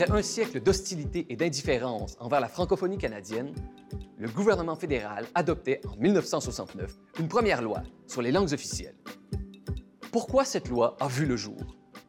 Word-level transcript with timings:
Après 0.00 0.16
un 0.16 0.22
siècle 0.22 0.60
d'hostilité 0.60 1.26
et 1.28 1.34
d'indifférence 1.34 2.16
envers 2.20 2.38
la 2.38 2.46
francophonie 2.46 2.98
canadienne, 2.98 3.52
le 4.16 4.28
gouvernement 4.28 4.76
fédéral 4.76 5.26
adoptait 5.34 5.80
en 5.88 5.96
1969 5.96 6.96
une 7.18 7.26
première 7.26 7.62
loi 7.62 7.82
sur 8.06 8.22
les 8.22 8.30
langues 8.30 8.52
officielles. 8.52 8.94
Pourquoi 10.12 10.44
cette 10.44 10.68
loi 10.68 10.96
a 11.00 11.08
vu 11.08 11.26
le 11.26 11.36
jour? 11.36 11.58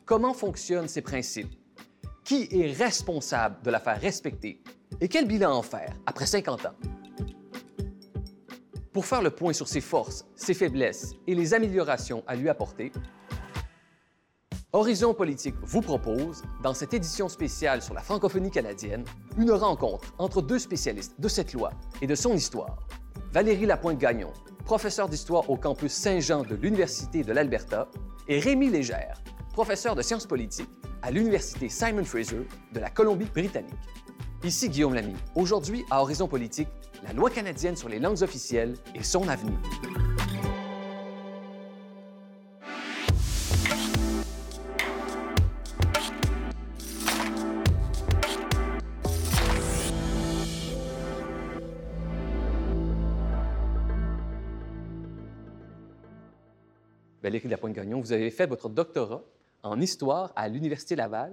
Comment 0.05 0.35
fonctionnent 0.35 0.87
ses 0.87 1.01
principes? 1.01 1.51
Qui 2.23 2.47
est 2.51 2.71
responsable 2.73 3.59
de 3.63 3.71
la 3.71 3.79
faire 3.79 3.99
respecter? 3.99 4.61
Et 5.01 5.07
quel 5.07 5.27
bilan 5.27 5.51
en 5.51 5.63
faire 5.63 5.95
après 6.05 6.27
50 6.27 6.67
ans? 6.67 6.75
Pour 8.93 9.07
faire 9.07 9.23
le 9.23 9.31
point 9.31 9.53
sur 9.53 9.67
ses 9.67 9.81
forces, 9.81 10.27
ses 10.35 10.53
faiblesses 10.53 11.15
et 11.25 11.33
les 11.33 11.55
améliorations 11.55 12.23
à 12.27 12.35
lui 12.35 12.49
apporter, 12.49 12.91
Horizon 14.79 15.13
Politique 15.13 15.55
vous 15.61 15.81
propose, 15.81 16.41
dans 16.63 16.73
cette 16.73 16.93
édition 16.93 17.27
spéciale 17.27 17.81
sur 17.81 17.93
la 17.93 17.99
francophonie 17.99 18.49
canadienne, 18.49 19.03
une 19.37 19.51
rencontre 19.51 20.13
entre 20.17 20.41
deux 20.41 20.57
spécialistes 20.57 21.19
de 21.19 21.27
cette 21.27 21.51
loi 21.51 21.71
et 22.01 22.07
de 22.07 22.15
son 22.15 22.33
histoire. 22.33 22.87
Valérie 23.33 23.65
Lapointe-Gagnon, 23.65 24.31
professeure 24.63 25.09
d'histoire 25.09 25.49
au 25.49 25.57
campus 25.57 25.91
Saint-Jean 25.91 26.43
de 26.43 26.55
l'Université 26.55 27.25
de 27.25 27.33
l'Alberta, 27.33 27.89
et 28.29 28.39
Rémi 28.39 28.69
Légère, 28.69 29.21
professeur 29.51 29.95
de 29.95 30.01
sciences 30.01 30.25
politiques 30.25 30.69
à 31.01 31.11
l'Université 31.11 31.67
Simon 31.67 32.05
Fraser 32.05 32.47
de 32.71 32.79
la 32.79 32.89
Colombie-Britannique. 32.89 33.75
Ici 34.45 34.69
Guillaume 34.69 34.93
Lamy. 34.93 35.15
Aujourd'hui, 35.35 35.83
à 35.91 36.01
Horizon 36.01 36.29
Politique, 36.29 36.69
la 37.03 37.11
loi 37.11 37.29
canadienne 37.29 37.75
sur 37.75 37.89
les 37.89 37.99
langues 37.99 38.23
officielles 38.23 38.75
et 38.95 39.03
son 39.03 39.27
avenir. 39.27 39.59
Valérie 57.29 57.47
Lapointe-Gagnon, 57.47 58.01
vous 58.01 58.11
avez 58.11 58.31
fait 58.31 58.47
votre 58.47 58.69
doctorat 58.69 59.21
en 59.61 59.79
histoire 59.79 60.33
à 60.35 60.47
l'Université 60.47 60.95
Laval. 60.95 61.31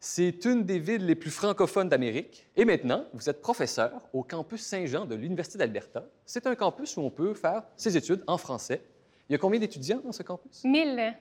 C'est 0.00 0.46
une 0.46 0.64
des 0.64 0.78
villes 0.78 1.04
les 1.04 1.14
plus 1.14 1.30
francophones 1.30 1.90
d'Amérique. 1.90 2.46
Et 2.56 2.64
maintenant, 2.64 3.04
vous 3.12 3.28
êtes 3.28 3.42
professeur 3.42 3.92
au 4.14 4.22
campus 4.22 4.62
Saint-Jean 4.62 5.04
de 5.04 5.14
l'Université 5.14 5.58
d'Alberta. 5.58 6.06
C'est 6.24 6.46
un 6.46 6.54
campus 6.54 6.96
où 6.96 7.02
on 7.02 7.10
peut 7.10 7.34
faire 7.34 7.62
ses 7.76 7.94
études 7.94 8.24
en 8.26 8.38
français. 8.38 8.80
Il 9.28 9.32
y 9.32 9.34
a 9.34 9.38
combien 9.38 9.60
d'étudiants 9.60 10.00
dans 10.02 10.12
ce 10.12 10.22
campus? 10.22 10.64
Mille. 10.64 11.14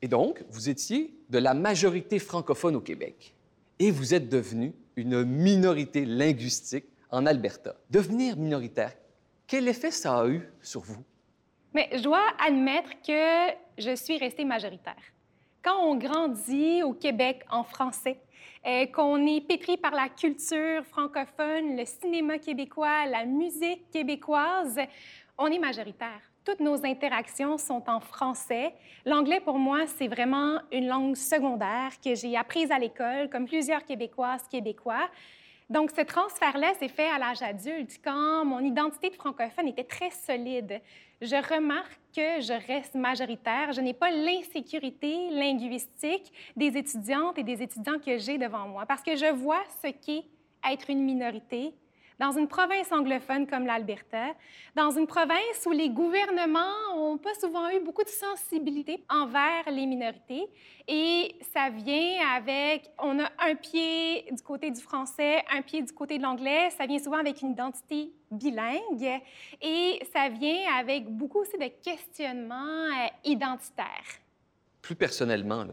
Et 0.00 0.06
donc, 0.06 0.44
vous 0.50 0.68
étiez 0.68 1.12
de 1.28 1.38
la 1.38 1.52
majorité 1.52 2.20
francophone 2.20 2.76
au 2.76 2.80
Québec. 2.80 3.34
Et 3.80 3.90
vous 3.90 4.14
êtes 4.14 4.28
devenu 4.28 4.72
une 4.94 5.24
minorité 5.24 6.04
linguistique 6.04 6.86
en 7.10 7.26
Alberta. 7.26 7.74
Devenir 7.90 8.36
minoritaire, 8.36 8.92
quel 9.48 9.66
effet 9.66 9.90
ça 9.90 10.20
a 10.20 10.28
eu 10.28 10.48
sur 10.62 10.82
vous? 10.82 11.02
Mais 11.74 11.88
je 11.92 12.04
dois 12.04 12.22
admettre 12.38 12.90
que 13.04 13.63
je 13.78 13.94
suis 13.94 14.18
restée 14.18 14.44
majoritaire. 14.44 15.02
Quand 15.62 15.80
on 15.82 15.96
grandit 15.96 16.82
au 16.82 16.92
Québec 16.92 17.42
en 17.50 17.64
français, 17.64 18.18
euh, 18.66 18.86
qu'on 18.86 19.26
est 19.26 19.40
pétri 19.40 19.76
par 19.76 19.92
la 19.92 20.08
culture 20.08 20.84
francophone, 20.84 21.76
le 21.76 21.84
cinéma 21.84 22.38
québécois, 22.38 23.06
la 23.06 23.24
musique 23.24 23.90
québécoise, 23.90 24.78
on 25.36 25.46
est 25.48 25.58
majoritaire. 25.58 26.20
Toutes 26.44 26.60
nos 26.60 26.84
interactions 26.84 27.56
sont 27.56 27.82
en 27.88 28.00
français. 28.00 28.74
L'anglais, 29.06 29.40
pour 29.40 29.58
moi, 29.58 29.86
c'est 29.86 30.08
vraiment 30.08 30.60
une 30.72 30.86
langue 30.86 31.16
secondaire 31.16 31.92
que 32.02 32.14
j'ai 32.14 32.36
apprise 32.36 32.70
à 32.70 32.78
l'école, 32.78 33.30
comme 33.30 33.46
plusieurs 33.46 33.84
Québécoises, 33.84 34.46
Québécois. 34.50 35.08
Donc, 35.70 35.90
ce 35.90 36.02
transfert-là 36.02 36.74
s'est 36.74 36.88
fait 36.88 37.08
à 37.08 37.18
l'âge 37.18 37.42
adulte, 37.42 37.98
quand 38.04 38.44
mon 38.44 38.60
identité 38.60 39.08
de 39.08 39.14
francophone 39.14 39.68
était 39.68 39.84
très 39.84 40.10
solide. 40.10 40.80
Je 41.22 41.54
remarque 41.54 41.98
que 42.14 42.40
je 42.40 42.66
reste 42.66 42.94
majoritaire. 42.94 43.72
Je 43.72 43.80
n'ai 43.80 43.92
pas 43.92 44.10
l'insécurité 44.10 45.30
linguistique 45.30 46.32
des 46.56 46.76
étudiantes 46.76 47.38
et 47.38 47.42
des 47.42 47.62
étudiants 47.62 47.98
que 47.98 48.18
j'ai 48.18 48.38
devant 48.38 48.68
moi, 48.68 48.86
parce 48.86 49.02
que 49.02 49.16
je 49.16 49.32
vois 49.32 49.62
ce 49.82 49.90
qu'est 49.90 50.24
être 50.70 50.90
une 50.90 51.02
minorité, 51.02 51.74
dans 52.18 52.32
une 52.32 52.48
province 52.48 52.92
anglophone 52.92 53.46
comme 53.46 53.66
l'Alberta, 53.66 54.34
dans 54.76 54.90
une 54.90 55.06
province 55.06 55.66
où 55.66 55.72
les 55.72 55.90
gouvernements 55.90 56.94
n'ont 56.96 57.18
pas 57.18 57.34
souvent 57.40 57.68
eu 57.70 57.80
beaucoup 57.80 58.04
de 58.04 58.08
sensibilité 58.08 59.04
envers 59.08 59.64
les 59.70 59.86
minorités. 59.86 60.46
Et 60.86 61.34
ça 61.52 61.70
vient 61.70 62.18
avec, 62.34 62.90
on 62.98 63.18
a 63.20 63.28
un 63.38 63.54
pied 63.54 64.26
du 64.30 64.42
côté 64.42 64.70
du 64.70 64.80
français, 64.80 65.42
un 65.52 65.62
pied 65.62 65.82
du 65.82 65.92
côté 65.92 66.18
de 66.18 66.22
l'anglais, 66.22 66.70
ça 66.70 66.86
vient 66.86 66.98
souvent 66.98 67.18
avec 67.18 67.42
une 67.42 67.52
identité 67.52 68.12
bilingue 68.30 69.22
et 69.62 70.00
ça 70.12 70.28
vient 70.28 70.60
avec 70.78 71.08
beaucoup 71.08 71.40
aussi 71.40 71.56
de 71.56 71.68
questionnements 71.82 72.54
euh, 72.54 73.08
identitaires. 73.24 74.18
Plus 74.82 74.94
personnellement, 74.94 75.64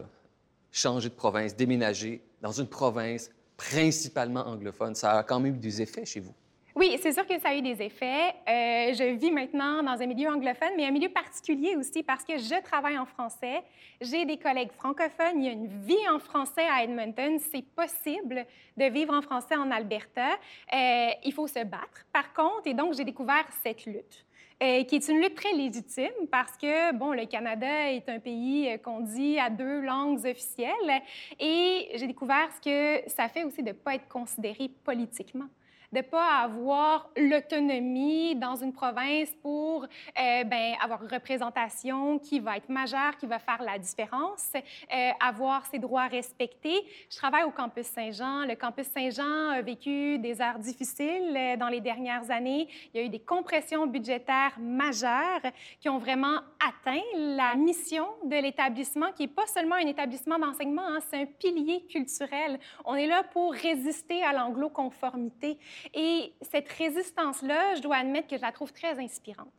changer 0.70 1.08
de 1.08 1.14
province, 1.14 1.54
déménager 1.54 2.22
dans 2.40 2.52
une 2.52 2.66
province 2.66 3.30
principalement 3.56 4.46
anglophone, 4.46 4.94
ça 4.94 5.18
a 5.18 5.22
quand 5.22 5.40
même 5.40 5.54
eu 5.54 5.58
des 5.58 5.82
effets 5.82 6.04
chez 6.04 6.20
vous. 6.20 6.34
Oui, 6.74 6.98
c'est 7.02 7.12
sûr 7.12 7.26
que 7.26 7.38
ça 7.38 7.50
a 7.50 7.54
eu 7.54 7.60
des 7.60 7.82
effets. 7.82 8.30
Euh, 8.48 8.94
je 8.94 9.14
vis 9.18 9.30
maintenant 9.30 9.82
dans 9.82 10.00
un 10.00 10.06
milieu 10.06 10.30
anglophone, 10.30 10.70
mais 10.74 10.86
un 10.86 10.90
milieu 10.90 11.10
particulier 11.10 11.76
aussi 11.76 12.02
parce 12.02 12.24
que 12.24 12.38
je 12.38 12.62
travaille 12.62 12.96
en 12.96 13.04
français. 13.04 13.62
J'ai 14.00 14.24
des 14.24 14.38
collègues 14.38 14.72
francophones. 14.72 15.36
Il 15.36 15.44
y 15.44 15.48
a 15.48 15.52
une 15.52 15.66
vie 15.66 16.08
en 16.10 16.18
français 16.18 16.66
à 16.66 16.82
Edmonton. 16.82 17.38
C'est 17.38 17.64
possible 17.76 18.46
de 18.78 18.84
vivre 18.86 19.12
en 19.12 19.20
français 19.20 19.54
en 19.54 19.70
Alberta. 19.70 20.30
Euh, 20.72 21.10
il 21.22 21.32
faut 21.34 21.46
se 21.46 21.62
battre, 21.62 22.06
par 22.10 22.32
contre, 22.32 22.66
et 22.66 22.74
donc 22.74 22.94
j'ai 22.94 23.04
découvert 23.04 23.44
cette 23.62 23.84
lutte. 23.84 24.24
Euh, 24.62 24.84
qui 24.84 24.94
est 24.94 25.08
une 25.08 25.20
lutte 25.20 25.34
très 25.34 25.52
légitime 25.54 26.12
parce 26.30 26.56
que, 26.56 26.94
bon, 26.94 27.10
le 27.10 27.26
Canada 27.26 27.90
est 27.90 28.08
un 28.08 28.20
pays 28.20 28.68
euh, 28.68 28.78
qu'on 28.78 29.00
dit 29.00 29.36
à 29.36 29.50
deux 29.50 29.80
langues 29.80 30.24
officielles. 30.24 31.02
Et 31.40 31.88
j'ai 31.96 32.06
découvert 32.06 32.48
ce 32.54 32.60
que 32.60 33.10
ça 33.10 33.28
fait 33.28 33.42
aussi 33.42 33.64
de 33.64 33.70
ne 33.70 33.72
pas 33.72 33.96
être 33.96 34.06
considéré 34.06 34.70
politiquement 34.84 35.48
de 35.92 35.98
ne 35.98 36.02
pas 36.02 36.38
avoir 36.38 37.10
l'autonomie 37.16 38.34
dans 38.34 38.56
une 38.56 38.72
province 38.72 39.30
pour 39.42 39.84
euh, 39.84 40.44
ben, 40.44 40.74
avoir 40.82 41.02
une 41.02 41.12
représentation 41.12 42.18
qui 42.18 42.40
va 42.40 42.56
être 42.56 42.70
majeure, 42.70 43.16
qui 43.18 43.26
va 43.26 43.38
faire 43.38 43.62
la 43.62 43.78
différence, 43.78 44.52
euh, 44.54 45.10
avoir 45.20 45.66
ses 45.66 45.78
droits 45.78 46.06
respectés. 46.06 46.80
Je 47.10 47.16
travaille 47.16 47.44
au 47.44 47.50
campus 47.50 47.86
Saint-Jean. 47.86 48.46
Le 48.46 48.54
campus 48.54 48.86
Saint-Jean 48.86 49.50
a 49.50 49.60
vécu 49.60 50.18
des 50.18 50.40
heures 50.40 50.58
difficiles 50.58 51.36
euh, 51.36 51.56
dans 51.56 51.68
les 51.68 51.80
dernières 51.80 52.30
années. 52.30 52.68
Il 52.94 53.00
y 53.00 53.02
a 53.02 53.06
eu 53.06 53.10
des 53.10 53.20
compressions 53.20 53.86
budgétaires 53.86 54.58
majeures 54.58 55.42
qui 55.80 55.88
ont 55.88 55.98
vraiment 55.98 56.38
atteint 56.66 57.02
la 57.16 57.54
mission 57.54 58.06
de 58.24 58.36
l'établissement, 58.36 59.12
qui 59.12 59.22
n'est 59.22 59.28
pas 59.28 59.46
seulement 59.46 59.74
un 59.74 59.86
établissement 59.86 60.38
d'enseignement, 60.38 60.86
hein, 60.86 61.00
c'est 61.10 61.22
un 61.22 61.26
pilier 61.26 61.84
culturel. 61.90 62.58
On 62.84 62.94
est 62.94 63.06
là 63.06 63.22
pour 63.24 63.52
résister 63.52 64.22
à 64.22 64.32
l'anglo-conformité. 64.32 65.58
Et 65.94 66.32
cette 66.42 66.68
résistance-là, 66.68 67.76
je 67.76 67.82
dois 67.82 67.96
admettre 67.96 68.28
que 68.28 68.36
je 68.36 68.42
la 68.42 68.52
trouve 68.52 68.72
très 68.72 68.98
inspirante. 68.98 69.52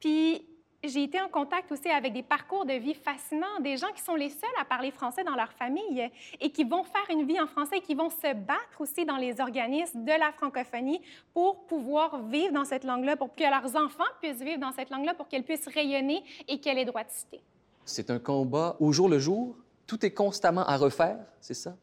Puis, 0.00 0.46
j'ai 0.84 1.02
été 1.02 1.20
en 1.20 1.28
contact 1.28 1.72
aussi 1.72 1.88
avec 1.88 2.12
des 2.12 2.22
parcours 2.22 2.64
de 2.64 2.74
vie 2.74 2.94
fascinants, 2.94 3.60
des 3.60 3.76
gens 3.76 3.90
qui 3.94 4.02
sont 4.02 4.14
les 4.14 4.30
seuls 4.30 4.48
à 4.60 4.64
parler 4.64 4.90
français 4.90 5.24
dans 5.24 5.34
leur 5.34 5.52
famille 5.52 6.10
et 6.40 6.50
qui 6.50 6.64
vont 6.64 6.84
faire 6.84 7.06
une 7.10 7.26
vie 7.26 7.40
en 7.40 7.46
français, 7.46 7.78
et 7.78 7.80
qui 7.80 7.94
vont 7.94 8.10
se 8.10 8.34
battre 8.34 8.80
aussi 8.80 9.04
dans 9.04 9.16
les 9.16 9.40
organismes 9.40 10.04
de 10.04 10.12
la 10.12 10.32
francophonie 10.32 11.00
pour 11.32 11.66
pouvoir 11.66 12.22
vivre 12.24 12.52
dans 12.52 12.64
cette 12.64 12.84
langue-là, 12.84 13.16
pour 13.16 13.34
que 13.34 13.42
leurs 13.42 13.74
enfants 13.76 14.04
puissent 14.20 14.42
vivre 14.42 14.60
dans 14.60 14.72
cette 14.72 14.90
langue-là, 14.90 15.14
pour 15.14 15.28
qu'elle 15.28 15.44
puisse 15.44 15.66
rayonner 15.66 16.22
et 16.46 16.60
qu'elle 16.60 16.78
ait 16.78 16.84
droit 16.84 17.04
de 17.04 17.10
citer. 17.10 17.40
C'est 17.84 18.10
un 18.10 18.18
combat 18.18 18.76
au 18.78 18.92
jour 18.92 19.08
le 19.08 19.18
jour. 19.18 19.56
Tout 19.86 20.04
est 20.04 20.12
constamment 20.12 20.66
à 20.66 20.76
refaire, 20.76 21.18
c'est 21.40 21.54
ça? 21.54 21.76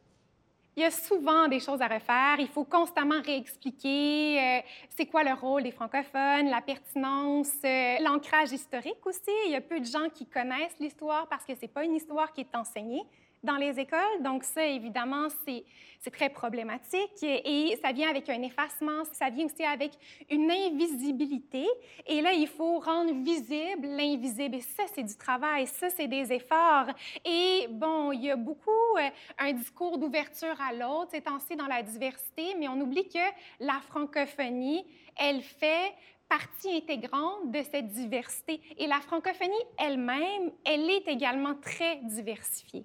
Il 0.76 0.82
y 0.82 0.86
a 0.86 0.90
souvent 0.90 1.46
des 1.46 1.60
choses 1.60 1.80
à 1.80 1.86
refaire. 1.86 2.36
Il 2.40 2.48
faut 2.48 2.64
constamment 2.64 3.20
réexpliquer 3.24 4.40
euh, 4.40 4.60
c'est 4.88 5.06
quoi 5.06 5.22
le 5.22 5.32
rôle 5.32 5.62
des 5.62 5.70
francophones, 5.70 6.48
la 6.50 6.60
pertinence, 6.62 7.52
euh, 7.64 7.96
l'ancrage 8.00 8.50
historique 8.50 9.06
aussi. 9.06 9.30
Il 9.46 9.52
y 9.52 9.56
a 9.56 9.60
peu 9.60 9.78
de 9.78 9.84
gens 9.84 10.08
qui 10.12 10.26
connaissent 10.26 10.78
l'histoire 10.80 11.28
parce 11.28 11.44
que 11.44 11.52
c'est 11.54 11.68
pas 11.68 11.84
une 11.84 11.94
histoire 11.94 12.32
qui 12.32 12.40
est 12.40 12.56
enseignée 12.56 13.04
dans 13.44 13.56
les 13.56 13.78
écoles. 13.78 14.22
Donc 14.22 14.42
ça, 14.42 14.64
évidemment, 14.66 15.28
c'est 15.44 15.64
très 16.10 16.28
problématique 16.28 17.22
et 17.22 17.78
ça 17.82 17.92
vient 17.92 18.10
avec 18.10 18.28
un 18.28 18.42
effacement, 18.42 19.04
ça 19.12 19.30
vient 19.30 19.46
aussi 19.46 19.64
avec 19.64 19.92
une 20.30 20.50
invisibilité. 20.50 21.66
Et 22.06 22.20
là, 22.20 22.32
il 22.32 22.46
faut 22.46 22.78
rendre 22.78 23.12
visible 23.22 23.86
l'invisible. 23.86 24.56
Et 24.56 24.60
ça, 24.60 24.84
c'est 24.94 25.02
du 25.02 25.16
travail, 25.16 25.66
ça, 25.66 25.88
c'est 25.90 26.08
des 26.08 26.32
efforts. 26.32 26.88
Et 27.24 27.68
bon, 27.70 28.12
il 28.12 28.24
y 28.24 28.30
a 28.30 28.36
beaucoup 28.36 28.70
euh, 28.98 29.08
un 29.38 29.52
discours 29.52 29.98
d'ouverture 29.98 30.56
à 30.60 30.72
l'autre, 30.72 31.10
c'est 31.12 31.26
ainsi 31.28 31.56
dans 31.56 31.66
la 31.66 31.82
diversité, 31.82 32.54
mais 32.58 32.68
on 32.68 32.80
oublie 32.80 33.08
que 33.08 33.18
la 33.60 33.80
francophonie, 33.88 34.84
elle 35.16 35.42
fait 35.42 35.94
partie 36.28 36.76
intégrante 36.76 37.50
de 37.50 37.62
cette 37.62 37.88
diversité. 37.88 38.60
Et 38.78 38.86
la 38.86 39.00
francophonie 39.00 39.52
elle-même, 39.78 40.50
elle 40.64 40.90
est 40.90 41.06
également 41.08 41.54
très 41.54 41.96
diversifiée. 42.02 42.84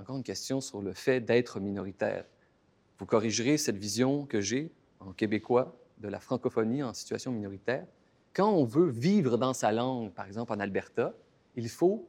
Encore 0.00 0.16
une 0.16 0.22
question 0.22 0.62
sur 0.62 0.80
le 0.80 0.94
fait 0.94 1.20
d'être 1.20 1.60
minoritaire. 1.60 2.24
vous 2.98 3.04
corrigerez 3.04 3.58
cette 3.58 3.76
vision 3.76 4.24
que 4.24 4.40
j'ai 4.40 4.72
en 4.98 5.12
québécois 5.12 5.76
de 5.98 6.08
la 6.08 6.20
francophonie 6.20 6.82
en 6.82 6.94
situation 6.94 7.30
minoritaire. 7.32 7.84
Quand 8.32 8.50
on 8.50 8.64
veut 8.64 8.88
vivre 8.88 9.36
dans 9.36 9.52
sa 9.52 9.72
langue, 9.72 10.10
par 10.12 10.26
exemple 10.26 10.54
en 10.54 10.60
Alberta, 10.60 11.12
il 11.54 11.68
faut 11.68 12.08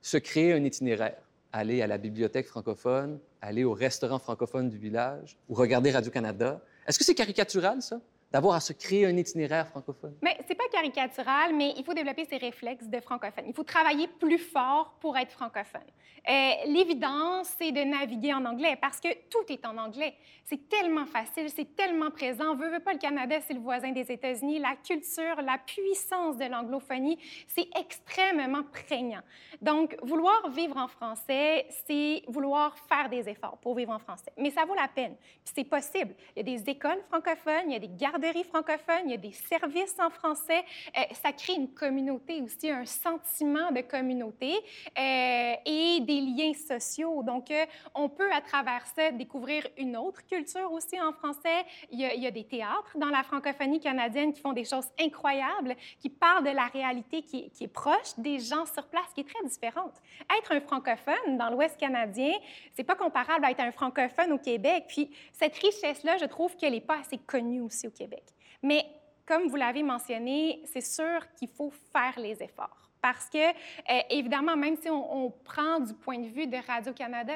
se 0.00 0.16
créer 0.16 0.54
un 0.54 0.64
itinéraire, 0.64 1.20
aller 1.52 1.82
à 1.82 1.86
la 1.86 1.98
bibliothèque 1.98 2.46
francophone, 2.46 3.18
aller 3.42 3.64
au 3.64 3.74
restaurant 3.74 4.18
francophone 4.18 4.70
du 4.70 4.78
village 4.78 5.36
ou 5.50 5.54
regarder 5.54 5.90
Radio-Canada. 5.90 6.62
Est-ce 6.86 6.98
que 6.98 7.04
c'est 7.04 7.14
caricatural, 7.14 7.82
ça? 7.82 8.00
D'avoir 8.32 8.56
à 8.56 8.60
se 8.60 8.72
créer 8.72 9.06
un 9.06 9.16
itinéraire 9.16 9.68
francophone? 9.68 10.16
Mais 10.22 10.36
c'est 10.46 10.54
pas 10.54 10.68
caricatural, 10.72 11.54
mais 11.54 11.74
il 11.76 11.84
faut 11.84 11.94
développer 11.94 12.24
ses 12.24 12.36
réflexes 12.36 12.86
de 12.86 13.00
francophone. 13.00 13.44
Il 13.46 13.54
faut 13.54 13.64
travailler 13.64 14.08
plus 14.08 14.38
fort 14.38 14.96
pour 15.00 15.16
être 15.16 15.30
francophone. 15.32 15.80
Euh, 16.28 16.50
L'évidence, 16.66 17.52
c'est 17.58 17.72
de 17.72 17.82
naviguer 17.82 18.34
en 18.34 18.44
anglais 18.44 18.76
parce 18.80 19.00
que 19.00 19.08
tout 19.30 19.44
est 19.48 19.64
en 19.64 19.78
anglais. 19.78 20.14
C'est 20.44 20.68
tellement 20.68 21.06
facile, 21.06 21.48
c'est 21.50 21.76
tellement 21.76 22.10
présent. 22.10 22.52
On 22.52 22.56
veut, 22.56 22.68
veut 22.70 22.80
pas 22.80 22.92
le 22.92 22.98
Canada, 22.98 23.36
c'est 23.40 23.54
le 23.54 23.60
voisin 23.60 23.92
des 23.92 24.10
États-Unis. 24.10 24.58
La 24.58 24.76
culture, 24.76 25.40
la 25.42 25.58
puissance 25.58 26.36
de 26.36 26.44
l'anglophonie, 26.44 27.18
c'est 27.46 27.68
extrêmement 27.78 28.64
prégnant. 28.64 29.22
Donc, 29.60 29.96
vouloir 30.02 30.50
vivre 30.50 30.76
en 30.76 30.88
français, 30.88 31.66
c'est 31.86 32.22
vouloir 32.28 32.76
faire 32.88 33.08
des 33.08 33.28
efforts 33.28 33.58
pour 33.58 33.74
vivre 33.74 33.92
en 33.92 33.98
français. 33.98 34.32
Mais 34.36 34.50
ça 34.50 34.64
vaut 34.64 34.74
la 34.74 34.88
peine. 34.88 35.16
Puis 35.44 35.54
c'est 35.54 35.64
possible. 35.64 36.14
Il 36.34 36.38
y 36.38 36.40
a 36.40 36.56
des 36.58 36.70
écoles 36.70 37.02
francophones, 37.08 37.68
il 37.68 37.72
y 37.72 37.76
a 37.76 37.80
des 37.80 37.88
garderies 38.26 38.44
francophones, 38.44 39.04
il 39.04 39.10
y 39.12 39.14
a 39.14 39.18
des 39.18 39.32
services 39.32 39.94
en 39.98 40.10
français. 40.10 40.64
Euh, 40.96 41.02
ça 41.22 41.32
crée 41.32 41.54
une 41.54 41.72
communauté 41.72 42.42
aussi, 42.42 42.70
un 42.70 42.84
sentiment 42.84 43.70
de 43.70 43.80
communauté 43.82 44.52
euh, 44.98 45.54
et 45.64 45.95
des 46.06 46.20
liens 46.20 46.52
sociaux. 46.54 47.22
Donc, 47.22 47.50
euh, 47.50 47.66
on 47.94 48.08
peut 48.08 48.32
à 48.32 48.40
travers 48.40 48.86
ça 48.94 49.10
découvrir 49.10 49.66
une 49.76 49.96
autre 49.96 50.24
culture 50.24 50.72
aussi 50.72 51.00
en 51.00 51.12
français. 51.12 51.64
Il 51.90 52.00
y, 52.00 52.26
a, 52.26 52.30
des 52.30 52.44
théâtres 52.44 52.96
dans 52.96 53.08
la 53.08 53.22
francophonie 53.22 53.80
canadienne 53.80 54.32
qui 54.32 54.40
font 54.40 54.52
des 54.52 54.64
choses 54.64 54.88
incroyables, 54.98 55.76
qui 56.00 56.08
parlent 56.08 56.44
de 56.44 56.50
la 56.50 56.66
réalité 56.66 57.22
qui, 57.22 57.50
qui 57.50 57.64
est 57.64 57.68
proche 57.68 58.16
des 58.18 58.38
gens 58.38 58.64
sur 58.66 58.86
place, 58.86 59.06
qui 59.14 59.20
est 59.20 59.28
très 59.28 59.44
différente. 59.46 59.94
Être 60.38 60.52
un 60.52 60.60
francophone 60.60 61.36
dans 61.36 61.50
l'Ouest 61.50 61.76
canadien, 61.78 62.32
c'est 62.74 62.84
pas 62.84 62.94
comparable 62.94 63.44
à 63.44 63.50
être 63.50 63.60
un 63.60 63.72
francophone 63.72 64.32
au 64.32 64.38
Québec. 64.38 64.84
Puis 64.88 65.10
cette 65.32 65.56
richesse-là, 65.56 66.16
je 66.18 66.26
trouve 66.26 66.56
qu'elle 66.56 66.72
n'est 66.72 66.80
pas 66.80 67.00
assez 67.00 67.18
connue 67.18 67.60
aussi 67.60 67.86
au 67.86 67.90
Québec. 67.90 68.24
Mais 68.62 68.86
comme 69.26 69.48
vous 69.48 69.56
l'avez 69.56 69.82
mentionné, 69.82 70.62
c'est 70.66 70.80
sûr 70.80 71.20
qu'il 71.34 71.48
faut 71.48 71.72
faire 71.92 72.18
les 72.18 72.42
efforts. 72.42 72.85
Parce 73.06 73.28
que, 73.30 73.38
euh, 73.38 74.00
évidemment, 74.10 74.56
même 74.56 74.74
si 74.82 74.90
on, 74.90 75.32
prend 75.44 75.78
du 75.78 75.94
point 75.94 76.18
de 76.18 76.26
vue 76.26 76.48
de 76.48 76.56
Radio-Canada, 76.66 77.34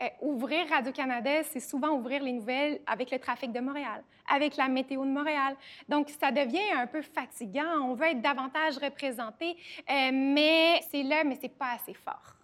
euh, 0.00 0.06
ouvrir 0.22 0.68
Radio-Canada, 0.68 1.42
c'est 1.42 1.58
souvent 1.58 1.88
ouvrir 1.88 2.22
les 2.22 2.30
nouvelles 2.30 2.78
avec 2.86 3.10
le 3.10 3.18
trafic 3.18 3.50
de 3.50 3.58
Montréal, 3.58 4.04
avec 4.32 4.56
la 4.56 4.68
météo 4.68 5.04
de 5.04 5.10
Montréal. 5.10 5.56
Donc, 5.88 6.08
ça 6.20 6.30
devient 6.30 6.70
un 6.72 6.86
peu 6.86 7.02
fatigant. 7.02 7.80
On 7.82 7.94
veut 7.94 8.06
être 8.06 8.22
davantage 8.22 8.78
représenté, 8.78 9.56
euh, 9.90 10.10
mais 10.12 10.82
c'est 10.88 11.02
là, 11.02 11.24
mais 11.24 11.36
c'est 11.40 11.48
pas 11.48 11.72
assez 11.72 11.94
fort. 11.94 12.36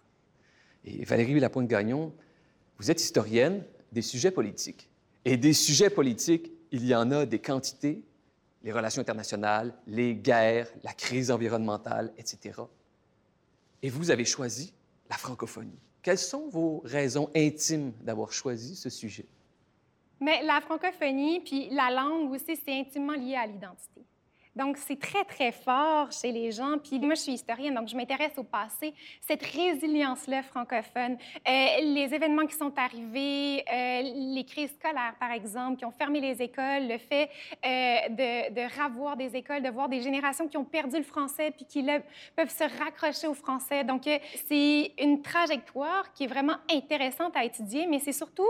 Et 0.83 1.05
Valérie 1.05 1.39
Lapointe-Gagnon, 1.39 2.13
vous 2.77 2.91
êtes 2.91 3.01
historienne 3.01 3.63
des 3.93 4.01
sujets 4.01 4.31
politiques. 4.31 4.89
Et 5.23 5.37
des 5.37 5.53
sujets 5.53 5.89
politiques, 5.89 6.51
il 6.73 6.85
y 6.85 6.93
en 6.93 7.09
a 7.11 7.25
des 7.25 7.39
quantités, 7.39 8.03
les 8.65 8.71
relations 8.71 9.01
internationales, 9.01 9.75
les 9.85 10.15
guerres, 10.15 10.67
la 10.83 10.91
crise 10.91 11.29
environnementale, 11.29 12.11
etc. 12.17 12.59
Et 13.83 13.89
vous 13.91 14.09
avez 14.09 14.25
choisi 14.25 14.73
la 15.07 15.17
francophonie. 15.17 15.79
Quelles 16.01 16.17
sont 16.17 16.49
vos 16.49 16.81
raisons 16.83 17.29
intimes 17.35 17.93
d'avoir 18.01 18.33
choisi 18.33 18.75
ce 18.75 18.89
sujet? 18.89 19.27
Mais 20.19 20.41
la 20.43 20.61
francophonie, 20.61 21.41
puis 21.41 21.69
la 21.69 21.91
langue 21.91 22.31
aussi, 22.31 22.55
c'est 22.55 22.79
intimement 22.79 23.13
lié 23.13 23.35
à 23.35 23.45
l'identité. 23.45 24.01
Donc, 24.55 24.77
c'est 24.77 24.99
très, 24.99 25.25
très 25.25 25.51
fort 25.51 26.11
chez 26.11 26.31
les 26.31 26.51
gens. 26.51 26.77
Puis 26.81 26.97
moi, 26.99 27.15
je 27.15 27.21
suis 27.21 27.33
historienne, 27.33 27.75
donc 27.75 27.89
je 27.89 27.95
m'intéresse 27.95 28.31
au 28.37 28.43
passé. 28.43 28.93
Cette 29.19 29.43
résilience-là 29.43 30.43
francophone, 30.43 31.17
euh, 31.45 31.65
les 31.81 32.13
événements 32.13 32.45
qui 32.45 32.55
sont 32.55 32.71
arrivés, 32.77 33.65
euh, 33.69 34.01
les 34.33 34.45
crises 34.45 34.73
scolaires, 34.79 35.15
par 35.19 35.31
exemple, 35.31 35.77
qui 35.77 35.85
ont 35.85 35.91
fermé 35.91 36.21
les 36.21 36.41
écoles, 36.41 36.87
le 36.87 36.97
fait 36.97 37.29
euh, 37.65 38.09
de, 38.09 38.53
de 38.53 38.79
ravoir 38.79 39.17
des 39.17 39.35
écoles, 39.35 39.61
de 39.61 39.69
voir 39.69 39.89
des 39.89 40.01
générations 40.01 40.47
qui 40.47 40.55
ont 40.55 40.63
perdu 40.63 40.97
le 40.97 41.03
français 41.03 41.51
puis 41.51 41.65
qui 41.65 41.85
peuvent 42.35 42.49
se 42.49 42.63
raccrocher 42.79 43.27
au 43.27 43.33
français. 43.33 43.83
Donc, 43.83 44.03
c'est 44.47 44.93
une 44.99 45.21
trajectoire 45.21 46.13
qui 46.13 46.23
est 46.23 46.27
vraiment 46.27 46.55
intéressante 46.71 47.35
à 47.35 47.43
étudier, 47.43 47.87
mais 47.87 47.99
c'est 47.99 48.13
surtout 48.13 48.49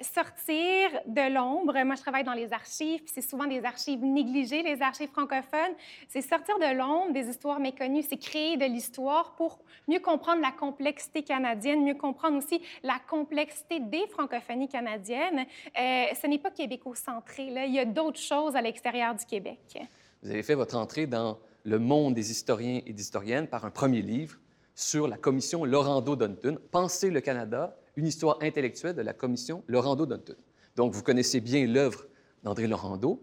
sortir 0.00 0.90
de 1.06 1.32
l'ombre. 1.32 1.82
Moi, 1.84 1.96
je 1.96 2.02
travaille 2.02 2.24
dans 2.24 2.32
les 2.32 2.52
archives, 2.52 3.00
puis 3.02 3.12
c'est 3.12 3.20
souvent 3.20 3.46
des 3.46 3.64
archives 3.64 4.04
négligées, 4.04 4.62
les 4.62 4.80
archives 4.80 4.91
archives 4.92 5.10
francophones, 5.10 5.74
c'est 6.08 6.20
sortir 6.20 6.58
de 6.58 6.76
l'ombre 6.76 7.14
des 7.14 7.28
histoires 7.28 7.58
méconnues, 7.58 8.02
c'est 8.02 8.18
créer 8.18 8.58
de 8.58 8.66
l'histoire 8.66 9.34
pour 9.36 9.58
mieux 9.88 10.00
comprendre 10.00 10.42
la 10.42 10.52
complexité 10.52 11.22
canadienne, 11.22 11.82
mieux 11.82 11.94
comprendre 11.94 12.36
aussi 12.36 12.60
la 12.82 12.98
complexité 13.08 13.80
des 13.80 14.06
francophonies 14.08 14.68
canadiennes. 14.68 15.46
Euh, 15.78 16.04
ce 16.20 16.26
n'est 16.26 16.38
pas 16.38 16.50
québécocentré, 16.50 17.50
là. 17.50 17.64
il 17.64 17.74
y 17.74 17.78
a 17.78 17.86
d'autres 17.86 18.20
choses 18.20 18.54
à 18.54 18.60
l'extérieur 18.60 19.14
du 19.14 19.24
Québec. 19.24 19.78
Vous 20.22 20.30
avez 20.30 20.42
fait 20.42 20.54
votre 20.54 20.76
entrée 20.76 21.06
dans 21.06 21.38
le 21.64 21.78
monde 21.78 22.12
des 22.12 22.30
historiens 22.30 22.82
et 22.84 22.92
des 22.92 23.02
historiennes 23.02 23.46
par 23.46 23.64
un 23.64 23.70
premier 23.70 24.02
livre 24.02 24.36
sur 24.74 25.08
la 25.08 25.16
commission 25.16 25.64
Laurando-Dunton, 25.64 26.58
Penser 26.70 27.10
le 27.10 27.20
Canada, 27.20 27.76
une 27.96 28.06
histoire 28.06 28.38
intellectuelle 28.42 28.94
de 28.94 29.02
la 29.02 29.14
commission 29.14 29.64
Laurando-Dunton. 29.68 30.36
Donc, 30.76 30.92
vous 30.92 31.02
connaissez 31.02 31.40
bien 31.40 31.66
l'œuvre 31.66 32.06
d'André 32.42 32.66
Laurando, 32.66 33.22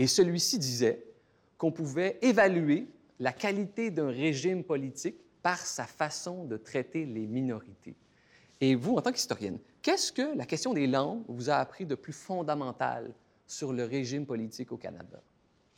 et 0.00 0.06
celui-ci 0.06 0.58
disait 0.58 1.09
qu'on 1.60 1.70
pouvait 1.70 2.18
évaluer 2.22 2.88
la 3.18 3.32
qualité 3.32 3.90
d'un 3.90 4.08
régime 4.08 4.64
politique 4.64 5.16
par 5.42 5.58
sa 5.58 5.84
façon 5.84 6.46
de 6.46 6.56
traiter 6.56 7.04
les 7.04 7.26
minorités. 7.26 7.94
Et 8.62 8.74
vous, 8.74 8.96
en 8.96 9.02
tant 9.02 9.12
qu'historienne, 9.12 9.58
qu'est-ce 9.82 10.10
que 10.10 10.34
la 10.36 10.46
question 10.46 10.72
des 10.72 10.86
langues 10.86 11.22
vous 11.28 11.50
a 11.50 11.56
appris 11.56 11.84
de 11.84 11.94
plus 11.94 12.14
fondamental 12.14 13.12
sur 13.46 13.74
le 13.74 13.84
régime 13.84 14.24
politique 14.24 14.72
au 14.72 14.78
Canada? 14.78 15.20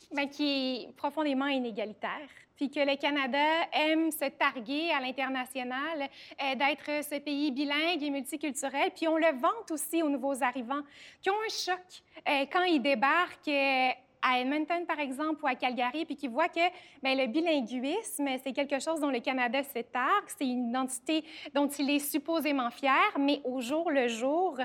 Bien, 0.09 0.27
qui 0.27 0.85
est 0.87 0.95
profondément 0.95 1.47
inégalitaire, 1.47 2.29
puis 2.55 2.69
que 2.69 2.79
le 2.79 2.95
Canada 2.95 3.67
aime 3.73 4.09
se 4.09 4.29
targuer 4.29 4.89
à 4.91 5.01
l'international 5.01 6.01
euh, 6.01 6.55
d'être 6.55 7.03
ce 7.03 7.19
pays 7.19 7.51
bilingue 7.51 8.01
et 8.01 8.09
multiculturel, 8.09 8.91
puis 8.95 9.09
on 9.09 9.17
le 9.17 9.37
vante 9.37 9.69
aussi 9.71 10.01
aux 10.01 10.09
nouveaux 10.09 10.41
arrivants 10.43 10.83
qui 11.21 11.29
ont 11.29 11.41
un 11.45 11.49
choc 11.49 12.03
euh, 12.29 12.45
quand 12.49 12.63
ils 12.63 12.81
débarquent 12.81 13.49
euh, 13.49 13.89
à 14.23 14.39
Edmonton, 14.39 14.85
par 14.87 14.99
exemple, 14.99 15.43
ou 15.43 15.47
à 15.47 15.55
Calgary, 15.55 16.05
puis 16.05 16.15
qui 16.15 16.27
voient 16.27 16.47
que 16.47 16.61
bien, 17.03 17.15
le 17.15 17.27
bilinguisme, 17.27 18.27
c'est 18.43 18.53
quelque 18.53 18.79
chose 18.79 18.99
dont 19.01 19.09
le 19.09 19.19
Canada 19.19 19.61
se 19.61 19.79
targue, 19.79 20.25
c'est 20.27 20.47
une 20.47 20.69
identité 20.69 21.23
dont 21.53 21.67
il 21.67 21.89
est 21.89 21.99
supposément 21.99 22.71
fier, 22.71 23.17
mais 23.19 23.41
au 23.43 23.59
jour 23.61 23.91
le 23.91 24.07
jour, 24.07 24.57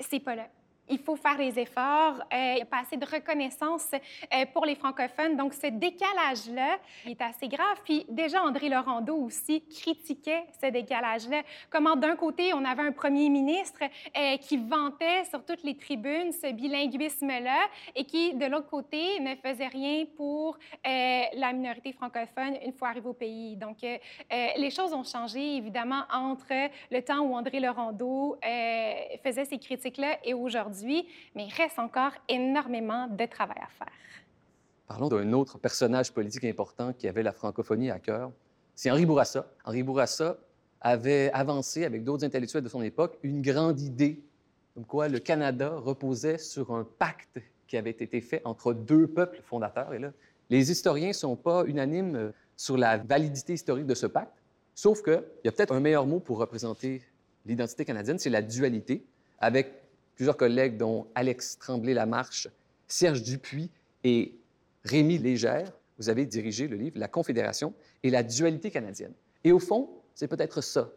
c'est 0.00 0.20
pas 0.20 0.34
là 0.34 0.48
il 0.88 0.98
faut 0.98 1.16
faire 1.16 1.36
des 1.36 1.58
efforts. 1.58 2.18
Euh, 2.32 2.52
il 2.52 2.54
n'y 2.56 2.62
a 2.62 2.66
pas 2.66 2.80
assez 2.80 2.96
de 2.96 3.04
reconnaissance 3.04 3.88
euh, 3.92 4.44
pour 4.52 4.64
les 4.64 4.74
francophones. 4.74 5.36
Donc, 5.36 5.54
ce 5.54 5.66
décalage-là 5.68 6.78
est 7.06 7.20
assez 7.20 7.48
grave. 7.48 7.80
Puis 7.84 8.06
déjà, 8.08 8.42
André 8.42 8.68
Laurando 8.68 9.16
aussi 9.16 9.62
critiquait 9.66 10.44
ce 10.62 10.70
décalage-là. 10.70 11.42
Comment, 11.70 11.96
d'un 11.96 12.16
côté, 12.16 12.52
on 12.54 12.64
avait 12.64 12.82
un 12.82 12.92
premier 12.92 13.28
ministre 13.28 13.80
euh, 13.82 14.36
qui 14.38 14.56
vantait 14.56 15.24
sur 15.24 15.44
toutes 15.44 15.62
les 15.62 15.76
tribunes 15.76 16.32
ce 16.32 16.52
bilinguisme-là 16.52 17.58
et 17.94 18.04
qui, 18.04 18.34
de 18.34 18.46
l'autre 18.46 18.68
côté, 18.68 19.20
ne 19.20 19.34
faisait 19.36 19.68
rien 19.68 20.04
pour 20.16 20.58
la 20.84 21.52
minorité 21.52 21.92
francophone 21.92 22.56
une 22.64 22.72
fois 22.72 22.88
arrivé 22.88 23.08
au 23.08 23.12
pays. 23.12 23.56
Donc, 23.56 23.78
les 23.80 24.70
choses 24.70 24.92
ont 24.92 25.04
changé, 25.04 25.56
évidemment, 25.56 26.02
entre 26.12 26.70
le 26.90 27.02
temps 27.02 27.20
où 27.20 27.34
André 27.34 27.60
Laurando 27.60 28.38
faisait 29.22 29.44
ces 29.44 29.58
critiques-là 29.58 30.18
et 30.24 30.34
aujourd'hui 30.34 30.75
mais 30.84 31.46
il 31.46 31.52
reste 31.56 31.78
encore 31.78 32.12
énormément 32.28 33.08
de 33.08 33.26
travail 33.26 33.58
à 33.62 33.68
faire. 33.68 33.92
Parlons 34.86 35.08
d'un 35.08 35.32
autre 35.32 35.58
personnage 35.58 36.12
politique 36.12 36.44
important 36.44 36.92
qui 36.92 37.08
avait 37.08 37.22
la 37.22 37.32
francophonie 37.32 37.90
à 37.90 37.98
cœur. 37.98 38.30
C'est 38.74 38.90
Henri 38.90 39.04
Bourassa. 39.06 39.46
Henri 39.64 39.82
Bourassa 39.82 40.38
avait 40.80 41.30
avancé 41.32 41.84
avec 41.84 42.04
d'autres 42.04 42.24
intellectuels 42.24 42.62
de 42.62 42.68
son 42.68 42.82
époque 42.82 43.18
une 43.22 43.42
grande 43.42 43.80
idée, 43.80 44.22
comme 44.74 44.84
quoi 44.84 45.08
le 45.08 45.18
Canada 45.18 45.74
reposait 45.76 46.38
sur 46.38 46.72
un 46.74 46.84
pacte 46.84 47.40
qui 47.66 47.76
avait 47.76 47.90
été 47.90 48.20
fait 48.20 48.42
entre 48.44 48.72
deux 48.72 49.08
peuples 49.08 49.40
fondateurs. 49.42 49.92
Et 49.92 49.98
là, 49.98 50.12
les 50.50 50.70
historiens 50.70 51.08
ne 51.08 51.12
sont 51.12 51.34
pas 51.34 51.64
unanimes 51.64 52.32
sur 52.56 52.76
la 52.76 52.96
validité 52.96 53.54
historique 53.54 53.86
de 53.86 53.94
ce 53.94 54.06
pacte, 54.06 54.42
sauf 54.74 55.02
qu'il 55.02 55.22
y 55.44 55.48
a 55.48 55.52
peut-être 55.52 55.74
un 55.74 55.80
meilleur 55.80 56.06
mot 56.06 56.20
pour 56.20 56.38
représenter 56.38 57.02
l'identité 57.44 57.84
canadienne, 57.84 58.18
c'est 58.18 58.30
la 58.30 58.42
dualité, 58.42 59.04
avec 59.38 59.72
plusieurs 60.16 60.36
collègues, 60.36 60.76
dont 60.76 61.06
Alex 61.14 61.58
Tremblay-Lamarche, 61.58 62.48
Serge 62.88 63.22
Dupuis 63.22 63.70
et 64.02 64.34
Rémi 64.84 65.18
Légère, 65.18 65.72
vous 65.98 66.08
avez 66.08 66.26
dirigé 66.26 66.66
le 66.68 66.76
livre 66.76 66.98
La 66.98 67.08
Confédération 67.08 67.74
et 68.02 68.10
la 68.10 68.22
dualité 68.22 68.70
canadienne. 68.70 69.12
Et 69.44 69.52
au 69.52 69.58
fond, 69.58 69.90
c'est 70.14 70.28
peut-être 70.28 70.60
ça, 70.60 70.90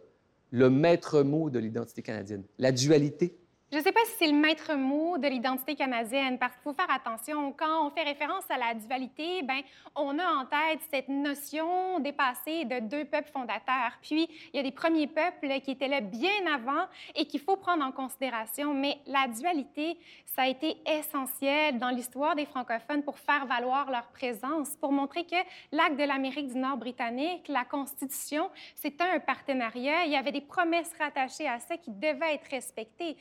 le 0.51 0.69
maître 0.69 1.21
mot 1.21 1.49
de 1.49 1.59
l'identité 1.59 2.01
canadienne, 2.01 2.43
la 2.57 2.71
dualité. 2.71 3.37
Je 3.71 3.77
ne 3.77 3.83
sais 3.83 3.91
pas 3.91 3.99
si 4.05 4.13
c'est 4.17 4.31
le 4.31 4.35
maître 4.35 4.73
mot 4.73 5.19
de 5.19 5.27
l'identité 5.27 5.75
canadienne, 5.75 6.39
parce 6.39 6.53
qu'il 6.53 6.63
faut 6.63 6.73
faire 6.73 6.89
attention. 6.89 7.51
Quand 7.51 7.85
on 7.85 7.91
fait 7.91 8.01
référence 8.01 8.45
à 8.49 8.57
la 8.57 8.73
dualité, 8.73 9.43
ben, 9.43 9.61
on 9.95 10.17
a 10.17 10.25
en 10.25 10.45
tête 10.45 10.79
cette 10.89 11.07
notion 11.07 11.99
dépassée 11.99 12.65
de 12.65 12.79
deux 12.79 13.05
peuples 13.05 13.29
fondateurs. 13.31 13.91
Puis, 14.01 14.27
il 14.51 14.57
y 14.57 14.59
a 14.59 14.63
des 14.63 14.71
premiers 14.71 15.05
peuples 15.05 15.59
qui 15.61 15.69
étaient 15.69 15.87
là 15.87 16.01
bien 16.01 16.31
avant 16.51 16.87
et 17.13 17.27
qu'il 17.27 17.41
faut 17.41 17.57
prendre 17.57 17.85
en 17.85 17.91
considération. 17.91 18.73
Mais 18.73 18.97
la 19.05 19.27
dualité, 19.27 19.99
ça 20.25 20.43
a 20.43 20.47
été 20.47 20.77
essentiel 20.87 21.77
dans 21.77 21.89
l'histoire 21.89 22.35
des 22.35 22.45
francophones 22.47 23.03
pour 23.03 23.19
faire 23.19 23.45
valoir 23.45 23.91
leur 23.91 24.07
présence, 24.07 24.75
pour 24.77 24.91
montrer 24.91 25.25
que 25.25 25.35
l'acte 25.71 25.95
de 25.95 26.05
l'Amérique 26.05 26.47
du 26.47 26.57
Nord 26.57 26.77
britannique, 26.77 27.47
la 27.47 27.65
Constitution, 27.65 28.49
c'était 28.73 29.03
un 29.03 29.19
partenariat. 29.19 30.05
Il 30.05 30.11
y 30.11 30.15
avait 30.15 30.31
des 30.31 30.41
promesses 30.41 30.91
rattachées 30.97 31.47
à 31.47 31.59
ça 31.59 31.77
qui 31.77 31.91
devaient 31.91 32.33
être 32.33 32.49
respectées. 32.49 33.15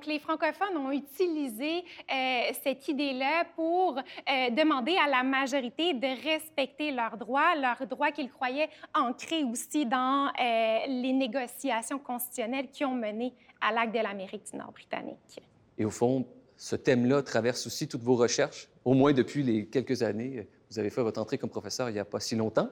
Les 0.00 0.18
francophones 0.18 0.76
ont 0.76 0.90
utilisé 0.90 1.78
euh, 2.10 2.52
cette 2.62 2.88
idée-là 2.88 3.44
pour 3.54 3.98
euh, 3.98 4.50
demander 4.50 4.96
à 4.96 5.08
la 5.08 5.22
majorité 5.22 5.94
de 5.94 6.22
respecter 6.22 6.90
leurs 6.90 7.16
droits, 7.16 7.54
leurs 7.56 7.86
droits 7.86 8.10
qu'ils 8.10 8.30
croyaient 8.30 8.68
ancrés 8.94 9.44
aussi 9.44 9.86
dans 9.86 10.26
euh, 10.28 10.78
les 10.88 11.12
négociations 11.12 11.98
constitutionnelles 11.98 12.68
qui 12.70 12.84
ont 12.84 12.94
mené 12.94 13.34
à 13.60 13.72
l'acte 13.72 13.94
de 13.94 14.00
l'Amérique 14.00 14.50
du 14.50 14.56
Nord 14.56 14.72
britannique. 14.72 15.40
Et 15.78 15.84
au 15.84 15.90
fond, 15.90 16.26
ce 16.56 16.76
thème-là 16.76 17.22
traverse 17.22 17.66
aussi 17.66 17.88
toutes 17.88 18.02
vos 18.02 18.16
recherches, 18.16 18.68
au 18.84 18.94
moins 18.94 19.12
depuis 19.12 19.42
les 19.42 19.66
quelques 19.66 20.02
années. 20.02 20.46
Vous 20.70 20.78
avez 20.78 20.90
fait 20.90 21.02
votre 21.02 21.20
entrée 21.20 21.38
comme 21.38 21.50
professeur 21.50 21.88
il 21.88 21.92
n'y 21.92 21.98
a 21.98 22.04
pas 22.04 22.20
si 22.20 22.36
longtemps. 22.36 22.68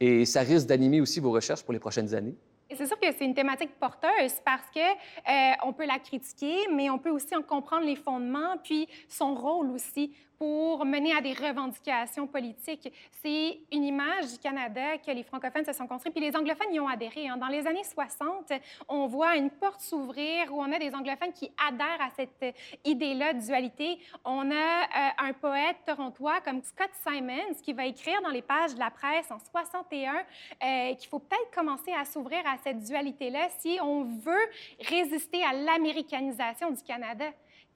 Et 0.00 0.26
ça 0.26 0.40
risque 0.40 0.66
d'animer 0.66 1.00
aussi 1.00 1.20
vos 1.20 1.30
recherches 1.30 1.62
pour 1.62 1.72
les 1.72 1.78
prochaines 1.78 2.14
années. 2.14 2.36
C'est 2.74 2.86
sûr 2.86 2.98
que 2.98 3.06
c'est 3.12 3.24
une 3.24 3.34
thématique 3.34 3.78
porteuse 3.78 4.40
parce 4.44 4.68
que 4.74 4.80
euh, 4.80 5.54
on 5.64 5.72
peut 5.72 5.86
la 5.86 5.98
critiquer, 6.00 6.66
mais 6.72 6.90
on 6.90 6.98
peut 6.98 7.10
aussi 7.10 7.34
en 7.36 7.42
comprendre 7.42 7.86
les 7.86 7.94
fondements, 7.94 8.56
puis 8.62 8.88
son 9.08 9.34
rôle 9.34 9.70
aussi 9.70 10.12
pour 10.38 10.84
mener 10.84 11.14
à 11.14 11.20
des 11.20 11.32
revendications 11.32 12.26
politiques. 12.26 12.92
C'est 13.22 13.60
une 13.72 13.84
image 13.84 14.32
du 14.32 14.38
Canada 14.38 14.98
que 14.98 15.10
les 15.10 15.22
francophones 15.22 15.64
se 15.64 15.72
sont 15.72 15.86
construits, 15.86 16.12
puis 16.12 16.20
les 16.20 16.36
anglophones 16.36 16.72
y 16.72 16.80
ont 16.80 16.88
adhéré. 16.88 17.28
Hein. 17.28 17.36
Dans 17.36 17.48
les 17.48 17.66
années 17.66 17.84
60, 17.84 18.52
on 18.88 19.06
voit 19.06 19.36
une 19.36 19.50
porte 19.50 19.80
s'ouvrir 19.80 20.52
où 20.52 20.60
on 20.60 20.72
a 20.72 20.78
des 20.78 20.94
anglophones 20.94 21.32
qui 21.32 21.50
adhèrent 21.66 22.00
à 22.00 22.10
cette 22.16 22.54
idée-là 22.84 23.32
de 23.32 23.40
dualité. 23.40 23.98
On 24.24 24.50
a 24.50 24.54
euh, 24.54 25.08
un 25.18 25.32
poète 25.32 25.76
torontois 25.86 26.40
comme 26.40 26.62
Scott 26.62 26.90
Simons 27.06 27.54
qui 27.62 27.72
va 27.72 27.86
écrire 27.86 28.20
dans 28.22 28.30
les 28.30 28.42
pages 28.42 28.74
de 28.74 28.78
la 28.78 28.90
presse 28.90 29.30
en 29.30 29.38
61 29.38 30.14
euh, 30.62 30.94
qu'il 30.94 31.08
faut 31.08 31.18
peut-être 31.18 31.50
commencer 31.54 31.92
à 31.92 32.04
s'ouvrir 32.04 32.40
à 32.46 32.56
cette 32.62 32.80
dualité-là 32.80 33.48
si 33.58 33.78
on 33.82 34.04
veut 34.04 34.46
résister 34.80 35.42
à 35.44 35.52
l'américanisation 35.52 36.70
du 36.70 36.82
Canada. 36.82 37.26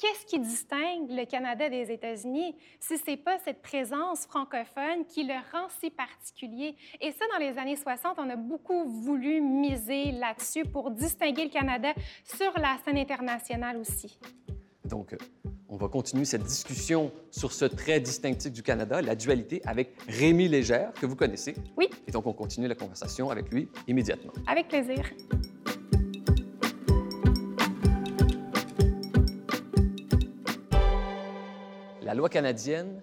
Qu'est-ce 0.00 0.24
qui 0.24 0.38
distingue 0.38 1.10
le 1.10 1.26
Canada 1.26 1.68
des 1.68 1.92
États-Unis 1.92 2.56
si 2.78 2.96
ce 2.96 3.10
n'est 3.10 3.18
pas 3.18 3.38
cette 3.44 3.60
présence 3.60 4.24
francophone 4.24 5.04
qui 5.06 5.24
le 5.24 5.34
rend 5.52 5.68
si 5.78 5.90
particulier? 5.90 6.74
Et 7.02 7.12
ça, 7.12 7.26
dans 7.30 7.38
les 7.38 7.58
années 7.58 7.76
60, 7.76 8.16
on 8.16 8.30
a 8.30 8.36
beaucoup 8.36 8.88
voulu 8.88 9.42
miser 9.42 10.12
là-dessus 10.12 10.64
pour 10.64 10.90
distinguer 10.90 11.44
le 11.44 11.50
Canada 11.50 11.92
sur 12.24 12.50
la 12.58 12.78
scène 12.82 12.96
internationale 12.96 13.76
aussi. 13.76 14.18
Donc, 14.86 15.14
on 15.68 15.76
va 15.76 15.88
continuer 15.88 16.24
cette 16.24 16.44
discussion 16.44 17.12
sur 17.30 17.52
ce 17.52 17.66
trait 17.66 18.00
distinctif 18.00 18.52
du 18.52 18.62
Canada, 18.62 19.02
la 19.02 19.14
dualité, 19.14 19.60
avec 19.66 19.94
Rémi 20.08 20.48
Légère, 20.48 20.94
que 20.94 21.04
vous 21.04 21.14
connaissez. 21.14 21.54
Oui. 21.76 21.90
Et 22.08 22.10
donc, 22.10 22.26
on 22.26 22.32
continue 22.32 22.68
la 22.68 22.74
conversation 22.74 23.28
avec 23.28 23.52
lui 23.52 23.68
immédiatement. 23.86 24.32
Avec 24.46 24.68
plaisir. 24.68 25.04
La 32.10 32.16
loi 32.16 32.28
canadienne 32.28 33.00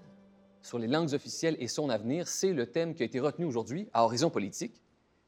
sur 0.62 0.78
les 0.78 0.88
langues 0.88 1.14
officielles 1.14 1.56
et 1.62 1.70
son 1.70 1.90
avenir, 1.90 2.28
c'est 2.28 2.52
le 2.52 2.66
thème 2.66 2.94
qui 2.94 3.04
a 3.04 3.06
été 3.06 3.22
retenu 3.22 3.46
aujourd'hui 3.46 3.88
à 3.94 4.04
Horizon 4.04 4.30
Politique. 4.30 4.82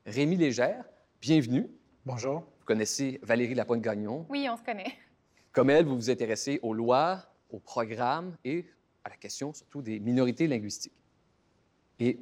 Rémi 0.06 0.36
Légère, 0.36 0.84
bienvenue. 1.22 1.66
Bonjour. 2.06 2.42
Vous 2.60 2.66
connaissez 2.66 3.22
Valérie 3.24 3.56
Lapointe-Gagnon. 3.56 4.26
Oui, 4.28 4.50
on 4.52 4.58
se 4.58 4.64
connaît. 4.64 4.92
Comme 5.54 5.70
elle, 5.70 5.86
vous 5.86 5.96
vous 5.96 6.10
intéressez 6.10 6.60
aux 6.62 6.74
lois, 6.74 7.24
aux 7.52 7.60
programmes 7.60 8.36
et 8.44 8.66
à 9.06 9.12
la 9.12 9.16
question 9.16 9.54
surtout 9.54 9.82
des 9.82 10.02
minorités 10.02 10.48
linguistiques. 10.48 10.92
Et 12.02 12.20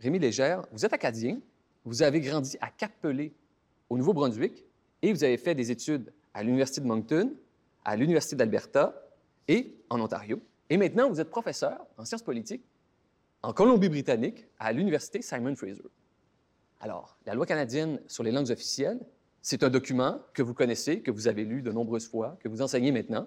Rémi 0.00 0.18
Légère, 0.18 0.66
vous 0.72 0.84
êtes 0.84 0.92
acadien, 0.92 1.38
vous 1.84 2.02
avez 2.02 2.20
grandi 2.20 2.58
à 2.60 2.70
Cap-Pelé, 2.70 3.32
au 3.88 3.98
Nouveau-Brunswick, 3.98 4.64
et 5.02 5.12
vous 5.12 5.22
avez 5.22 5.36
fait 5.36 5.54
des 5.54 5.70
études 5.70 6.12
à 6.34 6.42
l'Université 6.42 6.80
de 6.80 6.86
Moncton, 6.86 7.34
à 7.84 7.94
l'Université 7.94 8.34
d'Alberta 8.34 9.00
et 9.46 9.76
en 9.90 10.00
Ontario. 10.00 10.40
Et 10.70 10.76
maintenant, 10.76 11.08
vous 11.08 11.20
êtes 11.20 11.30
professeur 11.30 11.86
en 11.96 12.04
sciences 12.04 12.22
politiques 12.22 12.64
en 13.42 13.52
Colombie-Britannique 13.52 14.46
à 14.58 14.72
l'Université 14.72 15.22
Simon 15.22 15.54
Fraser. 15.54 15.84
Alors, 16.80 17.16
la 17.24 17.34
loi 17.34 17.46
canadienne 17.46 18.00
sur 18.06 18.22
les 18.22 18.32
langues 18.32 18.50
officielles, 18.50 19.00
c'est 19.40 19.62
un 19.62 19.70
document 19.70 20.20
que 20.34 20.42
vous 20.42 20.54
connaissez, 20.54 21.00
que 21.00 21.10
vous 21.10 21.28
avez 21.28 21.44
lu 21.44 21.62
de 21.62 21.72
nombreuses 21.72 22.08
fois, 22.08 22.36
que 22.40 22.48
vous 22.48 22.60
enseignez 22.60 22.92
maintenant, 22.92 23.26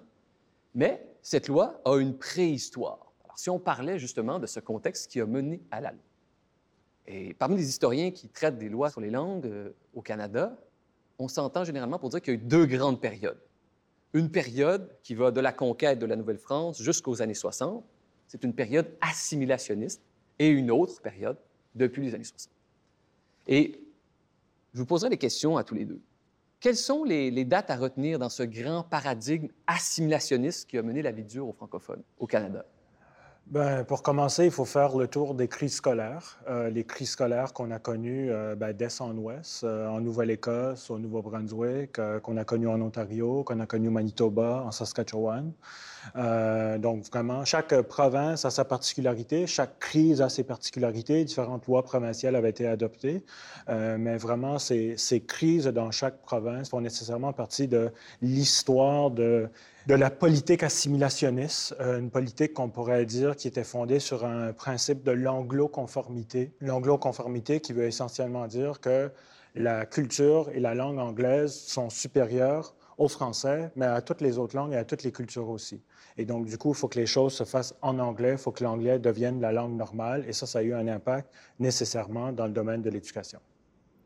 mais 0.74 1.04
cette 1.22 1.48
loi 1.48 1.80
a 1.84 1.96
une 1.96 2.16
préhistoire. 2.16 3.12
Alors, 3.24 3.38
si 3.38 3.50
on 3.50 3.58
parlait 3.58 3.98
justement 3.98 4.38
de 4.38 4.46
ce 4.46 4.60
contexte 4.60 5.10
qui 5.10 5.20
a 5.20 5.26
mené 5.26 5.60
à 5.70 5.80
la 5.80 5.90
loi. 5.90 6.00
Et 7.06 7.34
parmi 7.34 7.56
les 7.56 7.68
historiens 7.68 8.10
qui 8.10 8.28
traitent 8.28 8.58
des 8.58 8.68
lois 8.68 8.90
sur 8.90 9.00
les 9.00 9.10
langues 9.10 9.46
euh, 9.46 9.70
au 9.94 10.02
Canada, 10.02 10.56
on 11.18 11.26
s'entend 11.26 11.64
généralement 11.64 11.98
pour 11.98 12.10
dire 12.10 12.22
qu'il 12.22 12.34
y 12.34 12.36
a 12.36 12.40
eu 12.40 12.42
deux 12.42 12.66
grandes 12.66 13.00
périodes 13.00 13.40
une 14.12 14.30
période 14.30 14.90
qui 15.02 15.14
va 15.14 15.30
de 15.30 15.40
la 15.40 15.52
conquête 15.52 15.98
de 15.98 16.06
la 16.06 16.16
Nouvelle-France 16.16 16.82
jusqu'aux 16.82 17.22
années 17.22 17.34
60. 17.34 17.84
C'est 18.26 18.44
une 18.44 18.54
période 18.54 18.88
assimilationniste 19.00 20.02
et 20.38 20.48
une 20.48 20.70
autre 20.70 21.00
période 21.00 21.36
depuis 21.74 22.02
les 22.02 22.14
années 22.14 22.24
60. 22.24 22.50
Et 23.48 23.80
je 24.74 24.78
vous 24.78 24.86
poserai 24.86 25.10
des 25.10 25.18
questions 25.18 25.56
à 25.56 25.64
tous 25.64 25.74
les 25.74 25.84
deux. 25.84 26.00
Quelles 26.60 26.76
sont 26.76 27.04
les, 27.04 27.30
les, 27.30 27.44
dates 27.44 27.70
à 27.70 27.76
retenir 27.76 28.18
dans 28.18 28.28
ce 28.28 28.42
grand 28.42 28.84
paradigme 28.84 29.48
assimilationniste 29.66 30.68
qui 30.68 30.78
a 30.78 30.82
mené 30.82 31.02
la 31.02 31.10
vie 31.10 31.24
dure 31.24 31.48
aux 31.48 31.52
francophones 31.52 32.02
au 32.18 32.26
Canada? 32.26 32.64
Bien, 33.46 33.84
pour 33.84 34.02
commencer, 34.02 34.46
il 34.46 34.50
faut 34.50 34.64
faire 34.64 34.96
le 34.96 35.08
tour 35.08 35.34
des 35.34 35.48
crises 35.48 35.74
scolaires. 35.74 36.38
Euh, 36.48 36.70
les 36.70 36.84
crises 36.84 37.10
scolaires 37.10 37.52
qu'on 37.52 37.70
a 37.70 37.78
connues 37.78 38.30
euh, 38.30 38.54
ben, 38.54 38.72
d'est 38.72 39.00
en 39.00 39.14
ouest, 39.16 39.64
euh, 39.64 39.88
en 39.88 40.00
Nouvelle-Écosse, 40.00 40.88
au 40.90 40.98
Nouveau-Brunswick, 40.98 41.98
euh, 41.98 42.20
qu'on 42.20 42.36
a 42.38 42.44
connues 42.44 42.68
en 42.68 42.80
Ontario, 42.80 43.42
qu'on 43.44 43.60
a 43.60 43.66
connues 43.66 43.88
au 43.88 43.90
Manitoba, 43.90 44.62
en 44.64 44.70
Saskatchewan. 44.70 45.52
Donc, 46.14 47.04
vraiment, 47.12 47.44
chaque 47.44 47.78
province 47.82 48.44
a 48.44 48.50
sa 48.50 48.64
particularité, 48.64 49.46
chaque 49.46 49.78
crise 49.78 50.22
a 50.22 50.28
ses 50.28 50.44
particularités. 50.44 51.24
Différentes 51.24 51.66
lois 51.66 51.82
provinciales 51.82 52.34
avaient 52.34 52.50
été 52.50 52.66
adoptées. 52.66 53.22
Mais 53.68 54.16
vraiment, 54.16 54.58
ces 54.58 55.24
crises 55.28 55.66
dans 55.66 55.92
chaque 55.92 56.20
province 56.22 56.70
font 56.70 56.80
nécessairement 56.80 57.32
partie 57.32 57.68
de 57.68 57.92
l'histoire 58.20 59.12
de 59.12 59.48
de 59.86 59.94
la 59.94 60.10
politique 60.10 60.62
assimilationniste, 60.62 61.74
euh, 61.80 61.98
une 61.98 62.10
politique 62.10 62.54
qu'on 62.54 62.68
pourrait 62.68 63.04
dire 63.04 63.34
qui 63.34 63.48
était 63.48 63.64
fondée 63.64 63.98
sur 63.98 64.24
un 64.24 64.52
principe 64.52 65.02
de 65.02 65.10
l'anglo-conformité. 65.10 66.52
L'anglo-conformité 66.60 67.60
qui 67.60 67.72
veut 67.72 67.86
essentiellement 67.86 68.46
dire 68.46 68.80
que 68.80 69.10
la 69.56 69.84
culture 69.84 70.50
et 70.54 70.60
la 70.60 70.74
langue 70.74 70.98
anglaise 70.98 71.52
sont 71.52 71.90
supérieures 71.90 72.74
au 72.96 73.08
français, 73.08 73.72
mais 73.74 73.86
à 73.86 74.00
toutes 74.02 74.20
les 74.20 74.38
autres 74.38 74.54
langues 74.54 74.72
et 74.72 74.76
à 74.76 74.84
toutes 74.84 75.02
les 75.02 75.10
cultures 75.10 75.48
aussi. 75.48 75.82
Et 76.16 76.24
donc, 76.24 76.46
du 76.46 76.56
coup, 76.58 76.70
il 76.70 76.76
faut 76.76 76.88
que 76.88 77.00
les 77.00 77.06
choses 77.06 77.32
se 77.32 77.44
fassent 77.44 77.74
en 77.82 77.98
anglais, 77.98 78.32
il 78.32 78.38
faut 78.38 78.52
que 78.52 78.62
l'anglais 78.62 78.98
devienne 78.98 79.40
la 79.40 79.50
langue 79.50 79.76
normale, 79.76 80.24
et 80.28 80.32
ça, 80.32 80.46
ça 80.46 80.60
a 80.60 80.62
eu 80.62 80.74
un 80.74 80.86
impact 80.86 81.28
nécessairement 81.58 82.32
dans 82.32 82.46
le 82.46 82.52
domaine 82.52 82.82
de 82.82 82.90
l'éducation. 82.90 83.40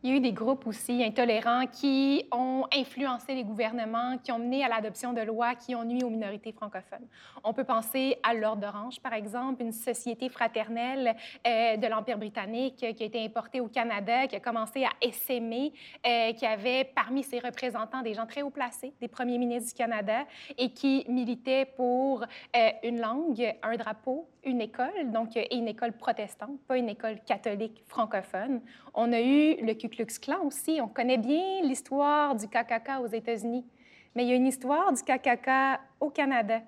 Il 0.02 0.10
y 0.10 0.12
a 0.12 0.16
eu 0.16 0.20
des 0.20 0.32
groupes 0.32 0.66
aussi 0.66 1.02
intolérants 1.02 1.66
qui 1.66 2.26
ont 2.30 2.66
influencé 2.72 3.34
les 3.34 3.44
gouvernements, 3.44 4.18
qui 4.18 4.30
ont 4.30 4.38
mené 4.38 4.62
à 4.62 4.68
l'adoption 4.68 5.14
de 5.14 5.22
lois 5.22 5.54
qui 5.54 5.74
ont 5.74 5.84
nuit 5.84 6.04
aux 6.04 6.10
minorités 6.10 6.52
francophones. 6.52 7.06
On 7.42 7.54
peut 7.54 7.64
penser 7.64 8.18
à 8.22 8.34
l'Ordre 8.34 8.60
d'Orange, 8.60 9.00
par 9.00 9.14
exemple, 9.14 9.62
une 9.62 9.72
société 9.72 10.28
fraternelle 10.28 11.16
euh, 11.46 11.76
de 11.78 11.86
l'Empire 11.86 12.18
britannique 12.18 12.76
qui 12.76 12.84
a 12.84 13.06
été 13.06 13.24
importée 13.24 13.60
au 13.60 13.68
Canada, 13.68 14.26
qui 14.26 14.36
a 14.36 14.40
commencé 14.40 14.84
à 14.84 14.90
essaimer, 15.00 15.72
euh, 16.06 16.32
qui 16.34 16.44
avait 16.44 16.84
parmi 16.84 17.22
ses 17.22 17.38
représentants 17.38 18.02
des 18.02 18.12
gens 18.12 18.26
très 18.26 18.42
haut 18.42 18.50
placés, 18.50 18.92
des 19.00 19.08
premiers 19.08 19.38
ministres 19.38 19.70
du 19.70 19.74
Canada, 19.74 20.24
et 20.58 20.72
qui 20.72 21.06
militait 21.08 21.64
pour 21.64 22.22
euh, 22.22 22.70
une 22.84 23.00
langue, 23.00 23.54
un 23.62 23.76
drapeau, 23.76 24.28
une 24.44 24.60
école, 24.60 25.10
donc 25.12 25.30
une 25.50 25.66
école 25.66 25.92
protestante, 25.92 26.60
pas 26.68 26.76
une 26.76 26.88
école 26.88 27.18
catholique 27.26 27.82
francophone. 27.86 28.60
On 28.94 29.12
a 29.12 29.20
eu 29.20 29.56
le 29.60 29.74
Ku 29.88 30.04
aussi. 30.44 30.80
On 30.82 30.88
connaît 30.88 31.18
bien 31.18 31.62
l'histoire 31.62 32.34
du 32.34 32.48
KKK 32.48 33.00
aux 33.02 33.06
États-Unis, 33.06 33.64
mais 34.14 34.24
il 34.24 34.28
y 34.28 34.32
a 34.32 34.36
une 34.36 34.46
histoire 34.46 34.92
du 34.92 35.02
KKK 35.02 35.80
au 36.00 36.10
Canada. 36.10 36.60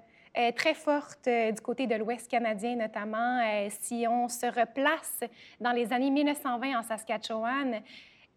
Très 0.55 0.75
forte 0.75 1.27
euh, 1.27 1.51
du 1.51 1.61
côté 1.61 1.89
de 1.89 1.97
l'Ouest 1.97 2.31
canadien 2.31 2.77
notamment. 2.77 3.41
Euh, 3.41 3.67
si 3.81 4.07
on 4.09 4.29
se 4.29 4.47
replace 4.47 5.25
dans 5.61 5.73
les 5.73 5.93
années 5.93 6.11
1920 6.11 6.79
en 6.79 6.83
Saskatchewan, 6.83 7.83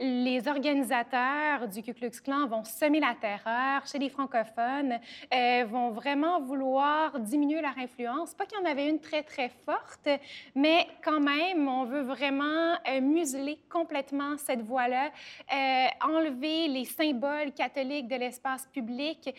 les 0.01 0.48
organisateurs 0.48 1.67
du 1.67 1.84
Ku 1.84 1.93
Klux 1.93 2.22
Klan 2.24 2.48
vont 2.48 2.63
semer 2.63 3.00
la 3.00 3.13
terreur 3.13 3.86
chez 3.86 4.00
les 4.00 4.10
francophones, 4.10 5.00
euh, 5.31 5.63
vont 5.70 5.91
vraiment 5.91 6.41
vouloir 6.41 7.20
diminuer 7.20 7.62
leur 7.62 7.77
influence. 7.77 8.34
Pas 8.34 8.46
qu'il 8.46 8.58
y 8.58 8.62
en 8.62 8.65
avait 8.65 8.89
une 8.89 9.00
très, 9.00 9.22
très 9.22 9.50
forte, 9.65 10.10
mais 10.55 10.88
quand 11.03 11.20
même, 11.20 11.67
on 11.67 11.86
veut 11.86 12.01
vraiment 12.01 12.74
euh, 12.89 13.00
museler 13.00 13.60
complètement 13.70 14.38
cette 14.38 14.62
voie-là, 14.62 15.12
euh, 15.53 15.88
enlever 16.03 16.67
les 16.67 16.86
symboles 16.86 17.51
catholiques 17.55 18.08
de 18.08 18.15
l'espace 18.15 18.67
public, 18.74 19.36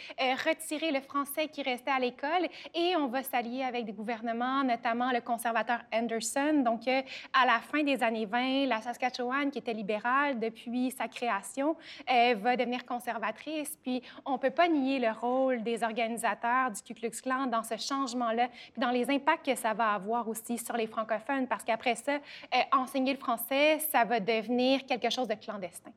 retirer 0.47 0.93
le 0.93 1.01
français 1.01 1.49
qui 1.49 1.63
restait 1.63 1.91
à 1.91 1.99
l'école 1.99 2.47
et 2.75 2.95
on 2.97 3.09
va 3.09 3.23
s'allier 3.23 3.65
avec 3.65 3.85
des 3.85 3.93
gouvernements, 3.93 4.63
notamment 4.63 5.11
le 5.11 5.21
conservateur 5.21 5.81
Anderson. 5.93 6.63
Donc, 6.65 6.87
à 6.87 7.47
la 7.47 7.59
fin 7.61 7.83
des 7.83 8.03
années 8.03 8.27
20, 8.27 8.67
la 8.67 8.81
Saskatchewan, 8.81 9.51
qui 9.51 9.59
était 9.59 9.73
libérale 9.73 10.39
depuis 10.53 10.91
sa 10.91 11.09
création, 11.09 11.77
euh, 12.11 12.35
va 12.39 12.57
devenir 12.57 12.85
conservatrice. 12.85 13.79
Puis 13.83 14.03
on 14.25 14.33
ne 14.33 14.39
peut 14.39 14.51
pas 14.51 14.69
nier 14.69 14.99
le 14.99 15.11
rôle 15.11 15.63
des 15.63 15.83
organisateurs 15.83 16.71
du 16.71 16.83
Ku 16.83 16.95
Klux 16.95 17.21
Klan 17.23 17.47
dans 17.47 17.63
ce 17.63 17.77
changement-là, 17.77 18.49
puis 18.73 18.81
dans 18.81 18.91
les 18.91 19.11
impacts 19.11 19.47
que 19.47 19.55
ça 19.55 19.73
va 19.75 19.93
avoir 19.93 20.29
aussi 20.29 20.59
sur 20.59 20.77
les 20.77 20.87
francophones, 20.87 21.47
parce 21.49 21.65
qu'après 21.65 21.95
ça, 21.95 22.15
euh, 22.15 22.59
enseigner 22.73 23.13
le 23.13 23.19
français, 23.19 23.79
ça 23.79 24.05
va 24.05 24.21
devenir 24.21 24.85
quelque 24.87 25.11
chose 25.11 25.29
de 25.29 25.35
clandestin 25.35 25.93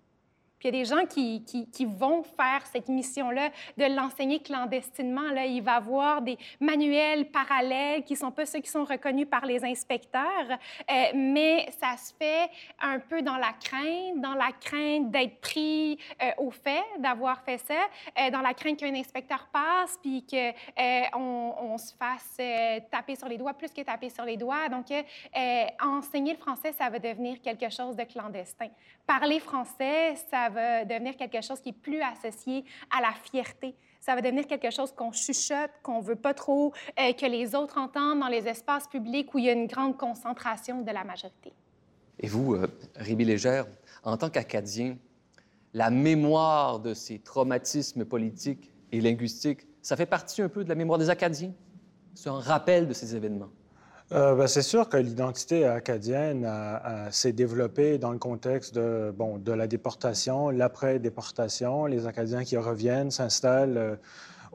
il 0.63 0.73
y 0.73 0.79
a 0.79 0.83
des 0.83 0.85
gens 0.85 1.05
qui, 1.05 1.43
qui, 1.43 1.85
vont 1.85 2.23
faire 2.23 2.65
cette 2.65 2.89
mission-là 2.89 3.49
de 3.77 3.85
l'enseigner 3.95 4.39
clandestinement. 4.39 5.31
Là, 5.31 5.45
il 5.45 5.61
va 5.61 5.73
y 5.73 5.75
avoir 5.75 6.23
des 6.23 6.39
manuels 6.59 7.29
parallèles 7.29 8.03
qui 8.03 8.13
ne 8.13 8.17
sont 8.17 8.31
pas 8.31 8.47
ceux 8.47 8.61
qui 8.61 8.71
sont 8.71 8.83
reconnus 8.83 9.27
par 9.29 9.45
les 9.45 9.63
inspecteurs, 9.63 10.49
euh, 10.49 10.93
mais 11.13 11.69
ça 11.79 11.95
se 11.97 12.13
fait 12.15 12.49
un 12.81 12.97
peu 12.97 13.21
dans 13.21 13.37
la 13.37 13.53
crainte, 13.53 14.19
dans 14.19 14.33
la 14.33 14.51
crainte 14.59 15.11
d'être 15.11 15.39
pris 15.39 15.99
euh, 16.23 16.31
au 16.39 16.49
fait, 16.49 16.83
d'avoir 16.97 17.43
fait 17.43 17.59
ça, 17.59 17.75
euh, 18.19 18.31
dans 18.31 18.41
la 18.41 18.55
crainte 18.55 18.79
qu'un 18.79 18.95
inspecteur 18.95 19.47
passe 19.53 19.99
puis 20.01 20.25
qu'on 20.25 21.53
on 21.61 21.77
se 21.77 21.93
fasse 21.93 22.37
taper 22.89 23.15
sur 23.15 23.27
les 23.27 23.37
doigts 23.37 23.53
plus 23.53 23.71
que 23.71 23.81
taper 23.81 24.09
sur 24.09 24.25
les 24.25 24.37
doigts. 24.37 24.67
Donc, 24.69 24.87
enseigner 25.83 26.33
le 26.33 26.39
français, 26.39 26.71
ça 26.71 26.89
va 26.89 26.97
devenir 26.97 27.39
quelque 27.41 27.69
chose 27.69 27.95
de 27.95 28.03
clandestin. 28.03 28.69
Parler 29.05 29.39
français, 29.39 30.15
ça 30.31 30.44
va 30.49 30.85
devenir 30.85 31.15
quelque 31.15 31.41
chose 31.41 31.59
qui 31.59 31.69
est 31.69 31.73
plus 31.73 32.01
associé 32.01 32.65
à 32.95 33.01
la 33.01 33.11
fierté. 33.11 33.75
Ça 33.99 34.13
va 34.13 34.21
devenir 34.21 34.45
quelque 34.45 34.69
chose 34.69 34.91
qu'on 34.91 35.11
chuchote, 35.11 35.71
qu'on 35.81 35.99
veut 35.99 36.15
pas 36.15 36.33
trop 36.33 36.73
euh, 36.99 37.13
que 37.13 37.25
les 37.25 37.55
autres 37.55 37.77
entendent 37.79 38.19
dans 38.19 38.27
les 38.27 38.47
espaces 38.47 38.87
publics 38.87 39.33
où 39.33 39.39
il 39.39 39.45
y 39.45 39.49
a 39.49 39.53
une 39.53 39.67
grande 39.67 39.97
concentration 39.97 40.81
de 40.81 40.91
la 40.91 41.03
majorité. 41.03 41.53
Et 42.19 42.27
vous, 42.27 42.53
euh, 42.53 42.67
Rémi 42.95 43.25
Légère, 43.25 43.65
en 44.03 44.15
tant 44.15 44.29
qu'Acadien, 44.29 44.97
la 45.73 45.89
mémoire 45.89 46.79
de 46.79 46.93
ces 46.93 47.19
traumatismes 47.19 48.05
politiques 48.05 48.71
et 48.91 49.01
linguistiques, 49.01 49.67
ça 49.81 49.97
fait 49.97 50.05
partie 50.05 50.41
un 50.41 50.49
peu 50.49 50.63
de 50.63 50.69
la 50.69 50.75
mémoire 50.75 50.99
des 50.99 51.09
Acadiens? 51.09 51.53
C'est 52.13 52.29
un 52.29 52.39
rappel 52.39 52.87
de 52.87 52.93
ces 52.93 53.15
événements? 53.15 53.49
Euh, 54.15 54.33
ben, 54.33 54.47
c'est 54.47 54.61
sûr 54.61 54.87
que 54.87 54.95
l'identité 54.95 55.65
acadienne 55.65 56.49
s'est 57.11 57.33
développée 57.33 57.97
dans 57.97 58.11
le 58.11 58.17
contexte 58.17 58.73
de, 58.73 59.13
bon, 59.15 59.37
de 59.37 59.51
la 59.51 59.67
déportation, 59.67 60.49
l'après-déportation, 60.49 61.85
les 61.85 62.07
Acadiens 62.07 62.45
qui 62.45 62.55
reviennent, 62.55 63.11
s'installent. 63.11 63.99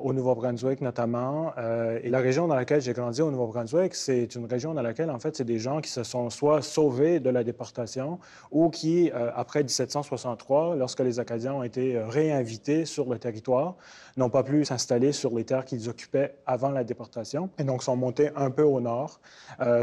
Euh, 0.00 0.10
au 0.10 0.12
Nouveau-Brunswick 0.12 0.80
notamment. 0.80 1.52
Euh, 1.58 2.00
et 2.02 2.10
la 2.10 2.18
région 2.18 2.48
dans 2.48 2.54
laquelle 2.54 2.80
j'ai 2.80 2.92
grandi 2.92 3.22
au 3.22 3.30
Nouveau-Brunswick, 3.30 3.94
c'est 3.94 4.34
une 4.34 4.46
région 4.46 4.74
dans 4.74 4.82
laquelle, 4.82 5.10
en 5.10 5.18
fait, 5.18 5.36
c'est 5.36 5.44
des 5.44 5.58
gens 5.58 5.80
qui 5.80 5.90
se 5.90 6.02
sont 6.02 6.30
soit 6.30 6.62
sauvés 6.62 7.20
de 7.20 7.30
la 7.30 7.44
déportation 7.44 8.18
ou 8.50 8.70
qui, 8.70 9.10
euh, 9.14 9.30
après 9.34 9.60
1763, 9.60 10.76
lorsque 10.76 11.00
les 11.00 11.20
Acadiens 11.20 11.54
ont 11.54 11.62
été 11.62 11.96
euh, 11.96 12.06
réinvités 12.06 12.84
sur 12.84 13.08
le 13.08 13.18
territoire, 13.18 13.76
n'ont 14.16 14.30
pas 14.30 14.42
pu 14.42 14.64
s'installer 14.64 15.12
sur 15.12 15.34
les 15.34 15.44
terres 15.44 15.64
qu'ils 15.64 15.88
occupaient 15.88 16.34
avant 16.46 16.70
la 16.70 16.84
déportation 16.84 17.50
et 17.58 17.64
donc 17.64 17.82
sont 17.82 17.96
montés 17.96 18.30
un 18.36 18.50
peu 18.50 18.62
au 18.62 18.80
nord, 18.80 19.20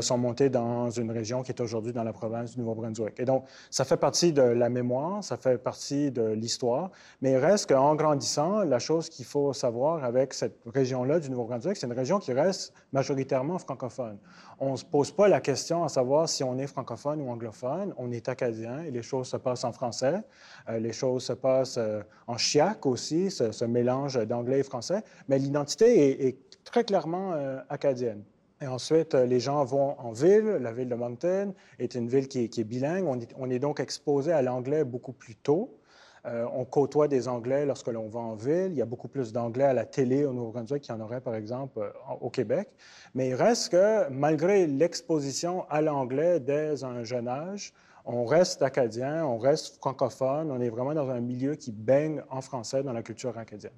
sont 0.02 0.18
montés 0.18 0.50
dans 0.50 0.90
une 0.90 1.12
région 1.12 1.44
qui 1.44 1.52
est 1.52 1.62
aujourd'hui 1.62 1.94
dans 1.94 2.04
la 2.04 2.14
province 2.14 2.52
du 2.52 2.60
Nouveau-Brunswick. 2.60 3.20
Et 3.20 3.26
donc, 3.26 3.46
ça 3.72 3.86
fait 3.86 3.98
partie 3.98 4.34
de 4.34 4.42
la 4.42 4.70
mémoire, 4.70 5.24
ça 5.24 5.38
fait 5.38 5.58
partie 5.58 6.12
de 6.12 6.24
l'histoire, 6.34 6.92
mais 7.22 7.32
il 7.32 7.38
reste 7.38 7.70
qu'en 7.70 7.96
grandissant, 7.96 8.64
la 8.64 8.80
chose 8.80 9.10
qu'il 9.10 9.26
faut 9.26 9.54
savoir 9.54 10.04
avec 10.08 10.34
cette 10.34 10.58
région-là 10.66 11.20
du 11.20 11.30
Nouveau-Brunswick, 11.30 11.76
c'est 11.76 11.86
une 11.86 11.94
région 11.94 12.18
qui 12.20 12.32
reste 12.32 12.74
majoritairement 12.94 13.60
francophone. 13.60 14.18
On 14.60 14.72
ne 14.72 14.78
se 14.78 14.86
pose 14.86 15.12
pas 15.12 15.28
la 15.28 15.42
question 15.42 15.84
à 15.84 15.90
savoir 15.90 16.30
si 16.30 16.44
on 16.44 16.58
est 16.58 16.68
francophone 16.68 17.22
ou 17.22 17.30
anglophone. 17.30 17.94
On 17.98 18.12
est 18.12 18.30
acadien 18.30 18.84
et 18.84 18.92
les 18.92 19.04
choses 19.04 19.28
se 19.28 19.38
passent 19.38 19.66
en 19.66 19.74
français. 19.74 20.22
Euh, 20.70 20.80
les 20.80 20.94
choses 20.94 21.26
se 21.26 21.34
passent 21.34 21.78
euh, 21.78 22.02
en 22.26 22.38
chiac 22.38 22.86
aussi, 22.86 23.30
ce, 23.30 23.66
mélange 23.66 24.16
d'anglais 24.26 24.60
et 24.60 24.64
français. 24.64 25.04
Mais 25.28 25.40
l'identité 25.40 26.28
est, 26.28 26.38
très 26.64 26.84
clairement 26.84 27.34
euh, 27.34 27.60
acadienne. 27.70 28.24
Et 28.62 28.68
ensuite, 28.68 29.14
les 29.14 29.40
gens 29.40 29.64
vont 29.64 30.00
en 30.00 30.12
ville. 30.12 30.58
La 30.62 30.72
ville 30.72 30.90
de 30.90 30.96
Moncton 30.96 31.54
est 31.80 31.96
une 31.96 32.08
ville 32.08 32.28
qui 32.28 32.46
est, 32.46 32.64
bilingue. 32.64 33.06
On 33.06 33.20
est, 33.20 33.34
on 33.38 33.50
est, 33.50 33.60
donc 33.60 33.80
exposé 33.80 34.32
à 34.32 34.42
l'anglais 34.42 34.84
beaucoup 34.84 35.14
plus 35.14 35.36
tôt. 35.36 35.78
Euh, 36.26 36.46
on 36.54 36.66
côtoie 36.66 37.08
des 37.08 37.28
Anglais 37.28 37.66
lorsque 37.66 37.88
l'on 37.88 38.08
va 38.08 38.20
en 38.20 38.36
ville. 38.36 38.70
Il 38.72 38.78
y 38.78 38.82
a 38.82 38.86
beaucoup 38.86 39.08
plus 39.08 39.32
d'Anglais 39.32 39.66
à 39.66 39.74
la 39.74 39.86
télé 39.86 40.26
au 40.26 40.34
Nouveau-Brunswick 40.34 40.84
qu'il 40.84 40.94
y 40.94 40.98
en 40.98 41.02
aurait, 41.02 41.22
par 41.22 41.36
exemple, 41.36 41.80
euh, 41.80 41.90
au 42.20 42.30
Québec. 42.30 42.70
Mais 43.14 43.30
il 43.30 43.36
reste 43.36 43.72
que, 43.72 44.10
malgré 44.10 44.68
l'exposition 44.68 45.66
à 45.70 45.82
l'anglais 45.82 46.40
dès 46.40 46.84
un 46.84 47.04
jeune 47.04 47.28
âge, 47.28 47.74
on 48.06 48.26
reste 48.26 48.62
acadien, 48.62 49.26
on 49.26 49.38
reste 49.38 49.78
francophone, 49.78 50.50
on 50.52 50.62
est 50.62 50.70
vraiment 50.70 50.94
dans 50.94 51.10
un 51.10 51.20
milieu 51.20 51.56
qui 51.56 51.72
baigne 51.72 52.22
en 52.30 52.42
français 52.42 52.82
dans 52.82 52.94
la 52.94 53.04
culture 53.04 53.38
acadienne. 53.38 53.74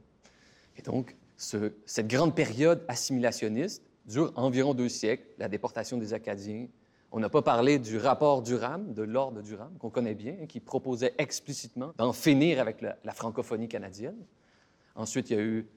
Et 0.78 0.82
donc, 0.82 1.16
cette 1.36 2.08
grande 2.08 2.36
période 2.36 2.84
assimilationniste 2.88 3.84
dure 4.06 4.32
environ 4.36 4.74
deux 4.74 4.90
siècles, 4.90 5.24
la 5.38 5.48
déportation 5.48 5.98
des 5.98 6.14
Acadiens, 6.14 6.68
on 7.12 7.20
n'a 7.20 7.30
pas 7.30 7.42
parlé 7.42 7.80
du 7.80 7.98
rapport 7.98 8.42
Durham, 8.42 8.94
de 8.94 9.04
l'ordre 9.04 9.42
Durham, 9.42 9.72
qu'on 9.80 9.90
connaît 9.90 10.14
bien, 10.14 10.46
qui 10.48 10.60
proposait 10.60 11.14
explicitement 11.18 11.92
d'en 11.98 12.14
finir 12.14 12.60
avec 12.60 12.82
la, 12.82 13.14
francophonie 13.14 13.68
canadienne. 13.68 14.18
Ensuite, 14.96 15.30
il 15.30 15.36
y 15.36 15.40
a 15.40 15.44
eu 15.44 15.68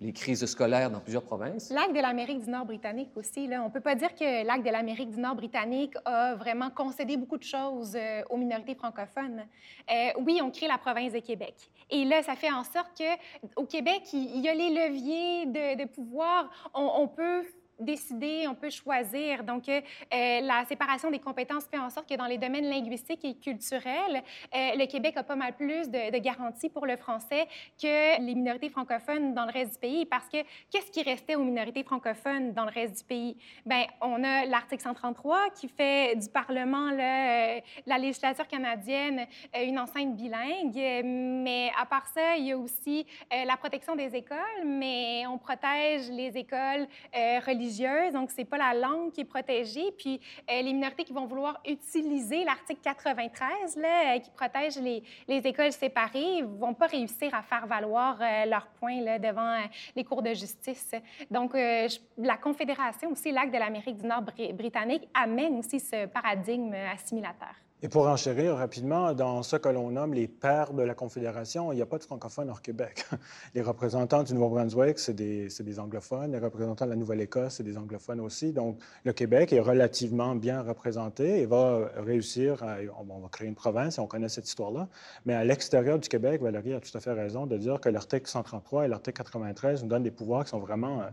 les 0.00 0.12
crises 0.12 0.44
scolaires 0.46 0.90
dans 0.90 0.98
plusieurs 0.98 1.22
provinces. 1.22 1.70
L'acte 1.70 1.94
de 1.94 2.00
l'Amérique 2.00 2.44
du 2.44 2.50
Nord 2.50 2.66
britannique 2.66 3.10
aussi. 3.14 3.46
Là. 3.46 3.62
On 3.62 3.66
ne 3.66 3.72
peut 3.72 3.80
pas 3.80 3.94
dire 3.94 4.14
que 4.14 4.44
l'acte 4.44 4.66
de 4.66 4.70
l'Amérique 4.70 5.10
du 5.10 5.20
Nord 5.20 5.36
britannique 5.36 5.94
a 6.04 6.34
vraiment 6.34 6.70
concédé 6.70 7.16
beaucoup 7.16 7.38
de 7.38 7.44
choses 7.44 7.94
euh, 7.94 8.22
aux 8.28 8.36
minorités 8.36 8.74
francophones. 8.74 9.44
Euh, 9.90 10.08
oui, 10.26 10.40
on 10.42 10.50
crée 10.50 10.66
la 10.66 10.78
province 10.78 11.12
de 11.12 11.20
Québec. 11.20 11.54
Et 11.88 12.04
là, 12.04 12.22
ça 12.22 12.34
fait 12.34 12.50
en 12.50 12.64
sorte 12.64 12.90
qu'au 12.98 13.64
Québec, 13.64 14.02
il 14.12 14.40
y 14.40 14.48
a 14.48 14.54
les 14.54 14.70
leviers 14.70 15.46
de, 15.46 15.86
pouvoir. 15.86 16.50
On, 16.74 16.90
on 16.96 17.08
peut 17.08 17.44
décider, 17.78 18.46
on 18.48 18.54
peut 18.54 18.70
choisir. 18.70 19.44
Donc, 19.44 19.68
euh, 19.68 19.80
la 20.10 20.64
séparation 20.66 21.10
des 21.10 21.18
compétences 21.18 21.64
fait 21.66 21.78
en 21.78 21.90
sorte 21.90 22.08
que 22.08 22.14
dans 22.14 22.26
les 22.26 22.38
domaines 22.38 22.68
linguistiques 22.68 23.24
et 23.24 23.34
culturels, 23.34 24.22
euh, 24.54 24.76
le 24.76 24.86
Québec 24.86 25.16
a 25.16 25.22
pas 25.22 25.36
mal 25.36 25.54
plus 25.54 25.88
de, 25.88 26.18
garanties 26.22 26.68
pour 26.68 26.86
le 26.86 26.96
français 26.96 27.48
que 27.80 28.20
les 28.20 28.34
minorités 28.34 28.68
francophones 28.68 29.34
dans 29.34 29.44
le 29.44 29.52
reste 29.52 29.72
du 29.72 29.78
pays. 29.78 30.06
Parce 30.06 30.28
que 30.28 30.38
qu'est-ce 30.70 30.90
qui 30.90 31.02
restait 31.02 31.34
aux 31.34 31.42
minorités 31.42 31.82
francophones 31.82 32.52
dans 32.52 32.64
le 32.64 32.70
reste 32.70 32.98
du 32.98 33.04
pays? 33.04 33.36
Bien, 33.66 33.86
on 34.00 34.22
a 34.22 34.44
l'article 34.44 34.82
133 34.82 35.50
qui 35.50 35.68
fait 35.68 36.14
du 36.16 36.28
Parlement, 36.28 36.90
euh, 36.92 37.60
la 37.86 37.98
législature 37.98 38.46
canadienne, 38.46 39.26
une 39.60 39.78
enceinte 39.78 40.14
bilingue. 40.14 41.04
Mais 41.04 41.72
à 41.80 41.86
part 41.86 42.06
ça, 42.06 42.36
il 42.36 42.46
y 42.46 42.52
a 42.52 42.58
aussi 42.58 43.06
la 43.30 43.56
protection 43.56 43.96
des 43.96 44.14
écoles, 44.14 44.38
mais 44.64 45.24
on 45.26 45.38
protège 45.38 46.08
les 46.10 46.36
écoles 46.36 46.86
religieuses 47.12 47.71
donc 48.12 48.30
c'est 48.30 48.44
pas 48.44 48.58
la 48.58 48.74
langue 48.74 49.12
qui 49.12 49.22
est 49.22 49.24
protégée. 49.24 49.92
Puis 49.96 50.20
euh, 50.50 50.62
les 50.62 50.72
minorités 50.72 51.04
qui 51.04 51.12
vont 51.12 51.26
vouloir 51.26 51.60
utiliser 51.66 52.44
l'article 52.44 52.80
93, 52.82 53.76
là, 53.76 54.14
euh, 54.14 54.18
qui 54.18 54.30
protège 54.30 54.76
les, 54.78 55.02
les, 55.28 55.38
écoles 55.46 55.72
séparées, 55.72 56.42
vont 56.42 56.74
pas 56.74 56.86
réussir 56.86 57.34
à 57.34 57.42
faire 57.42 57.66
valoir 57.66 58.18
euh, 58.20 58.46
leurs 58.46 58.66
points 58.66 59.00
là, 59.00 59.18
devant 59.18 59.58
les 59.96 60.04
cours 60.04 60.22
de 60.22 60.34
justice. 60.34 60.92
Donc 61.30 61.54
la 61.54 62.36
Confédération 62.36 63.10
aussi, 63.10 63.30
l'acte 63.30 63.52
de 63.52 63.58
l'Amérique 63.58 63.96
du 63.96 64.06
Nord 64.06 64.22
britannique, 64.54 65.08
amène 65.14 65.58
aussi 65.58 65.80
ce 65.80 66.06
paradigme 66.06 66.74
assimilateur. 66.92 67.54
Et 67.84 67.88
pour 67.88 68.06
enchérir 68.06 68.54
rapidement, 68.54 69.12
dans 69.12 69.42
ce 69.42 69.56
que 69.56 69.68
l'on 69.68 69.90
nomme 69.90 70.14
les 70.14 70.28
pères 70.28 70.72
de 70.72 70.84
la 70.84 70.94
Confédération, 70.94 71.72
il 71.72 71.76
n'y 71.76 71.82
a 71.82 71.86
pas 71.86 71.98
de 71.98 72.04
francophones 72.04 72.48
hors 72.48 72.62
Québec. 72.62 73.04
Les 73.56 73.60
représentants 73.60 74.22
du 74.22 74.34
Nouveau-Brunswick, 74.34 75.00
c'est 75.00 75.14
des, 75.14 75.48
des, 75.48 75.78
anglophones. 75.80 76.30
Les 76.30 76.38
représentants 76.38 76.84
de 76.84 76.90
la 76.90 76.96
Nouvelle-Écosse, 76.96 77.54
c'est 77.56 77.64
des 77.64 77.76
anglophones 77.76 78.20
aussi. 78.20 78.52
Donc, 78.52 78.78
le 79.02 79.12
Québec 79.12 79.52
est 79.52 79.58
relativement 79.58 80.36
bien 80.36 80.62
représenté 80.62 81.40
et 81.40 81.46
va 81.46 81.90
réussir 81.96 82.62
à... 82.62 82.76
On 83.00 83.18
va 83.18 83.28
créer 83.28 83.48
une 83.48 83.56
province 83.56 83.98
et 83.98 84.00
on 84.00 84.06
connaît 84.06 84.28
cette 84.28 84.46
histoire-là. 84.46 84.86
Mais 85.26 85.34
à 85.34 85.42
l'extérieur 85.42 85.98
du 85.98 86.08
Québec, 86.08 86.40
Valérie 86.40 86.74
a 86.74 86.80
tout 86.80 86.96
à 86.96 87.00
fait 87.00 87.12
raison 87.12 87.46
de 87.46 87.56
dire 87.56 87.80
que 87.80 87.88
l'article 87.88 88.28
133 88.28 88.84
et 88.84 88.88
l'article 88.88 89.16
93 89.24 89.82
nous 89.82 89.88
donnent 89.88 90.04
des 90.04 90.12
pouvoirs 90.12 90.44
qui 90.44 90.50
sont 90.50 90.60
vraiment 90.60 91.00
euh, 91.00 91.06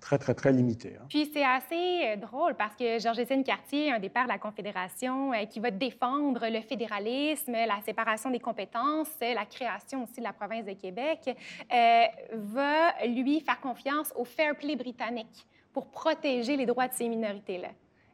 très, 0.00 0.18
très, 0.18 0.34
très 0.34 0.52
limité. 0.52 0.94
Hein. 0.98 1.04
Puis 1.08 1.30
c'est 1.32 1.44
assez 1.44 2.16
drôle 2.16 2.56
parce 2.56 2.74
que 2.74 2.98
Georges-Étienne 2.98 3.44
Cartier, 3.44 3.92
un 3.92 4.00
des 4.00 4.08
pères 4.08 4.24
de 4.24 4.30
la 4.30 4.38
Confédération, 4.38 5.32
euh, 5.32 5.44
qui 5.44 5.60
va 5.60 5.70
défendre 5.70 6.07
le 6.16 6.60
fédéralisme, 6.60 7.52
la 7.52 7.80
séparation 7.84 8.30
des 8.30 8.38
compétences, 8.40 9.08
la 9.20 9.44
création 9.44 10.04
aussi 10.04 10.18
de 10.18 10.24
la 10.24 10.32
province 10.32 10.64
de 10.64 10.72
Québec, 10.72 11.20
euh, 11.28 12.04
va, 12.32 13.06
lui, 13.06 13.40
faire 13.40 13.60
confiance 13.60 14.12
au 14.16 14.24
fair 14.24 14.56
play 14.56 14.76
britannique 14.76 15.46
pour 15.72 15.86
protéger 15.86 16.56
les 16.56 16.66
droits 16.66 16.88
de 16.88 16.94
ces 16.94 17.08
minorités-là. 17.08 17.68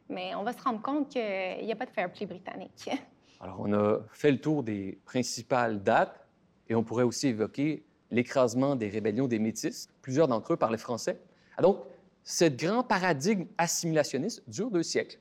Mais 0.09 0.35
on 0.35 0.43
va 0.43 0.53
se 0.53 0.61
rendre 0.61 0.81
compte 0.81 1.09
qu'il 1.09 1.65
n'y 1.65 1.71
a 1.71 1.75
pas 1.75 1.85
de 1.85 1.91
fair 1.91 2.11
play 2.11 2.25
britannique. 2.25 2.89
Alors, 3.41 3.59
on 3.59 3.73
a 3.73 3.99
fait 4.11 4.31
le 4.31 4.39
tour 4.39 4.63
des 4.63 4.99
principales 5.05 5.81
dates 5.81 6.27
et 6.69 6.75
on 6.75 6.83
pourrait 6.83 7.03
aussi 7.03 7.27
évoquer 7.27 7.83
l'écrasement 8.11 8.75
des 8.75 8.89
rébellions 8.89 9.27
des 9.27 9.39
Métis. 9.39 9.89
Plusieurs 10.01 10.27
d'entre 10.27 10.53
eux 10.53 10.57
parlaient 10.57 10.77
français. 10.77 11.19
Ah, 11.57 11.61
donc, 11.61 11.79
ce 12.23 12.45
grand 12.45 12.83
paradigme 12.83 13.45
assimilationniste 13.57 14.43
dure 14.47 14.71
deux 14.71 14.83
siècles, 14.83 15.19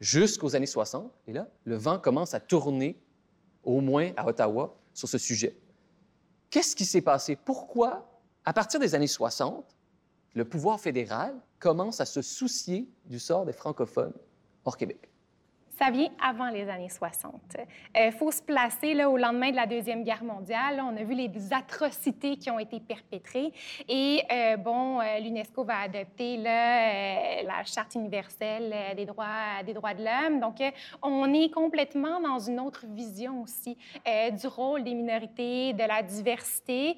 jusqu'aux 0.00 0.54
années 0.54 0.66
60. 0.66 1.10
Et 1.26 1.32
là, 1.32 1.48
le 1.64 1.76
vent 1.76 1.98
commence 1.98 2.34
à 2.34 2.40
tourner, 2.40 3.00
au 3.64 3.80
moins 3.80 4.12
à 4.16 4.26
Ottawa, 4.26 4.76
sur 4.92 5.08
ce 5.08 5.18
sujet. 5.18 5.56
Qu'est-ce 6.50 6.74
qui 6.74 6.84
s'est 6.84 7.02
passé? 7.02 7.36
Pourquoi, 7.36 8.08
à 8.44 8.52
partir 8.52 8.80
des 8.80 8.94
années 8.94 9.06
60, 9.06 9.76
le 10.34 10.44
pouvoir 10.44 10.80
fédéral 10.80 11.34
commence 11.58 12.00
à 12.00 12.06
se 12.06 12.22
soucier 12.22 12.88
du 13.06 13.18
sort 13.18 13.44
des 13.44 13.52
francophones 13.52 14.14
hors 14.64 14.76
Québec? 14.76 15.10
Ça 15.78 15.90
vient 15.90 16.08
avant 16.20 16.48
les 16.48 16.68
années 16.68 16.88
60. 16.88 17.32
Il 17.94 18.00
euh, 18.00 18.10
faut 18.10 18.32
se 18.32 18.42
placer 18.42 18.94
là, 18.94 19.08
au 19.08 19.16
lendemain 19.16 19.50
de 19.50 19.56
la 19.56 19.66
Deuxième 19.66 20.02
Guerre 20.02 20.24
mondiale. 20.24 20.82
on 20.82 20.96
a 20.96 21.04
vu 21.04 21.14
les 21.14 21.30
atrocités 21.52 22.36
qui 22.36 22.50
ont 22.50 22.58
été 22.58 22.80
perpétrées. 22.80 23.52
Et 23.88 24.22
euh, 24.30 24.56
bon, 24.56 25.00
euh, 25.00 25.20
l'UNESCO 25.20 25.62
va 25.62 25.78
adopter 25.82 26.38
la 26.38 27.64
Charte 27.64 27.94
universelle 27.94 28.74
des 28.96 29.06
droits, 29.06 29.62
des 29.64 29.72
droits 29.72 29.94
de 29.94 30.04
l'homme. 30.04 30.40
Donc, 30.40 30.56
on 31.02 31.32
est 31.32 31.50
complètement 31.50 32.20
dans 32.20 32.38
une 32.38 32.58
autre 32.60 32.84
vision 32.86 33.42
aussi 33.42 33.76
du 34.06 34.46
rôle 34.46 34.84
des 34.84 34.94
minorités, 34.94 35.72
de 35.72 35.84
la 35.84 36.02
diversité. 36.02 36.96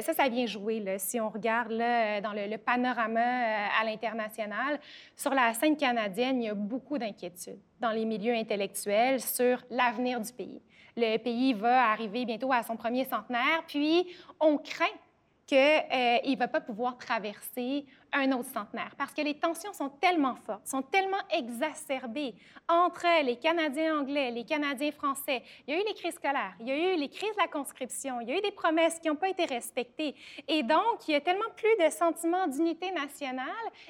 ça, 0.00 0.12
ça 0.12 0.28
vient 0.28 0.46
jouer, 0.46 0.80
là, 0.80 0.98
si 0.98 1.20
on 1.20 1.28
regarde 1.28 1.70
là, 1.70 2.20
dans 2.20 2.32
le, 2.32 2.46
le 2.46 2.58
panorama 2.58 3.20
à 3.20 3.84
l'international. 3.84 4.80
Sur 5.16 5.34
la 5.34 5.54
scène 5.54 5.76
canadienne, 5.76 6.42
il 6.42 6.46
y 6.46 6.48
a 6.48 6.54
beaucoup 6.54 6.98
d'inquiétudes 6.98 7.58
dans 7.80 7.90
les 7.90 8.04
milieux 8.04 8.34
intellectuels 8.34 9.20
sur 9.20 9.62
l'avenir 9.70 10.20
du 10.20 10.32
pays. 10.32 10.62
Le 10.96 11.16
pays 11.18 11.52
va 11.54 11.90
arriver 11.90 12.24
bientôt 12.24 12.52
à 12.52 12.62
son 12.62 12.76
premier 12.76 13.04
centenaire, 13.04 13.62
puis 13.66 14.06
on 14.40 14.58
craint 14.58 14.86
qu'il 15.48 15.56
euh, 15.56 16.18
ne 16.26 16.36
va 16.36 16.46
pas 16.46 16.60
pouvoir 16.60 16.98
traverser 16.98 17.86
un 18.12 18.32
autre 18.32 18.50
centenaire 18.52 18.94
parce 18.96 19.12
que 19.12 19.22
les 19.22 19.34
tensions 19.34 19.72
sont 19.72 19.88
tellement 19.88 20.36
fortes, 20.46 20.66
sont 20.66 20.82
tellement 20.82 21.20
exacerbées 21.30 22.34
entre 22.68 23.24
les 23.24 23.36
Canadiens 23.36 23.98
anglais, 23.98 24.30
les 24.30 24.44
Canadiens 24.44 24.92
français. 24.92 25.42
Il 25.66 25.74
y 25.74 25.76
a 25.76 25.80
eu 25.80 25.84
les 25.86 25.94
crises 25.94 26.14
scolaires, 26.14 26.54
il 26.60 26.68
y 26.68 26.70
a 26.70 26.94
eu 26.94 26.98
les 26.98 27.08
crises 27.08 27.32
de 27.32 27.40
la 27.40 27.48
conscription, 27.48 28.20
il 28.20 28.28
y 28.28 28.32
a 28.32 28.38
eu 28.38 28.42
des 28.42 28.50
promesses 28.50 28.98
qui 28.98 29.08
n'ont 29.08 29.16
pas 29.16 29.30
été 29.30 29.46
respectées. 29.46 30.14
Et 30.46 30.62
donc, 30.62 31.08
il 31.08 31.12
y 31.12 31.14
a 31.14 31.20
tellement 31.22 31.50
plus 31.56 31.84
de 31.84 31.90
sentiment 31.90 32.46
d'unité 32.46 32.90
nationale. 32.92 33.46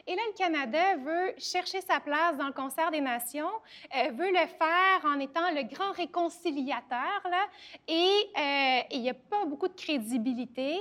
Et 0.06 0.14
là, 0.14 0.22
le 0.28 0.36
Canada 0.36 0.96
veut 0.96 1.34
chercher 1.38 1.80
sa 1.80 1.98
place 1.98 2.36
dans 2.36 2.46
le 2.46 2.52
concert 2.52 2.92
des 2.92 3.00
nations, 3.00 3.50
euh, 3.96 4.10
veut 4.12 4.30
le 4.30 4.46
faire 4.46 5.04
en 5.04 5.18
étant 5.18 5.50
le 5.52 5.64
grand 5.64 5.90
réconciliateur. 5.92 7.20
Là, 7.24 7.46
et 7.88 8.10
euh, 8.38 8.80
il 8.92 9.02
n'y 9.02 9.10
a 9.10 9.14
pas 9.14 9.44
beaucoup 9.44 9.68
de 9.68 9.74
crédibilité 9.74 10.78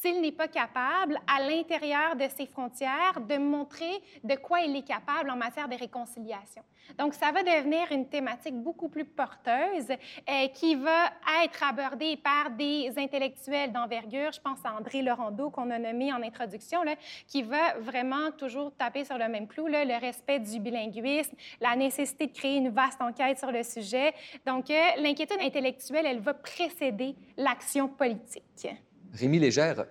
s'il 0.00 0.20
n'est 0.20 0.32
pas 0.32 0.48
capable, 0.48 1.18
à 1.26 1.40
l'intérieur 1.40 2.16
de 2.16 2.26
ses 2.36 2.46
frontières, 2.46 3.20
de 3.20 3.36
montrer 3.36 4.00
de 4.22 4.34
quoi 4.36 4.60
il 4.60 4.76
est 4.76 4.86
capable 4.86 5.30
en 5.30 5.36
matière 5.36 5.68
de 5.68 5.74
réconciliation. 5.74 6.62
Donc, 6.96 7.14
ça 7.14 7.32
va 7.32 7.42
devenir 7.42 7.90
une 7.90 8.08
thématique 8.08 8.54
beaucoup 8.54 8.88
plus 8.88 9.04
porteuse 9.04 9.90
euh, 9.90 10.48
qui 10.54 10.74
va 10.76 11.10
être 11.44 11.62
abordée 11.62 12.16
par 12.16 12.50
des 12.50 12.92
intellectuels 12.96 13.72
d'envergure. 13.72 14.32
Je 14.32 14.40
pense 14.40 14.58
à 14.64 14.74
André 14.74 15.02
Laurendeau, 15.02 15.50
qu'on 15.50 15.70
a 15.70 15.78
nommé 15.78 16.12
en 16.12 16.22
introduction, 16.22 16.80
qui 17.26 17.42
va 17.42 17.78
vraiment 17.78 18.30
toujours 18.30 18.72
taper 18.74 19.04
sur 19.04 19.18
le 19.18 19.28
même 19.28 19.46
clou, 19.46 19.66
le 19.66 20.00
respect 20.00 20.38
du 20.38 20.60
bilinguisme, 20.60 21.36
la 21.60 21.76
nécessité 21.76 22.26
de 22.26 22.32
créer 22.32 22.56
une 22.56 22.70
vaste 22.70 23.00
enquête 23.00 23.38
sur 23.38 23.50
le 23.50 23.62
sujet. 23.62 24.14
Donc, 24.46 24.70
euh, 24.70 24.80
l'inquiétude 24.98 25.40
intellectuelle, 25.40 26.06
elle 26.06 26.20
va 26.20 26.34
précéder 26.34 27.14
l'action 27.36 27.88
politique. 27.88 28.68
Rémi 29.12 29.38
Légère, 29.38 29.86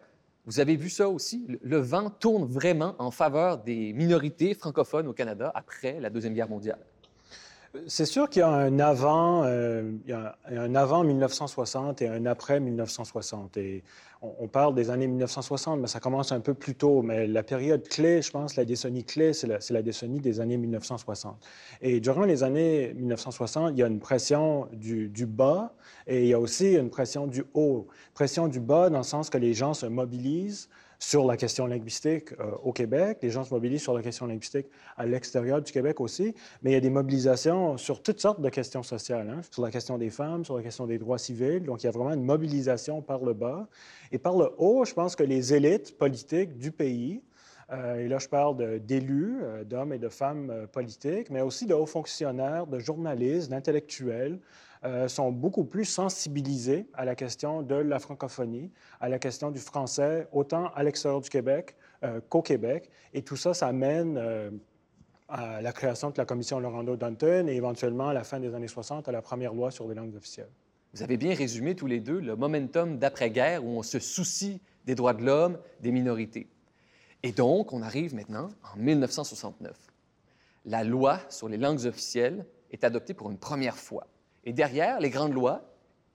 vous 0.46 0.60
avez 0.60 0.76
vu 0.76 0.90
ça 0.90 1.10
aussi? 1.10 1.46
Le 1.62 1.78
vent 1.78 2.10
tourne 2.10 2.46
vraiment 2.46 2.96
en 3.00 3.12
faveur 3.12 3.58
des 3.58 3.94
minorités 3.94 4.54
francophones 4.54 5.08
au 5.08 5.14
Canada 5.14 5.52
après 5.56 6.00
la 6.00 6.10
Deuxième 6.10 6.34
Guerre 6.34 6.50
mondiale. 6.50 6.80
C'est 7.88 8.06
sûr 8.06 8.30
qu'il 8.30 8.40
y 8.40 8.44
a 8.44 8.50
un 8.50 8.80
avant, 8.80 9.44
euh, 9.44 9.92
un 10.50 10.76
avant 10.76 11.04
1960 11.04 12.02
et 12.02 12.08
un 12.08 12.26
après 12.26 12.60
1960. 12.60 13.58
Et 13.58 13.84
on, 14.22 14.48
parle 14.48 14.74
des 14.74 14.90
années 14.90 15.08
1960, 15.08 15.82
mais 15.82 15.88
ça 15.88 16.00
commence 16.00 16.32
un 16.32 16.40
peu 16.40 16.54
plus 16.54 16.76
tôt. 16.76 17.02
Mais 17.02 17.28
la 17.28 17.44
période 17.44 17.88
clé, 17.88 18.22
je 18.22 18.32
pense, 18.32 18.56
la 18.56 18.66
décennie 18.66 19.04
clé, 19.04 19.34
c'est 19.34 19.48
la, 19.48 19.60
la, 19.70 19.82
décennie 19.82 20.20
des 20.20 20.40
années 20.40 20.58
1960. 20.58 21.46
Et 21.82 22.00
durant 22.00 22.24
les 22.24 22.44
années 22.44 22.94
1960, 22.96 23.74
il 23.74 23.80
y 23.80 23.84
a 23.84 23.88
une 23.88 24.00
pression 24.00 24.68
du, 24.74 25.10
du, 25.10 25.26
bas 25.26 25.74
et 26.08 26.24
il 26.24 26.28
y 26.30 26.34
a 26.34 26.40
aussi 26.40 26.74
une 26.74 26.90
pression 26.90 27.28
du 27.28 27.44
haut. 27.54 27.88
Pression 28.14 28.48
du 28.48 28.60
bas 28.60 28.90
dans 28.90 29.00
le 29.00 29.04
sens 29.04 29.30
que 29.30 29.38
les 29.38 29.54
gens 29.54 29.74
se 29.74 29.86
mobilisent 29.86 30.70
sur 31.00 31.26
la 31.26 31.38
question 31.38 31.68
linguistique 31.68 32.34
euh, 32.40 32.52
au 32.64 32.74
Québec. 32.74 33.20
Les 33.22 33.30
gens 33.30 33.44
se 33.44 33.54
mobilisent 33.54 33.84
sur 33.84 33.94
la 33.94 34.02
question 34.02 34.26
linguistique 34.26 34.68
à 34.96 35.06
l'extérieur 35.06 35.62
du 35.62 35.72
Québec 35.72 36.00
aussi. 36.00 36.34
Mais 36.62 36.72
il 36.72 36.74
y 36.74 36.78
a 36.78 36.82
des 36.82 36.90
mobilisations 36.90 37.78
sur 37.78 38.02
toutes 38.02 38.20
sortes 38.20 38.42
de 38.42 38.50
questions 38.50 38.84
sociales, 38.84 39.30
hein, 39.30 39.42
sur 39.52 39.62
la 39.62 39.72
question 39.72 39.98
des 39.98 40.10
femmes, 40.10 40.44
sur 40.44 40.58
la 40.58 40.64
question 40.64 40.88
des 40.88 40.98
droits 40.98 41.18
civils. 41.18 41.64
Donc, 41.64 41.84
il 41.84 41.86
y 41.86 41.90
a 41.90 41.92
vraiment 41.92 42.14
une 42.14 42.24
mobilisation 42.24 43.02
par 43.02 43.24
le 43.24 43.34
bas. 43.34 43.68
Et 44.12 44.18
par 44.18 44.36
le 44.38 44.50
haut, 44.58 44.86
je 44.86 44.94
pense 44.94 45.16
que 45.16 45.24
les 45.24 45.54
élites 45.54 45.98
politiques 45.98 46.58
du 46.58 46.72
pays, 46.72 47.22
euh, 47.72 47.98
et 47.98 48.08
là, 48.08 48.18
je 48.18 48.30
parle 48.30 48.80
d'élus, 48.80 49.40
euh, 49.42 49.64
d'hommes 49.66 49.94
et 49.94 50.00
de 50.00 50.10
femmes 50.10 50.68
politiques, 50.72 51.30
mais 51.30 51.42
aussi 51.42 51.66
de 51.66 51.74
hauts 51.74 51.86
fonctionnaires, 51.86 52.66
de 52.66 52.80
journalistes, 52.80 53.50
d'intellectuels, 53.50 54.40
euh, 54.84 55.08
sont 55.08 55.32
beaucoup 55.32 55.64
plus 55.64 55.86
sensibilisés 55.86 56.88
à 56.94 57.06
la 57.06 57.16
question 57.16 57.62
de 57.62 57.76
la 57.76 58.00
francophonie, 58.00 58.72
à 59.00 59.10
la 59.10 59.20
question 59.20 59.52
du 59.52 59.60
français, 59.60 60.28
autant 60.32 60.72
à 60.76 60.84
l'extérieur 60.84 61.22
du 61.22 61.30
Québec 61.30 61.76
euh, 62.04 62.20
qu'au 62.30 62.42
Québec. 62.42 62.90
Et 63.14 63.24
tout 63.24 63.36
ça, 63.36 63.54
ça 63.54 63.72
mène 63.72 64.18
euh, 64.18 64.52
à 65.28 65.62
la 65.62 65.72
création 65.72 66.10
de 66.10 66.18
la 66.18 66.26
commission 66.26 66.60
Laurando-Dunton 66.60 67.50
et 67.50 67.56
éventuellement, 67.56 68.10
à 68.10 68.14
la 68.14 68.24
fin 68.24 68.40
des 68.40 68.54
années 68.54 68.68
60, 68.68 69.08
à 69.08 69.12
la 69.12 69.22
première 69.22 69.54
loi 69.54 69.72
sur 69.72 69.88
les 69.88 69.96
langues 69.96 70.16
officielles. 70.16 70.52
Vous 70.94 71.04
avez 71.04 71.18
bien 71.18 71.36
résumé 71.36 71.76
tous 71.76 71.88
les 71.88 72.00
deux 72.00 72.20
le 72.20 72.36
momentum 72.36 72.98
d'après-guerre 72.98 73.64
où 73.66 73.70
on 73.70 73.84
se 73.84 74.00
soucie 74.00 74.62
des 74.86 74.96
droits 74.96 75.14
de 75.14 75.24
l'homme, 75.24 75.58
des 75.82 75.92
minorités. 75.92 76.48
Et 77.24 77.32
donc, 77.32 77.74
on 77.74 77.82
arrive 77.82 78.16
maintenant 78.16 78.50
en 78.74 78.78
1969. 78.80 79.76
La 80.66 80.84
loi 80.84 81.20
sur 81.30 81.50
les 81.50 81.58
langues 81.58 81.86
officielles 81.86 82.46
est 82.72 82.84
adoptée 82.84 83.14
pour 83.14 83.32
une 83.32 83.38
première 83.38 83.78
fois. 83.78 84.08
Et 84.48 84.54
derrière 84.54 85.02
les 85.02 85.10
grandes 85.10 85.34
lois, 85.34 85.62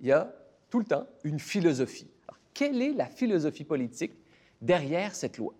il 0.00 0.06
y 0.06 0.12
a 0.12 0.34
tout 0.70 0.78
le 0.78 0.86
temps 0.86 1.06
une 1.22 1.38
philosophie. 1.38 2.10
quelle 2.54 2.80
est 2.80 2.94
la 2.94 3.04
philosophie 3.04 3.64
politique 3.64 4.14
derrière 4.62 5.14
cette 5.14 5.36
loi? 5.36 5.52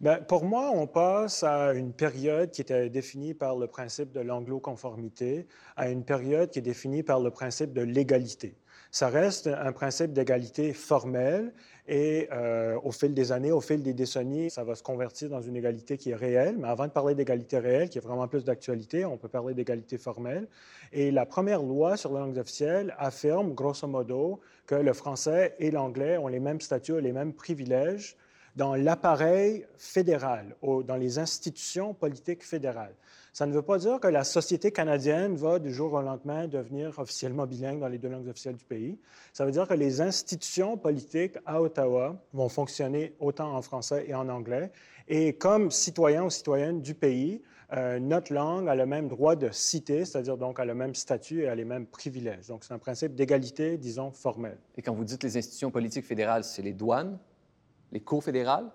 Bien, 0.00 0.16
pour 0.16 0.46
moi, 0.46 0.70
on 0.70 0.86
passe 0.86 1.42
à 1.42 1.74
une 1.74 1.92
période 1.92 2.50
qui 2.50 2.62
était 2.62 2.88
définie 2.88 3.34
par 3.34 3.56
le 3.56 3.66
principe 3.66 4.10
de 4.10 4.20
l'anglo-conformité 4.20 5.46
à 5.76 5.90
une 5.90 6.02
période 6.02 6.48
qui 6.48 6.60
est 6.60 6.62
définie 6.62 7.02
par 7.02 7.20
le 7.20 7.30
principe 7.30 7.74
de 7.74 7.82
l'égalité. 7.82 8.56
Ça 8.90 9.08
reste 9.08 9.46
un 9.46 9.72
principe 9.72 10.14
d'égalité 10.14 10.72
formelle 10.72 11.52
et 11.88 12.28
euh, 12.30 12.78
au 12.84 12.92
fil 12.92 13.12
des 13.12 13.32
années, 13.32 13.50
au 13.50 13.60
fil 13.60 13.82
des 13.82 13.92
décennies, 13.92 14.50
ça 14.50 14.62
va 14.62 14.76
se 14.76 14.82
convertir 14.82 15.28
dans 15.28 15.40
une 15.40 15.56
égalité 15.56 15.98
qui 15.98 16.10
est 16.10 16.14
réelle. 16.14 16.56
Mais 16.58 16.68
avant 16.68 16.86
de 16.86 16.92
parler 16.92 17.14
d'égalité 17.14 17.58
réelle, 17.58 17.88
qui 17.88 17.98
est 17.98 18.00
vraiment 18.00 18.28
plus 18.28 18.44
d'actualité, 18.44 19.04
on 19.04 19.16
peut 19.16 19.28
parler 19.28 19.52
d'égalité 19.52 19.98
formelle. 19.98 20.46
Et 20.92 21.10
la 21.10 21.26
première 21.26 21.62
loi 21.62 21.96
sur 21.96 22.12
les 22.12 22.20
langues 22.20 22.38
officielles 22.38 22.94
affirme, 22.98 23.52
grosso 23.54 23.88
modo, 23.88 24.40
que 24.66 24.76
le 24.76 24.92
français 24.92 25.56
et 25.58 25.72
l'anglais 25.72 26.18
ont 26.18 26.28
les 26.28 26.40
mêmes 26.40 26.60
statuts 26.60 27.00
les 27.00 27.12
mêmes 27.12 27.32
privilèges 27.32 28.16
dans 28.56 28.74
l'appareil 28.74 29.66
fédéral, 29.76 30.56
dans 30.62 30.96
les 30.96 31.18
institutions 31.18 31.94
politiques 31.94 32.44
fédérales. 32.44 32.94
Ça 33.32 33.46
ne 33.46 33.52
veut 33.52 33.62
pas 33.62 33.78
dire 33.78 33.98
que 33.98 34.08
la 34.08 34.24
société 34.24 34.72
canadienne 34.72 35.36
va 35.36 35.58
du 35.58 35.72
jour 35.72 35.94
au 35.94 36.02
lendemain 36.02 36.48
devenir 36.48 36.98
officiellement 36.98 37.46
bilingue 37.46 37.80
dans 37.80 37.88
les 37.88 37.96
deux 37.96 38.10
langues 38.10 38.28
officielles 38.28 38.56
du 38.56 38.64
pays. 38.64 38.98
Ça 39.32 39.46
veut 39.46 39.52
dire 39.52 39.66
que 39.66 39.72
les 39.72 40.02
institutions 40.02 40.76
politiques 40.76 41.38
à 41.46 41.62
Ottawa 41.62 42.22
vont 42.34 42.50
fonctionner 42.50 43.14
autant 43.20 43.56
en 43.56 43.62
français 43.62 44.04
et 44.06 44.14
en 44.14 44.28
anglais. 44.28 44.70
Et 45.08 45.32
comme 45.32 45.70
citoyens 45.70 46.24
ou 46.24 46.30
citoyennes 46.30 46.82
du 46.82 46.94
pays, 46.94 47.40
euh, 47.72 47.98
notre 47.98 48.34
langue 48.34 48.68
a 48.68 48.74
le 48.74 48.84
même 48.84 49.08
droit 49.08 49.34
de 49.34 49.48
citer, 49.50 50.04
c'est-à-dire 50.04 50.36
donc 50.36 50.60
a 50.60 50.66
le 50.66 50.74
même 50.74 50.94
statut 50.94 51.44
et 51.44 51.48
a 51.48 51.54
les 51.54 51.64
mêmes 51.64 51.86
privilèges. 51.86 52.48
Donc 52.48 52.64
c'est 52.64 52.74
un 52.74 52.78
principe 52.78 53.14
d'égalité, 53.14 53.78
disons, 53.78 54.10
formel. 54.10 54.58
Et 54.76 54.82
quand 54.82 54.92
vous 54.92 55.04
dites 55.04 55.22
les 55.22 55.38
institutions 55.38 55.70
politiques 55.70 56.04
fédérales, 56.04 56.44
c'est 56.44 56.60
les 56.60 56.74
douanes, 56.74 57.18
les 57.92 58.00
cours 58.00 58.24
fédérales? 58.24 58.70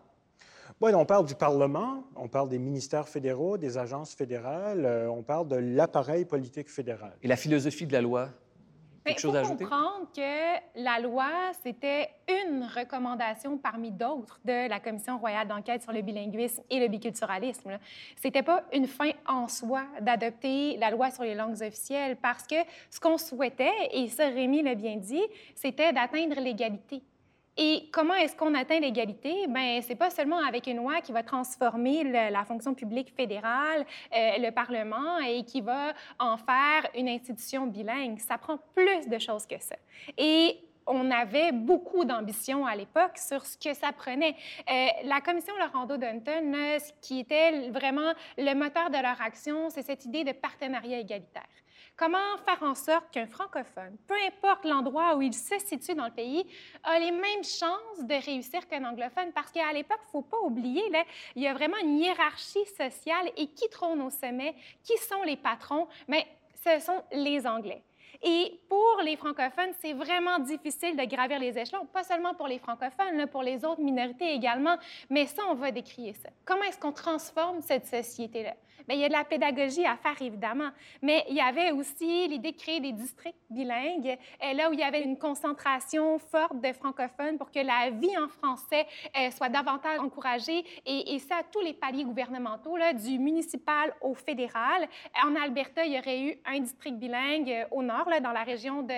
Oui, 0.80 0.92
on 0.94 1.06
parle 1.06 1.26
du 1.26 1.36
Parlement, 1.36 2.04
on 2.16 2.28
parle 2.28 2.50
des 2.50 2.60
ministères 2.60 3.10
fédéraux, 3.10 3.58
des 3.58 3.78
agences 3.78 4.14
fédérales, 4.14 4.86
euh, 4.86 5.10
on 5.10 5.24
parle 5.24 5.48
de 5.48 5.56
l'appareil 5.56 6.26
politique 6.26 6.70
fédéral. 6.70 7.14
Et 7.24 7.28
la 7.28 7.36
philosophie 7.36 7.88
de 7.88 7.94
la 7.94 8.02
loi? 8.02 8.30
Il 9.10 9.18
faut 9.18 9.32
comprendre 9.32 10.10
que 10.14 10.82
la 10.84 11.00
loi, 11.00 11.30
c'était 11.64 12.10
une 12.28 12.66
recommandation 12.66 13.58
parmi 13.58 13.90
d'autres 13.90 14.38
de 14.44 14.68
la 14.68 14.82
Commission 14.82 15.18
royale 15.18 15.48
d'enquête 15.48 15.82
sur 15.82 15.94
le 15.94 16.02
bilinguisme 16.02 16.62
et 16.70 16.80
le 16.80 16.90
biculturalisme. 16.90 17.80
Ce 18.22 18.28
n'était 18.28 18.44
pas 18.44 18.64
une 18.74 18.86
fin 18.86 19.12
en 19.26 19.48
soi 19.48 19.84
d'adopter 20.02 20.76
la 20.78 20.92
loi 20.92 21.10
sur 21.10 21.24
les 21.24 21.36
langues 21.36 21.62
officielles 21.62 22.18
parce 22.18 22.46
que 22.46 22.56
ce 22.90 23.00
qu'on 23.00 23.18
souhaitait, 23.18 23.72
et 23.94 24.10
ça 24.10 24.28
Rémi 24.28 24.62
l'a 24.62 24.76
bien 24.76 24.98
dit, 24.98 25.24
c'était 25.56 25.94
d'atteindre 25.94 26.42
l'égalité. 26.42 27.02
Et 27.58 27.90
comment 27.92 28.14
est-ce 28.14 28.36
qu'on 28.36 28.54
atteint 28.54 28.80
l'égalité? 28.80 29.48
Bien, 29.48 29.80
c'est 29.82 29.96
pas 29.96 30.12
seulement 30.12 30.38
avec 30.38 30.68
une 30.68 30.78
loi 30.78 31.02
qui 31.02 31.12
va 31.12 31.24
transformer 31.24 32.04
la 32.04 32.46
fonction 32.46 32.76
publique 32.76 33.12
fédérale, 33.16 33.86
euh, 34.16 34.38
le 34.38 34.52
Parlement, 34.52 35.18
et 35.20 35.44
qui 35.44 35.62
va 35.62 35.94
en 36.20 36.38
faire 36.38 36.88
une 36.96 37.10
institution 37.10 37.66
bilingue. 37.66 38.20
Ça 38.20 38.38
prend 38.38 38.60
plus 38.76 39.08
de 39.08 39.18
choses 39.18 39.48
que 39.48 39.60
ça. 39.60 39.76
Et 40.18 40.60
on 40.86 41.10
avait 41.12 41.52
beaucoup 41.52 42.06
d'ambition 42.06 42.66
à 42.66 42.76
l'époque 42.76 43.18
sur 43.18 43.46
ce 43.46 43.58
que 43.58 43.74
ça 43.74 43.92
prenait. 43.92 44.36
Euh, 44.70 44.88
la 45.04 45.20
commission 45.22 45.54
Laurando-Dunton, 45.58 46.54
ce 46.80 46.92
qui 47.02 47.20
était 47.20 47.70
vraiment 47.70 48.14
le 48.38 48.54
moteur 48.54 48.90
de 48.90 49.02
leur 49.02 49.20
action, 49.22 49.70
c'est 49.70 49.82
cette 49.84 50.06
idée 50.06 50.24
de 50.24 50.32
partenariat 50.32 51.00
égalitaire. 51.00 51.44
Comment 51.98 52.38
faire 52.46 52.62
en 52.62 52.76
sorte 52.76 53.10
qu'un 53.10 53.26
francophone, 53.26 53.98
peu 54.08 54.14
importe 54.28 54.66
l'endroit 54.66 55.16
où 55.16 55.24
il 55.24 55.34
se 55.34 55.58
situe 55.58 55.96
dans 55.96 56.06
le 56.06 56.12
pays, 56.12 56.46
a 56.84 57.00
les 57.00 57.10
mêmes 57.10 57.44
chances 57.44 58.04
de 58.04 58.24
réussir 58.24 58.68
qu'un 58.68 58.86
anglophone? 58.86 59.32
Parce 59.34 59.52
qu'à 59.52 59.74
l'époque, 59.74 59.98
il 60.04 60.08
ne 60.08 60.12
faut 60.12 60.22
pas 60.22 60.40
oublier, 60.42 60.88
là, 60.92 61.04
il 61.36 61.42
y 61.42 61.48
a 61.48 61.56
vraiment 61.56 61.78
une 61.78 61.98
hiérarchie 61.98 62.68
sociale 62.78 63.32
et 63.36 63.48
qui 63.48 63.68
trône 63.70 64.00
au 64.04 64.12
sommet, 64.12 64.54
qui 64.84 64.96
sont 64.98 65.24
les 65.24 65.38
patrons? 65.38 65.88
Mais 66.08 66.28
ce 66.64 66.80
sont 66.86 67.02
les 67.12 67.48
Anglais. 67.48 67.82
Et 68.22 68.60
pour 68.70 69.02
les 69.04 69.16
francophones, 69.16 69.74
c'est 69.80 69.94
vraiment 69.94 70.38
difficile 70.38 70.96
de 70.96 71.04
gravir 71.04 71.40
les 71.40 71.58
échelons, 71.58 71.88
pas 71.88 72.04
seulement 72.04 72.36
pour 72.36 72.48
les 72.48 72.60
francophones, 72.60 73.26
pour 73.28 73.42
les 73.42 73.66
autres 73.66 73.82
minorités 73.82 74.34
également, 74.34 74.78
mais 75.10 75.26
ça, 75.26 75.44
on 75.50 75.56
va 75.56 75.72
décrier 75.72 76.14
ça. 76.14 76.30
Comment 76.46 76.64
est-ce 76.64 76.80
qu'on 76.80 76.94
transforme 76.94 77.62
cette 77.62 77.88
société-là? 77.88 78.54
Il 78.90 79.00
y 79.00 79.04
a 79.04 79.08
de 79.08 79.14
la 79.14 79.24
pédagogie 79.24 79.86
à 79.86 79.98
faire, 79.98 80.16
évidemment, 80.22 80.70
mais 81.02 81.26
il 81.30 81.36
y 81.36 81.42
avait 81.42 81.72
aussi 81.72 82.28
l'idée 82.28 82.52
de 82.52 82.58
créer 82.58 82.80
des 82.80 82.94
districts 82.94 83.38
bilingues, 83.50 84.18
euh, 84.44 84.54
là 84.54 84.70
où 84.70 84.74
il 84.74 84.80
y 84.80 84.84
avait 84.84 85.04
une 85.04 85.18
concentration 85.18 86.20
forte 86.20 86.60
de 86.62 86.72
francophones 86.74 87.38
pour 87.38 87.52
que 87.52 87.60
la 87.60 87.90
vie 87.90 88.18
en 88.18 88.28
français 88.28 88.86
euh, 89.18 89.30
soit 89.32 89.50
davantage 89.50 90.00
encouragée, 90.00 90.64
et, 90.86 91.20
ça 91.20 91.38
à 91.38 91.44
tous 91.44 91.62
les 91.62 91.74
paliers 91.74 92.06
gouvernementaux, 92.06 92.78
là, 92.78 92.94
du 92.94 93.20
municipal 93.20 93.94
au 94.02 94.14
fédéral. 94.14 94.88
En 95.24 95.36
Alberta, 95.36 95.86
il 95.86 95.94
y 95.94 96.00
aurait 96.00 96.22
eu 96.22 96.40
un 96.46 96.60
district 96.60 96.98
bilingue 96.98 97.52
euh, 97.52 97.66
au 97.72 97.84
nord, 97.84 98.08
dans 98.22 98.32
la 98.32 98.44
région 98.44 98.84
de 98.84 98.94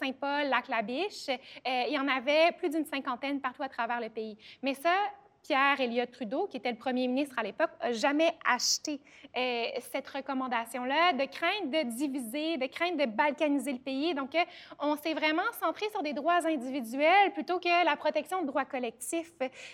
Saint-Paul, 0.00 0.48
Lac-la-Biche. 0.48 1.28
il 1.66 1.92
y 1.92 1.98
en 1.98 2.08
avait 2.08 2.52
plus 2.52 2.70
d'une 2.70 2.84
cinquantaine 2.84 3.40
partout 3.40 3.62
à 3.62 3.68
travers 3.68 4.00
le 4.00 4.08
pays. 4.08 4.38
Mais 4.62 4.74
ça, 4.74 4.94
Pierre 5.42 5.80
Elliott 5.80 6.10
Trudeau, 6.10 6.46
qui 6.46 6.56
était 6.56 6.70
le 6.70 6.78
premier 6.78 7.08
ministre 7.08 7.38
à 7.38 7.42
l'époque, 7.42 7.70
n'a 7.82 7.92
jamais 7.92 8.34
acheté 8.44 9.00
euh, 9.36 9.64
cette 9.92 10.08
recommandation-là, 10.08 11.12
de 11.12 11.24
crainte 11.24 11.70
de 11.70 11.96
diviser, 11.96 12.56
de 12.58 12.66
crainte 12.66 12.96
de 12.96 13.06
balkaniser 13.06 13.72
le 13.72 13.78
pays. 13.78 14.14
Donc, 14.14 14.34
euh, 14.34 14.44
on 14.78 14.96
s'est 14.96 15.14
vraiment 15.14 15.42
centré 15.60 15.86
sur 15.90 16.02
des 16.02 16.12
droits 16.12 16.46
individuels 16.46 17.32
plutôt 17.32 17.58
que 17.58 17.84
la 17.84 17.96
protection 17.96 18.42
de 18.42 18.46
droits 18.46 18.64
collectifs. 18.64 19.32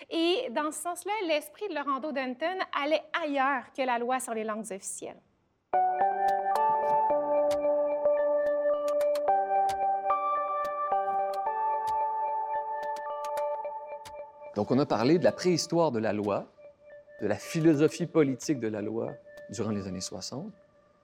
Et 0.09 0.49
dans 0.51 0.71
ce 0.71 0.81
sens-là, 0.81 1.13
l'esprit 1.27 1.67
de 1.69 1.75
Laurent 1.75 1.99
Dunton 1.99 2.57
allait 2.83 3.03
ailleurs 3.23 3.71
que 3.75 3.81
la 3.81 3.99
loi 3.99 4.19
sur 4.19 4.33
les 4.33 4.43
langues 4.43 4.71
officielles. 4.71 5.19
Donc, 14.59 14.71
on 14.71 14.79
a 14.79 14.85
parlé 14.85 15.17
de 15.17 15.23
la 15.23 15.31
préhistoire 15.31 15.89
de 15.89 15.99
la 15.99 16.11
loi, 16.11 16.51
de 17.21 17.27
la 17.27 17.37
philosophie 17.37 18.07
politique 18.07 18.59
de 18.59 18.67
la 18.67 18.81
loi 18.81 19.13
durant 19.51 19.71
les 19.71 19.87
années 19.87 20.01
60. 20.01 20.51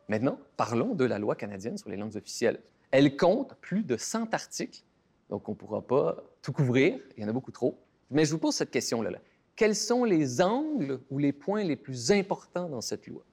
Maintenant, 0.09 0.37
parlons 0.57 0.93
de 0.93 1.05
la 1.05 1.19
loi 1.19 1.37
canadienne 1.37 1.77
sur 1.77 1.87
les 1.87 1.95
langues 1.95 2.17
officielles. 2.17 2.59
Elle 2.91 3.15
compte 3.15 3.55
plus 3.61 3.83
de 3.83 3.95
100 3.95 4.33
articles, 4.33 4.83
donc 5.29 5.47
on 5.47 5.53
ne 5.53 5.55
pourra 5.55 5.81
pas 5.81 6.17
tout 6.41 6.51
couvrir, 6.51 6.99
il 7.15 7.23
y 7.23 7.25
en 7.25 7.29
a 7.29 7.31
beaucoup 7.31 7.53
trop. 7.53 7.79
Mais 8.11 8.25
je 8.25 8.33
vous 8.33 8.39
pose 8.39 8.55
cette 8.55 8.71
question-là. 8.71 9.09
Là. 9.09 9.19
Quels 9.55 9.77
sont 9.77 10.03
les 10.03 10.41
angles 10.41 10.99
ou 11.09 11.17
les 11.17 11.31
points 11.31 11.63
les 11.63 11.77
plus 11.77 12.11
importants 12.11 12.67
dans 12.67 12.81
cette 12.81 13.07
loi? 13.07 13.23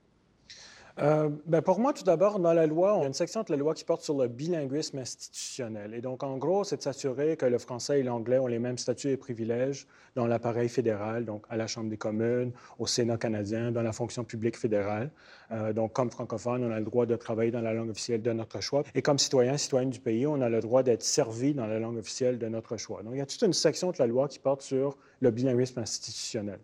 Euh, 0.99 1.31
ben 1.47 1.63
pour 1.63 1.81
moi, 1.81 1.93
tout 1.93 2.05
d'abord, 2.05 2.39
dans 2.39 2.53
la 2.53 2.67
loi, 2.67 2.97
on 2.97 3.03
a 3.03 3.07
une 3.07 3.15
section 3.15 3.43
de 3.43 3.51
la 3.51 3.57
loi 3.57 3.75
qui 3.75 3.85
porte 3.85 4.03
sur 4.03 4.17
le 4.17 4.29
bilinguisme 4.29 4.99
institutionnel. 4.99 5.95
Et 5.95 6.01
donc, 6.01 6.23
en 6.23 6.37
gros, 6.37 6.65
c'est 6.65 6.77
de 6.77 6.83
s'assurer 6.83 7.37
que 7.37 7.47
le 7.47 7.59
français 7.59 8.01
et 8.01 8.03
l'anglais 8.03 8.39
ont 8.39 8.47
les 8.47 8.59
mêmes 8.59 8.79
statuts 8.79 9.11
et 9.11 9.17
privilèges 9.17 9.87
dans 10.15 10.27
l'appareil 10.27 10.69
fédéral, 10.69 11.25
donc 11.25 11.45
à 11.49 11.57
la 11.57 11.67
Chambre 11.67 11.89
des 11.89 11.97
communes, 11.97 12.53
au 12.79 12.87
Sénat 12.87 13.17
canadien, 13.17 13.73
dans 13.73 13.83
la 13.83 13.93
fonction 13.93 14.25
publique 14.25 14.59
fédérale. 14.59 15.11
Euh, 15.51 15.73
donc, 15.73 15.95
comme 15.95 16.11
francophone, 16.11 16.63
on 16.65 16.71
a 16.71 16.79
le 16.79 16.85
droit 16.85 17.07
de 17.07 17.17
travailler 17.17 17.51
dans 17.51 17.63
la 17.63 17.73
langue 17.73 17.91
officielle 17.91 18.21
de 18.21 18.33
notre 18.33 18.61
choix. 18.61 18.83
Et 18.95 19.01
comme 19.01 19.19
citoyen, 19.19 19.57
citoyenne 19.57 19.91
du 19.91 20.01
pays, 20.01 20.27
on 20.27 20.43
a 20.43 20.51
le 20.51 20.61
droit 20.61 20.83
d'être 20.83 21.03
servi 21.03 21.55
dans 21.55 21.67
la 21.67 21.79
langue 21.79 21.97
officielle 21.97 22.39
de 22.39 22.49
notre 22.49 22.77
choix. 22.77 23.03
Donc, 23.03 23.15
il 23.15 23.19
y 23.19 23.23
a 23.23 23.27
toute 23.27 23.43
une 23.43 23.55
section 23.55 23.93
de 23.93 23.97
la 23.99 24.07
loi 24.07 24.29
qui 24.29 24.39
porte 24.39 24.61
sur 24.61 24.99
le 25.21 25.31
bilinguisme 25.31 25.81
institutionnel. 25.81 26.59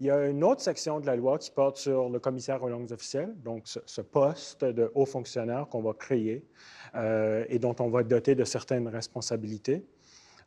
Il 0.00 0.06
y 0.06 0.10
a 0.10 0.26
une 0.26 0.42
autre 0.42 0.60
section 0.60 0.98
de 0.98 1.06
la 1.06 1.14
loi 1.14 1.38
qui 1.38 1.50
porte 1.50 1.76
sur 1.76 2.08
le 2.08 2.18
commissaire 2.18 2.62
aux 2.62 2.68
langues 2.68 2.90
officielles, 2.90 3.34
donc 3.44 3.62
ce, 3.66 4.00
poste 4.00 4.64
de 4.64 4.90
haut 4.94 5.06
fonctionnaire 5.06 5.68
qu'on 5.68 5.82
va 5.82 5.92
créer 5.92 6.44
euh, 6.94 7.44
et 7.48 7.58
dont 7.58 7.76
on 7.78 7.88
va 7.88 8.02
doter 8.02 8.34
de 8.34 8.44
certaines 8.44 8.88
responsabilités. 8.88 9.84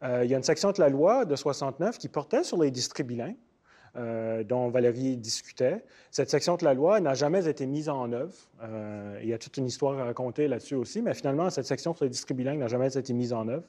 Euh, 0.04 0.26
il 0.26 0.30
y 0.30 0.34
a 0.34 0.38
une 0.38 0.44
section 0.44 0.72
de 0.72 0.80
la 0.80 0.90
loi 0.90 1.26
de 1.26 1.36
69 1.36 1.98
qui 1.98 2.10
portait 2.10 2.44
sur 2.44 2.62
les 2.62 2.72
districts 2.72 3.08
bilingues. 3.08 3.38
Euh, 3.96 4.44
dont 4.44 4.70
Valérie 4.70 5.18
discutait. 5.18 5.84
Cette 6.12 6.30
section 6.30 6.56
de 6.56 6.64
la 6.64 6.76
loi 6.76 7.00
n'a 7.00 7.16
jamais 7.16 7.48
été 7.48 7.66
mise 7.66 7.90
en 7.90 8.12
œuvre. 8.12 8.34
Euh, 8.62 9.20
il 9.24 9.30
y 9.30 9.34
a 9.34 9.40
toute 9.40 9.58
une 9.58 9.66
histoire 9.66 9.98
à 9.98 10.04
raconter 10.04 10.48
là-dessus 10.48 10.76
aussi, 10.76 11.02
mais 11.02 11.16
finalement, 11.16 11.50
cette 11.50 11.66
section 11.66 11.96
sur 11.96 12.04
les 12.06 12.12
districts 12.12 12.38
bilingues 12.38 12.60
n'a 12.60 12.68
jamais 12.68 12.96
été 12.96 13.14
mise 13.14 13.34
en 13.34 13.48
œuvre 13.48 13.64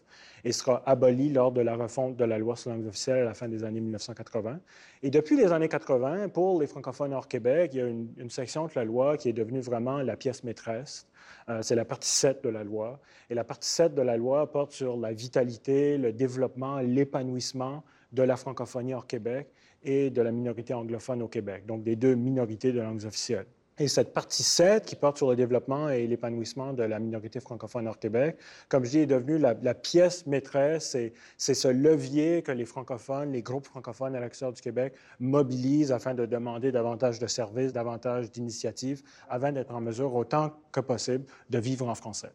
et 0.44 0.52
sera 0.52 0.82
abolie 0.84 1.30
lors 1.30 1.52
de 1.52 1.62
la 1.62 1.76
refonte 1.76 2.16
de 2.16 2.24
la 2.24 2.36
loi 2.36 2.56
sur 2.56 2.70
langues 2.70 2.86
officielles 2.86 3.20
à 3.20 3.24
la 3.24 3.34
fin 3.34 3.48
des 3.48 3.64
années 3.64 3.80
1980. 3.80 4.60
Et 5.02 5.10
depuis 5.10 5.36
les 5.36 5.50
années 5.50 5.68
80, 5.68 6.28
pour 6.28 6.60
les 6.60 6.66
francophones 6.66 7.14
hors 7.14 7.28
Québec, 7.28 7.70
il 7.72 7.78
y 7.78 7.82
a 7.82 7.86
une, 7.86 8.30
section 8.30 8.66
de 8.66 8.72
la 8.74 8.84
loi 8.84 9.16
qui 9.16 9.30
est 9.30 9.32
devenue 9.32 9.60
vraiment 9.60 10.02
la 10.02 10.16
pièce 10.16 10.44
maîtresse. 10.44 11.06
Euh, 11.48 11.62
c'est 11.62 11.74
la 11.74 11.86
partie 11.86 12.10
7 12.10 12.44
de 12.44 12.50
la 12.50 12.64
loi. 12.64 13.00
Et 13.30 13.34
la 13.34 13.44
partie 13.44 13.70
7 13.70 13.94
de 13.94 14.02
la 14.02 14.18
loi 14.18 14.50
porte 14.50 14.72
sur 14.72 14.96
la 14.98 15.12
vitalité, 15.12 15.96
le 15.96 16.12
développement, 16.12 16.80
l'épanouissement 16.80 17.82
de 18.12 18.22
la 18.22 18.36
francophonie 18.36 18.92
hors 18.94 19.06
Québec 19.06 19.48
et 19.82 20.10
de 20.10 20.22
la 20.22 20.32
minorité 20.32 20.74
anglophone 20.74 21.22
au 21.22 21.28
Québec, 21.28 21.66
donc 21.66 21.82
des 21.82 21.96
deux 21.96 22.14
minorités 22.14 22.72
de 22.72 22.80
langues 22.80 23.04
officielles. 23.04 23.46
Et 23.80 23.86
cette 23.86 24.12
partie 24.12 24.42
7, 24.42 24.84
qui 24.84 24.96
porte 24.96 25.18
sur 25.18 25.30
le 25.30 25.36
développement 25.36 25.88
et 25.88 26.04
l'épanouissement 26.08 26.72
de 26.72 26.82
la 26.82 26.98
minorité 26.98 27.38
francophone 27.38 27.86
hors 27.86 27.98
Québec, 27.98 28.36
comme 28.68 28.84
je 28.84 28.90
dis, 28.90 28.98
est 28.98 29.06
devenue 29.06 29.38
la, 29.38 29.54
pièce 29.74 30.26
maîtresse. 30.26 30.96
C'est 31.36 31.54
ce 31.54 31.68
levier 31.68 32.42
que 32.42 32.50
les 32.50 32.64
francophones, 32.64 33.32
les 33.32 33.42
groupes 33.42 33.66
francophones 33.66 34.16
à 34.16 34.20
l'extérieur 34.20 34.52
du 34.52 34.60
Québec 34.60 34.94
mobilisent 35.20 35.92
afin 35.92 36.14
de 36.14 36.26
demander 36.26 36.72
davantage 36.72 37.20
de 37.20 37.28
services, 37.28 37.72
davantage 37.72 38.32
d'initiatives, 38.32 39.02
afin 39.28 39.52
d'être 39.52 39.72
en 39.72 39.80
mesure, 39.80 40.12
autant 40.12 40.52
que 40.72 40.80
possible, 40.80 41.24
de 41.48 41.58
vivre 41.58 41.88
en 41.88 41.94
français. 41.94 42.32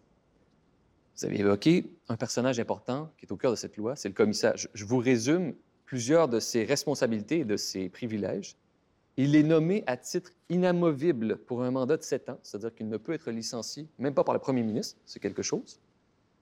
Vous 1.17 1.25
avez 1.25 1.41
évoqué 1.41 1.91
un 2.07 2.15
personnage 2.15 2.59
important 2.59 3.11
qui 3.17 3.25
est 3.25 3.31
au 3.31 3.37
cœur 3.37 3.51
de 3.51 3.57
cette 3.57 3.75
loi, 3.75 3.97
c'est 3.97 4.07
le 4.07 4.15
commissaire. 4.15 4.53
Je 4.55 4.85
vous 4.85 4.97
résume 4.97 5.53
plusieurs 5.93 6.27
de 6.27 6.39
ses 6.39 6.63
responsabilités 6.63 7.41
et 7.41 7.45
de 7.45 7.55
ses 7.55 7.87
privilèges. 7.87 8.55
Il 9.15 9.35
est 9.35 9.43
nommé 9.43 9.83
à 9.85 9.95
titre 9.95 10.31
inamovible 10.49 11.37
pour 11.37 11.61
un 11.61 11.69
mandat 11.69 11.97
de 11.97 12.01
sept 12.01 12.29
ans, 12.29 12.39
c'est-à-dire 12.41 12.73
qu'il 12.73 12.89
ne 12.89 12.97
peut 12.97 13.13
être 13.13 13.29
licencié, 13.29 13.87
même 13.99 14.15
pas 14.15 14.23
par 14.23 14.33
le 14.33 14.39
premier 14.39 14.63
ministre, 14.63 14.97
c'est 15.05 15.19
quelque 15.19 15.43
chose. 15.43 15.79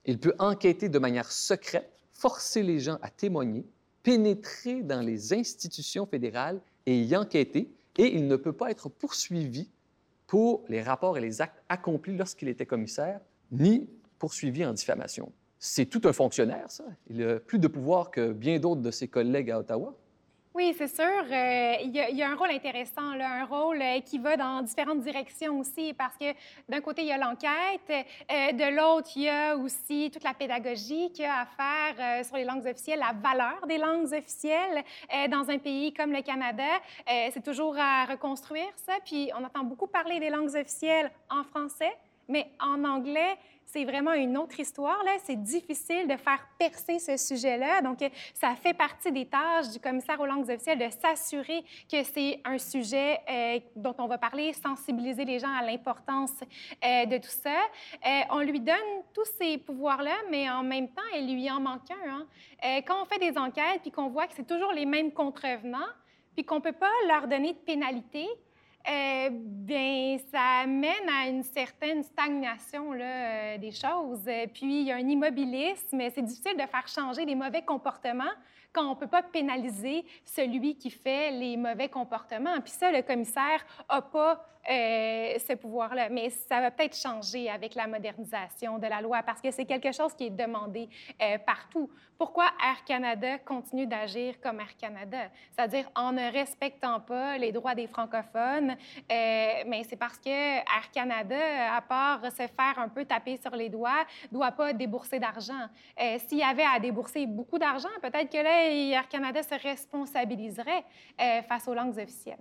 Il 0.06 0.20
peut 0.20 0.36
enquêter 0.40 0.88
de 0.88 1.00
manière 1.00 1.30
secrète, 1.30 1.92
forcer 2.14 2.64
les 2.64 2.80
gens 2.80 2.98
à 3.02 3.10
témoigner, 3.10 3.66
pénétrer 4.04 4.84
dans 4.84 5.02
les 5.02 5.34
institutions 5.34 6.06
fédérales 6.06 6.62
et 6.86 7.02
y 7.02 7.14
enquêter, 7.18 7.70
et 7.98 8.16
il 8.16 8.30
ne 8.30 8.38
peut 8.38 8.54
pas 8.54 8.72
être 8.72 8.88
poursuivi 8.88 9.68
pour 10.28 10.64
les 10.70 10.82
rapports 10.82 11.18
et 11.18 11.22
les 11.22 11.42
actes 11.42 11.62
accomplis 11.68 12.16
lorsqu'il 12.16 12.48
était 12.48 12.66
commissaire, 12.66 13.20
ni 13.52 13.90
poursuivi 14.18 14.66
en 14.66 14.72
diffamation. 14.72 15.30
C'est 15.63 15.86
tout 15.86 16.02
un 16.06 16.12
fonctionnaire, 16.12 16.71
ça. 16.71 16.84
Il 17.08 17.24
a 17.24 17.39
plus 17.39 17.60
de 17.60 17.67
pouvoir 17.67 18.10
que 18.10 18.32
bien 18.32 18.58
d'autres 18.58 18.82
de 18.82 18.89
ses 18.89 19.08
collègues 19.08 19.52
à 19.52 19.60
Ottawa. 19.60 19.93
Oui, 20.56 20.74
c'est 20.76 20.88
sûr. 20.88 21.06
Euh, 21.06 21.76
il, 21.84 21.91
y 21.95 22.24
a, 22.24 22.30
un 22.32 22.36
rôle 22.36 22.50
intéressant, 22.50 23.13
là, 23.13 23.41
un 23.41 23.45
rôle 23.45 23.80
euh, 23.80 24.00
qui 24.02 24.17
va 24.17 24.36
dans 24.38 24.63
différentes 24.63 25.02
directions 25.02 25.60
aussi, 25.60 25.93
parce 25.93 26.17
que 26.17 26.34
d'un 26.67 26.82
côté, 26.82 27.04
il 27.04 27.10
y 27.10 27.12
a 27.12 27.17
l'enquête, 27.19 27.89
euh, 27.89 28.52
de 28.54 28.76
l'autre, 28.76 29.12
il 29.15 29.21
y 29.21 29.30
a 29.30 29.56
aussi 29.56 30.10
toute 30.12 30.24
la 30.24 30.34
pédagogie 30.34 31.12
qu'il 31.12 31.26
y 31.26 31.28
a 31.28 31.41
à 31.41 31.45
faire 31.45 32.26
sur 32.26 32.38
les 32.38 32.43
langues 32.43 32.65
officielles, 32.65 33.00
la 33.00 33.13
valeur 33.13 33.67
des 33.67 33.78
langues 33.78 34.12
officielles 34.12 34.84
dans 35.30 35.47
un 35.52 35.60
pays 35.60 35.93
comme 35.93 36.12
le 36.12 36.24
Canada. 36.24 36.63
c'est 37.06 37.43
toujours 37.43 37.78
à 37.78 38.06
reconstruire 38.06 38.71
ça. 38.76 38.93
Puis 39.06 39.30
on 39.39 39.43
entend 39.43 39.63
beaucoup 39.63 39.88
parler 39.88 40.19
des 40.19 40.30
langues 40.30 40.56
officielles 40.56 41.12
en 41.30 41.43
français, 41.43 41.91
mais 42.32 42.52
en 42.60 42.84
anglais, 42.86 43.38
c'est 43.72 43.86
vraiment 43.86 44.13
une 44.13 44.38
autre 44.38 44.60
histoire. 44.60 45.02
C'est 45.24 45.41
difficile 45.41 46.08
de 46.08 46.17
faire 46.17 46.46
percer 46.58 47.00
ce 47.00 47.15
sujet-là. 47.15 47.82
Donc, 47.82 48.00
ça 48.34 48.56
fait 48.56 48.74
partie 48.74 49.12
des 49.12 49.26
tâches 49.26 49.70
du 49.70 49.80
commissaire 49.80 50.20
aux 50.20 50.26
langues 50.26 50.50
officielles 50.50 50.80
de 50.80 50.89
s'assurer 50.89 51.63
que 51.89 52.04
c'est 52.04 52.41
un 52.44 52.58
sujet 52.58 53.20
euh, 53.30 53.60
dont 53.76 53.96
on 53.98 54.08
va 54.08 54.17
parler, 54.17 54.52
sensibiliser 54.54 55.24
les 55.24 55.39
gens 55.39 55.54
à 55.54 55.63
l'importance 55.63 56.34
euh, 56.84 57.06
de 57.06 57.17
tout 57.17 57.30
ça. 57.30 57.50
Euh, 58.06 58.22
on 58.32 58.39
lui 58.39 58.60
donne 58.60 58.76
tous 59.13 59.30
ces 59.39 59.58
pouvoirs-là, 59.58 60.15
mais 60.30 60.50
en 60.50 60.63
même 60.63 60.89
temps, 60.89 61.02
il 61.15 61.34
lui 61.34 61.50
en 61.50 61.62
manque 61.62 61.89
un. 61.91 62.12
Hein. 62.12 62.82
quand 62.86 63.02
on 63.02 63.06
fait 63.06 63.20
des 63.20 63.38
enquêtes 63.38 63.82
puis 63.82 63.91
qu'on 63.91 64.10
voit 64.10 64.28
que 64.28 64.34
c'est 64.36 64.48
toujours 64.48 64.74
les 64.74 64.86
mêmes 64.86 65.12
contrevenants, 65.12 65.80
puis 66.36 66.44
qu'on 66.44 66.56
ne 66.56 66.62
peut 66.62 66.72
pas 66.72 66.91
leur 67.08 67.28
donner 67.28 67.54
de 67.54 67.58
pénalité, 67.60 68.28
euh, 68.89 69.30
bien, 69.32 70.17
ça 70.32 70.65
mène 70.65 71.10
à 71.10 71.28
une 71.28 71.44
certaine 71.44 72.04
stagnation 72.04 72.94
là, 72.94 73.06
euh, 73.06 73.58
des 73.58 73.72
choses. 73.72 74.28
Puis, 74.54 74.82
il 74.82 74.88
y 74.88 74.91
a 74.91 74.96
un 74.96 75.08
immobilisme. 75.08 76.02
C'est 76.13 76.22
difficile 76.22 76.56
de 76.56 76.65
faire 76.67 76.88
changer 76.88 77.26
les 77.26 77.36
mauvais 77.36 77.62
comportements 77.62 78.32
quand 78.74 78.86
on 78.86 78.91
ne 78.91 79.00
peut 79.00 79.08
pas 79.08 79.22
pénaliser 79.22 80.06
celui 80.24 80.76
qui 80.76 80.89
fait 80.89 81.32
les 81.32 81.58
mauvais 81.58 81.89
comportements. 81.89 82.60
Puis 82.62 82.72
ça, 82.72 82.91
le 82.91 83.02
commissaire 83.02 83.65
n'a 83.89 84.02
pas 84.02 84.46
euh, 84.69 85.39
ce 85.39 85.54
pouvoir-là. 85.54 86.10
Mais 86.10 86.30
ça 86.30 86.62
va 86.62 86.69
peut-être 86.69 86.95
changer 86.95 87.50
avec 87.50 87.74
la 87.74 87.88
modernisation 87.88 88.78
de 88.78 88.86
la 88.86 89.02
loi 89.02 89.24
parce 89.24 89.41
que 89.41 89.50
c'est 89.50 89.65
quelque 89.65 89.91
chose 89.91 90.13
qui 90.13 90.28
est 90.28 90.30
demandé 90.30 90.88
euh, 91.19 91.39
partout. 91.39 91.89
Pourquoi 92.15 92.45
Air 92.63 92.84
Canada 92.86 93.39
continue 93.39 93.88
d'agir 93.88 94.39
comme 94.39 94.60
Air 94.60 94.76
Canada? 94.80 95.30
C'est-à-dire 95.52 95.89
en 95.95 96.12
ne 96.12 96.32
respectant 96.32 97.00
pas 97.00 97.39
les 97.39 97.52
droits 97.52 97.74
des 97.74 97.88
francophones. 97.88 98.76
Euh, 99.12 99.63
mais 99.65 99.84
c'est 99.89 99.95
parce 99.95 100.19
que 100.19 100.30
Air 100.30 100.91
Canada, 100.93 101.76
à 101.76 101.82
part 101.82 102.24
se 102.32 102.47
faire 102.47 102.78
un 102.78 102.89
peu 102.89 103.04
taper 103.04 103.38
sur 103.38 103.56
les 103.56 103.69
doigts, 103.69 104.06
ne 104.32 104.38
doit 104.38 104.52
pas 104.52 104.74
débourser 104.74 105.19
d'argent. 105.19 105.67
S'il 106.28 106.38
y 106.38 106.43
avait 106.43 106.65
à 106.65 106.80
débourser 106.80 107.26
beaucoup 107.26 107.58
d'argent, 107.58 107.89
peut-être 108.02 108.32
que 108.32 108.38
là, 108.38 108.69
Air 108.69 109.08
Canada 109.10 109.41
se 109.41 109.56
responsabiliserait 109.56 110.84
face 111.47 111.67
aux 111.67 111.74
langues 111.74 111.97
officielles. 111.97 112.38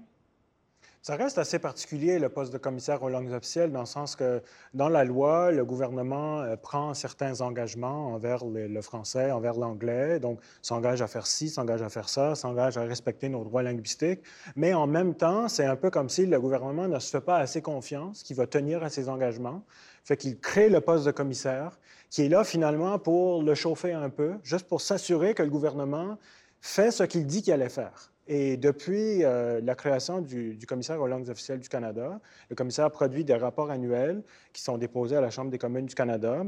Ça 1.02 1.16
reste 1.16 1.38
assez 1.38 1.58
particulier, 1.58 2.18
le 2.18 2.28
poste 2.28 2.52
de 2.52 2.58
commissaire 2.58 3.02
aux 3.02 3.08
langues 3.08 3.32
officielles, 3.32 3.72
dans 3.72 3.80
le 3.80 3.86
sens 3.86 4.16
que 4.16 4.42
dans 4.74 4.90
la 4.90 5.02
loi, 5.02 5.50
le 5.50 5.64
gouvernement 5.64 6.42
euh, 6.42 6.56
prend 6.56 6.92
certains 6.92 7.40
engagements 7.40 8.08
envers 8.08 8.44
le, 8.44 8.82
français, 8.82 9.30
envers 9.30 9.54
l'anglais, 9.54 10.20
donc 10.20 10.40
s'engage 10.60 11.00
à 11.00 11.06
faire 11.06 11.26
ci, 11.26 11.48
s'engage 11.48 11.80
à 11.80 11.88
faire 11.88 12.10
ça, 12.10 12.34
s'engage 12.34 12.76
à 12.76 12.82
respecter 12.82 13.30
nos 13.30 13.44
droits 13.44 13.62
linguistiques. 13.62 14.20
Mais 14.56 14.74
en 14.74 14.86
même 14.86 15.14
temps, 15.14 15.48
c'est 15.48 15.64
un 15.64 15.76
peu 15.76 15.88
comme 15.88 16.10
si 16.10 16.26
le 16.26 16.38
gouvernement 16.38 16.86
ne 16.86 16.98
se 16.98 17.08
fait 17.08 17.22
pas 17.22 17.38
assez 17.38 17.62
confiance 17.62 18.22
qu'il 18.22 18.36
va 18.36 18.46
tenir 18.46 18.82
à 18.82 18.90
ses 18.90 19.08
engagements. 19.08 19.64
Fait 20.04 20.18
qu'il 20.18 20.38
crée 20.38 20.68
le 20.68 20.82
poste 20.82 21.06
de 21.06 21.12
commissaire, 21.12 21.78
qui 22.10 22.26
est 22.26 22.28
là 22.28 22.44
finalement 22.44 22.98
pour 22.98 23.42
le 23.42 23.54
chauffer 23.54 23.94
un 23.94 24.10
peu, 24.10 24.34
juste 24.42 24.68
pour 24.68 24.82
s'assurer 24.82 25.32
que 25.32 25.42
le 25.42 25.50
gouvernement 25.50 26.18
fait 26.60 26.90
ce 26.90 27.04
qu'il 27.04 27.26
dit 27.26 27.40
qu'il 27.40 27.54
allait 27.54 27.70
faire. 27.70 28.10
Et 28.33 28.57
depuis 28.57 29.25
euh, 29.25 29.61
la 29.61 29.75
création 29.75 30.21
du, 30.21 30.57
commissaire 30.69 31.01
aux 31.01 31.09
langues 31.09 31.29
officielles 31.29 31.59
du 31.59 31.69
Canada, 31.69 32.21
le 32.49 32.55
commissaire 32.55 32.88
produit 32.88 33.25
des 33.25 33.35
rapports 33.35 33.73
annuels 33.73 34.23
qui 34.53 34.62
sont 34.62 34.79
déposés 34.79 35.16
à 35.16 35.21
la 35.21 35.31
Chambre 35.31 35.51
des 35.51 35.59
communes 35.59 35.87
du 35.87 35.97
Canada. 35.97 36.45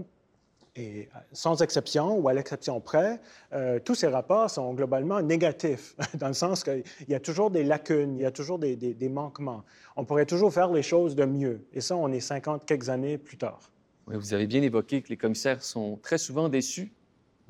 Et 0.76 1.08
euh, 1.12 1.18
sans 1.32 1.60
exception 1.60 2.20
ou 2.20 2.28
à 2.28 2.34
l'exception 2.34 2.80
près, 2.80 3.20
euh, 3.52 3.80
tous 3.80 3.96
ces 3.96 4.06
rapports 4.06 4.48
sont 4.48 4.72
globalement 4.74 5.20
négatifs, 5.22 5.96
dans 6.14 6.28
le 6.28 6.34
sens 6.34 6.62
qu'il 6.62 6.84
y 7.08 7.16
a 7.16 7.20
toujours 7.20 7.50
des 7.50 7.64
lacunes, 7.64 8.16
il 8.16 8.22
y 8.22 8.26
a 8.26 8.30
toujours 8.30 8.60
des, 8.60 9.08
manquements. 9.10 9.64
On 9.96 10.04
pourrait 10.04 10.24
toujours 10.24 10.52
faire 10.52 10.70
les 10.70 10.82
choses 10.82 11.16
de 11.16 11.24
mieux. 11.24 11.66
Et 11.72 11.80
ça, 11.80 11.96
on 11.96 12.12
est 12.12 12.20
50 12.20 12.64
quelques 12.64 12.90
années 12.90 13.18
plus 13.18 13.38
tard. 13.38 13.72
Vous 14.06 14.34
avez 14.34 14.46
bien 14.46 14.62
évoqué 14.62 15.02
que 15.02 15.08
les 15.08 15.16
commissaires 15.16 15.64
sont 15.64 15.98
très 16.00 16.18
souvent 16.18 16.48
déçus 16.48 16.92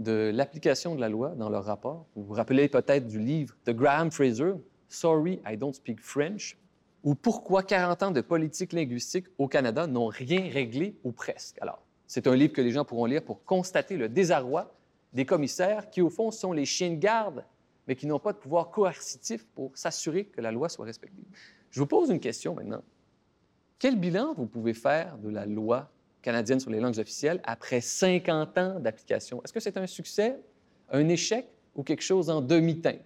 de 0.03 0.31
l'application 0.35 0.95
de 0.95 1.01
la 1.01 1.09
loi 1.09 1.31
dans 1.31 1.49
leur 1.49 1.65
rapport. 1.65 2.07
Vous 2.15 2.25
vous 2.25 2.35
rappelez 2.35 2.69
peut-être 2.69 3.07
du 3.07 3.19
livre 3.19 3.57
de 3.65 3.73
Graham 3.73 4.11
Fraser, 4.11 4.55
Sorry, 4.89 5.41
I 5.47 5.57
don't 5.57 5.73
speak 5.73 6.01
French, 6.01 6.59
ou 7.03 7.15
Pourquoi 7.15 7.63
40 7.63 8.03
ans 8.03 8.11
de 8.11 8.21
politique 8.21 8.73
linguistique 8.73 9.27
au 9.39 9.49
Canada 9.49 9.87
n'ont 9.87 10.09
rien 10.09 10.51
réglé 10.51 10.97
ou 11.05 11.13
presque. 11.13 11.57
Alors, 11.61 11.83
c'est 12.07 12.27
un 12.27 12.37
livre 12.37 12.53
que 12.53 12.61
les 12.61 12.73
gens 12.73 12.85
pourront 12.85 13.07
lire 13.07 13.25
pour 13.25 13.45
constater 13.45 13.97
le 13.97 14.09
désarroi 14.09 14.75
des 15.13 15.25
commissaires 15.25 15.89
qui, 15.91 16.03
au 16.03 16.11
fond, 16.11 16.31
sont 16.31 16.53
les 16.53 16.65
chiens 16.65 16.91
de 16.91 16.97
garde, 16.97 17.45
mais 17.89 17.97
qui 17.97 18.07
n'ont 18.07 18.19
pas 18.19 18.33
de 18.33 18.39
pouvoir 18.39 18.71
coercitif 18.71 19.47
pour 19.55 19.77
s'assurer 19.77 20.27
que 20.27 20.41
la 20.41 20.53
loi 20.53 20.69
soit 20.69 20.85
respectée. 20.85 21.23
Je 21.71 21.81
vous 21.81 21.87
pose 21.87 22.11
une 22.11 22.21
question 22.21 22.55
maintenant. 22.55 22.83
Quel 23.79 23.99
bilan 23.99 24.35
vous 24.35 24.47
pouvez 24.47 24.75
faire 24.75 25.19
de 25.19 25.29
la 25.29 25.47
loi 25.47 25.91
canadienne 26.23 26.61
sur 26.61 26.71
les 26.71 26.81
langues 26.81 26.99
officielles 26.99 27.41
après 27.45 27.81
50 27.81 28.59
ans 28.59 28.81
d'application. 28.81 29.43
Est-ce 29.43 29.53
que 29.53 29.61
c'est 29.61 29.77
un 29.77 29.87
succès, 29.87 30.39
un 30.91 31.09
échec 31.09 31.47
ou 31.75 31.83
quelque 31.83 32.03
chose 32.03 32.31
en 32.31 32.41
demi-teinte? 32.41 33.01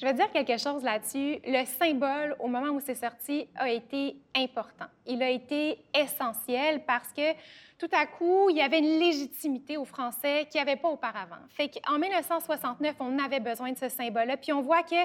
Je 0.00 0.06
vais 0.06 0.14
dire 0.14 0.30
quelque 0.32 0.58
chose 0.58 0.82
là-dessus. 0.82 1.38
Le 1.46 1.64
symbole, 1.64 2.34
au 2.40 2.48
moment 2.48 2.70
où 2.70 2.80
c'est 2.80 2.96
sorti, 2.96 3.46
a 3.54 3.70
été 3.70 4.16
important. 4.34 4.86
Il 5.06 5.22
a 5.22 5.30
été 5.30 5.78
essentiel 5.94 6.84
parce 6.84 7.12
que 7.12 7.32
tout 7.78 7.88
à 7.92 8.06
coup, 8.06 8.50
il 8.50 8.56
y 8.56 8.60
avait 8.60 8.80
une 8.80 8.98
légitimité 8.98 9.76
aux 9.76 9.84
Français 9.84 10.46
qu'il 10.50 10.60
n'y 10.60 10.68
avait 10.68 10.80
pas 10.80 10.88
auparavant. 10.88 11.38
Fait 11.48 11.68
qu'en 11.68 11.98
1969, 11.98 12.96
on 12.98 13.18
avait 13.18 13.40
besoin 13.40 13.72
de 13.72 13.78
ce 13.78 13.88
symbole-là. 13.88 14.36
Puis 14.36 14.52
on 14.52 14.62
voit 14.62 14.82
que 14.82 14.96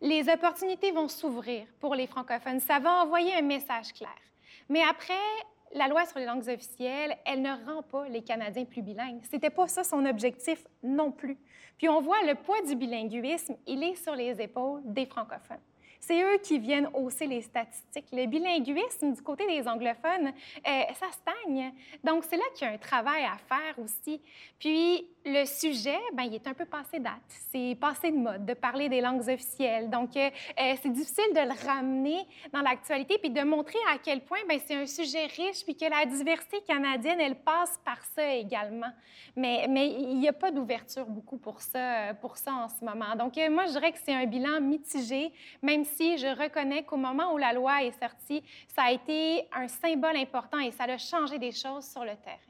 les 0.00 0.28
opportunités 0.28 0.92
vont 0.92 1.08
s'ouvrir 1.08 1.66
pour 1.80 1.96
les 1.96 2.06
francophones. 2.06 2.60
Ça 2.60 2.78
va 2.78 3.02
envoyer 3.02 3.34
un 3.34 3.42
message 3.42 3.92
clair. 3.92 4.10
Mais 4.68 4.82
après, 4.82 5.14
la 5.74 5.88
loi 5.88 6.04
sur 6.06 6.18
les 6.18 6.24
langues 6.24 6.48
officielles, 6.48 7.16
elle 7.24 7.42
ne 7.42 7.50
rend 7.66 7.82
pas 7.82 8.08
les 8.08 8.22
Canadiens 8.22 8.64
plus 8.64 8.82
bilingues. 8.82 9.20
C'était 9.30 9.50
pas 9.50 9.68
ça 9.68 9.84
son 9.84 10.04
objectif 10.06 10.66
non 10.82 11.12
plus. 11.12 11.38
Puis 11.76 11.88
on 11.88 12.00
voit 12.00 12.22
le 12.26 12.34
poids 12.34 12.60
du 12.62 12.74
bilinguisme, 12.74 13.56
il 13.66 13.82
est 13.82 13.96
sur 13.96 14.14
les 14.14 14.40
épaules 14.40 14.82
des 14.84 15.06
francophones. 15.06 15.58
C'est 16.00 16.22
eux 16.22 16.38
qui 16.42 16.58
viennent 16.58 16.88
hausser 16.94 17.26
les 17.26 17.42
statistiques. 17.42 18.06
Le 18.12 18.26
bilinguisme 18.26 19.12
du 19.12 19.22
côté 19.22 19.46
des 19.46 19.66
anglophones, 19.66 20.28
euh, 20.28 20.82
ça 20.94 21.06
stagne. 21.12 21.72
Donc, 22.04 22.24
c'est 22.24 22.36
là 22.36 22.44
qu'il 22.54 22.66
y 22.66 22.70
a 22.70 22.74
un 22.74 22.78
travail 22.78 23.24
à 23.24 23.36
faire 23.36 23.78
aussi. 23.78 24.20
Puis, 24.58 25.06
le 25.24 25.44
sujet, 25.44 25.98
ben, 26.14 26.22
il 26.24 26.34
est 26.34 26.46
un 26.46 26.54
peu 26.54 26.64
passé 26.64 27.00
date. 27.00 27.12
C'est 27.50 27.76
passé 27.80 28.10
de 28.10 28.16
mode 28.16 28.46
de 28.46 28.54
parler 28.54 28.88
des 28.88 29.00
langues 29.00 29.28
officielles. 29.28 29.90
Donc, 29.90 30.16
euh, 30.16 30.30
euh, 30.60 30.74
c'est 30.80 30.92
difficile 30.92 31.34
de 31.34 31.40
le 31.40 31.66
ramener 31.66 32.26
dans 32.52 32.60
l'actualité 32.60 33.18
puis 33.18 33.30
de 33.30 33.42
montrer 33.42 33.78
à 33.92 33.98
quel 33.98 34.22
point 34.22 34.38
ben, 34.48 34.58
c'est 34.64 34.74
un 34.74 34.86
sujet 34.86 35.26
riche 35.26 35.64
puis 35.64 35.76
que 35.76 35.84
la 35.84 36.06
diversité 36.06 36.60
canadienne, 36.66 37.20
elle 37.20 37.36
passe 37.36 37.78
par 37.84 38.02
ça 38.14 38.34
également. 38.34 38.90
Mais, 39.36 39.66
mais 39.68 39.88
il 39.88 40.18
n'y 40.18 40.28
a 40.28 40.32
pas 40.32 40.50
d'ouverture 40.50 41.06
beaucoup 41.06 41.36
pour 41.36 41.60
ça, 41.60 42.14
pour 42.14 42.36
ça 42.36 42.52
en 42.52 42.68
ce 42.68 42.84
moment. 42.84 43.14
Donc, 43.16 43.36
moi, 43.50 43.66
je 43.66 43.72
dirais 43.72 43.92
que 43.92 43.98
c'est 44.02 44.14
un 44.14 44.26
bilan 44.26 44.60
mitigé, 44.60 45.32
même 45.62 45.84
si 45.96 46.18
je 46.18 46.26
reconnais 46.26 46.84
qu'au 46.84 46.96
moment 46.96 47.32
où 47.32 47.38
la 47.38 47.52
loi 47.52 47.82
est 47.82 47.98
sortie, 48.00 48.42
ça 48.68 48.82
a 48.82 48.92
été 48.92 49.48
un 49.52 49.68
symbole 49.68 50.16
important 50.16 50.58
et 50.58 50.70
ça 50.70 50.84
a 50.84 50.98
changé 50.98 51.38
des 51.38 51.52
choses 51.52 51.84
sur 51.84 52.02
le 52.02 52.16
terrain 52.24 52.48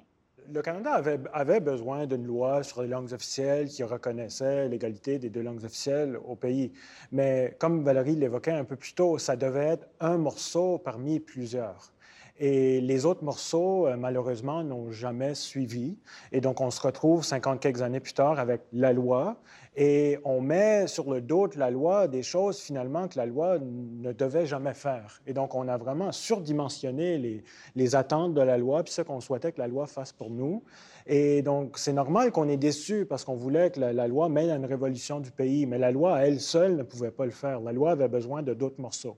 le 0.52 0.62
Canada 0.62 0.92
avait, 0.92 1.20
avait 1.32 1.60
besoin 1.60 2.06
d'une 2.06 2.24
loi 2.24 2.62
sur 2.62 2.82
les 2.82 2.88
langues 2.88 3.12
officielles 3.12 3.68
qui 3.68 3.82
reconnaissait 3.82 4.68
l'égalité 4.68 5.18
des 5.18 5.30
deux 5.30 5.42
langues 5.42 5.64
officielles 5.64 6.16
au 6.26 6.36
pays. 6.36 6.72
Mais 7.12 7.56
comme 7.58 7.84
Valérie 7.84 8.16
l'évoquait 8.16 8.52
un 8.52 8.64
peu 8.64 8.76
plus 8.76 8.94
tôt, 8.94 9.18
ça 9.18 9.36
devait 9.36 9.66
être 9.66 9.88
un 10.00 10.16
morceau 10.16 10.78
parmi 10.78 11.20
plusieurs. 11.20 11.92
Et 12.40 12.80
les 12.80 13.04
autres 13.04 13.24
morceaux, 13.24 13.86
euh, 13.86 13.96
malheureusement, 13.96 14.62
n'ont 14.62 14.92
jamais 14.92 15.34
suivi. 15.34 15.98
Et 16.30 16.40
donc, 16.40 16.60
on 16.60 16.70
se 16.70 16.80
retrouve 16.80 17.24
50 17.24 17.58
quelques 17.58 17.82
années 17.82 17.98
plus 17.98 18.14
tard 18.14 18.38
avec 18.38 18.62
la 18.72 18.92
loi. 18.92 19.40
Et 19.76 20.18
on 20.24 20.40
met 20.40 20.86
sur 20.86 21.10
le 21.10 21.20
dos 21.20 21.48
de 21.48 21.58
la 21.58 21.70
loi 21.70 22.06
des 22.06 22.22
choses, 22.22 22.60
finalement, 22.60 23.08
que 23.08 23.16
la 23.16 23.26
loi 23.26 23.58
ne 23.60 24.12
devait 24.12 24.46
jamais 24.46 24.74
faire. 24.74 25.20
Et 25.26 25.32
donc, 25.32 25.54
on 25.54 25.66
a 25.68 25.76
vraiment 25.76 26.12
surdimensionné 26.12 27.42
les, 27.74 27.94
attentes 27.96 28.34
de 28.34 28.40
la 28.40 28.58
loi, 28.58 28.82
puis 28.82 28.92
ce 28.92 29.02
qu'on 29.02 29.20
souhaitait 29.20 29.52
que 29.52 29.60
la 29.60 29.68
loi 29.68 29.86
fasse 29.86 30.12
pour 30.12 30.30
nous. 30.30 30.62
Et 31.06 31.42
donc, 31.42 31.78
c'est 31.78 31.92
normal 31.92 32.32
qu'on 32.32 32.48
est 32.48 32.56
déçu 32.56 33.06
parce 33.06 33.24
qu'on 33.24 33.36
voulait 33.36 33.70
que 33.70 33.80
la, 33.80 34.08
loi 34.08 34.28
mène 34.28 34.50
à 34.50 34.56
une 34.56 34.66
révolution 34.66 35.20
du 35.20 35.30
pays. 35.30 35.66
Mais 35.66 35.78
la 35.78 35.90
loi, 35.90 36.20
elle 36.20 36.40
seule, 36.40 36.76
ne 36.76 36.82
pouvait 36.82 37.10
pas 37.10 37.24
le 37.24 37.30
faire. 37.30 37.60
La 37.60 37.72
loi 37.72 37.92
avait 37.92 38.08
besoin 38.08 38.42
de 38.42 38.54
d'autres 38.54 38.80
morceaux. 38.80 39.16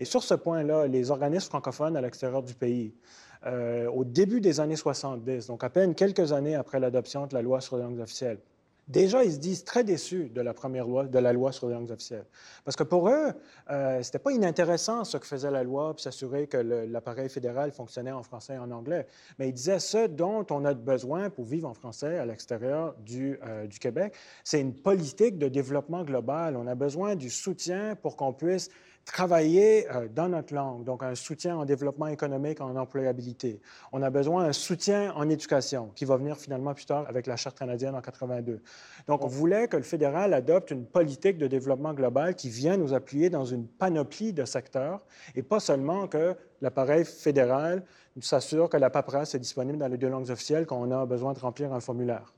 Et 0.00 0.06
sur 0.06 0.22
ce 0.22 0.34
point-là, 0.34 0.86
les 0.86 1.10
organismes 1.10 1.50
francophones 1.50 1.96
à 1.96 2.00
l'extérieur 2.00 2.42
du 2.42 2.54
pays, 2.54 2.94
euh, 3.46 3.86
au 3.90 4.04
début 4.04 4.40
des 4.40 4.58
années 4.58 4.76
70, 4.76 5.46
donc 5.46 5.62
à 5.62 5.68
peine 5.68 5.94
quelques 5.94 6.32
années 6.32 6.54
après 6.54 6.80
l'adoption 6.80 7.26
de 7.26 7.34
la 7.34 7.42
loi 7.42 7.60
sur 7.60 7.76
les 7.76 7.82
langues 7.82 8.00
officielles, 8.00 8.38
déjà, 8.88 9.24
ils 9.24 9.32
se 9.32 9.38
disent 9.38 9.64
très 9.64 9.84
déçus 9.84 10.30
de 10.30 10.40
la 10.40 10.52
première 10.52 10.86
loi, 10.86 11.04
de 11.04 11.18
la 11.18 11.32
loi 11.32 11.52
sur 11.52 11.68
les 11.68 11.74
langues 11.74 11.90
officielles. 11.90 12.24
Parce 12.64 12.76
que 12.76 12.82
pour 12.82 13.08
eux, 13.08 13.32
euh, 13.70 14.02
ce 14.02 14.08
n'était 14.08 14.18
pas 14.18 14.32
inintéressant 14.32 15.04
ce 15.04 15.16
que 15.16 15.26
faisait 15.26 15.50
la 15.50 15.62
loi, 15.62 15.94
puis 15.94 16.02
s'assurer 16.02 16.46
que 16.46 16.56
l'appareil 16.56 17.28
fédéral 17.28 17.70
fonctionnait 17.70 18.10
en 18.10 18.22
français 18.22 18.54
et 18.54 18.58
en 18.58 18.70
anglais. 18.70 19.06
Mais 19.38 19.48
ils 19.48 19.54
disaient 19.54 19.80
ce 19.80 20.06
dont 20.06 20.46
on 20.50 20.64
a 20.64 20.74
besoin 20.74 21.30
pour 21.30 21.44
vivre 21.44 21.68
en 21.68 21.74
français 21.74 22.18
à 22.18 22.26
l'extérieur 22.26 22.94
du, 23.04 23.38
euh, 23.46 23.66
du 23.66 23.78
Québec, 23.78 24.14
c'est 24.44 24.60
une 24.60 24.74
politique 24.74 25.38
de 25.38 25.48
développement 25.48 26.04
global. 26.04 26.56
On 26.56 26.66
a 26.66 26.74
besoin 26.74 27.16
du 27.16 27.30
soutien 27.30 27.96
pour 27.96 28.16
qu'on 28.16 28.32
puisse 28.32 28.70
travailler 29.04 29.90
euh, 29.90 30.08
dans 30.08 30.28
notre 30.28 30.54
langue, 30.54 30.84
donc 30.84 31.02
un 31.02 31.14
soutien 31.14 31.56
en 31.56 31.64
développement 31.64 32.06
économique, 32.06 32.60
en 32.60 32.76
employabilité. 32.76 33.60
On 33.92 34.02
a 34.02 34.10
besoin 34.10 34.44
d'un 34.44 34.52
soutien 34.52 35.12
en 35.14 35.28
éducation, 35.28 35.90
qui 35.94 36.04
va 36.04 36.16
venir 36.16 36.36
finalement 36.36 36.74
plus 36.74 36.86
tard 36.86 37.06
avec 37.08 37.26
la 37.26 37.36
Charte 37.36 37.58
canadienne 37.58 37.94
en 37.94 38.00
82. 38.00 38.62
Donc, 39.08 39.24
on 39.24 39.28
voulait 39.28 39.68
que 39.68 39.76
le 39.76 39.82
fédéral 39.82 40.34
adopte 40.34 40.70
une 40.70 40.86
politique 40.86 41.38
de 41.38 41.46
développement 41.46 41.94
global 41.94 42.34
qui 42.34 42.48
vient 42.50 42.76
nous 42.76 42.94
appuyer 42.94 43.30
dans 43.30 43.44
une 43.44 43.66
panoplie 43.66 44.32
de 44.32 44.44
secteurs 44.44 45.04
et 45.34 45.42
pas 45.42 45.60
seulement 45.60 46.06
que 46.06 46.36
l'appareil 46.60 47.04
fédéral 47.04 47.84
s'assure 48.20 48.68
que 48.68 48.76
la 48.76 48.90
paperasse 48.90 49.34
est 49.34 49.38
disponible 49.38 49.78
dans 49.78 49.88
les 49.88 49.96
deux 49.96 50.08
langues 50.08 50.30
officielles 50.30 50.66
quand 50.66 50.80
on 50.80 50.90
a 50.90 51.06
besoin 51.06 51.32
de 51.32 51.38
remplir 51.38 51.72
un 51.72 51.80
formulaire. 51.80 52.32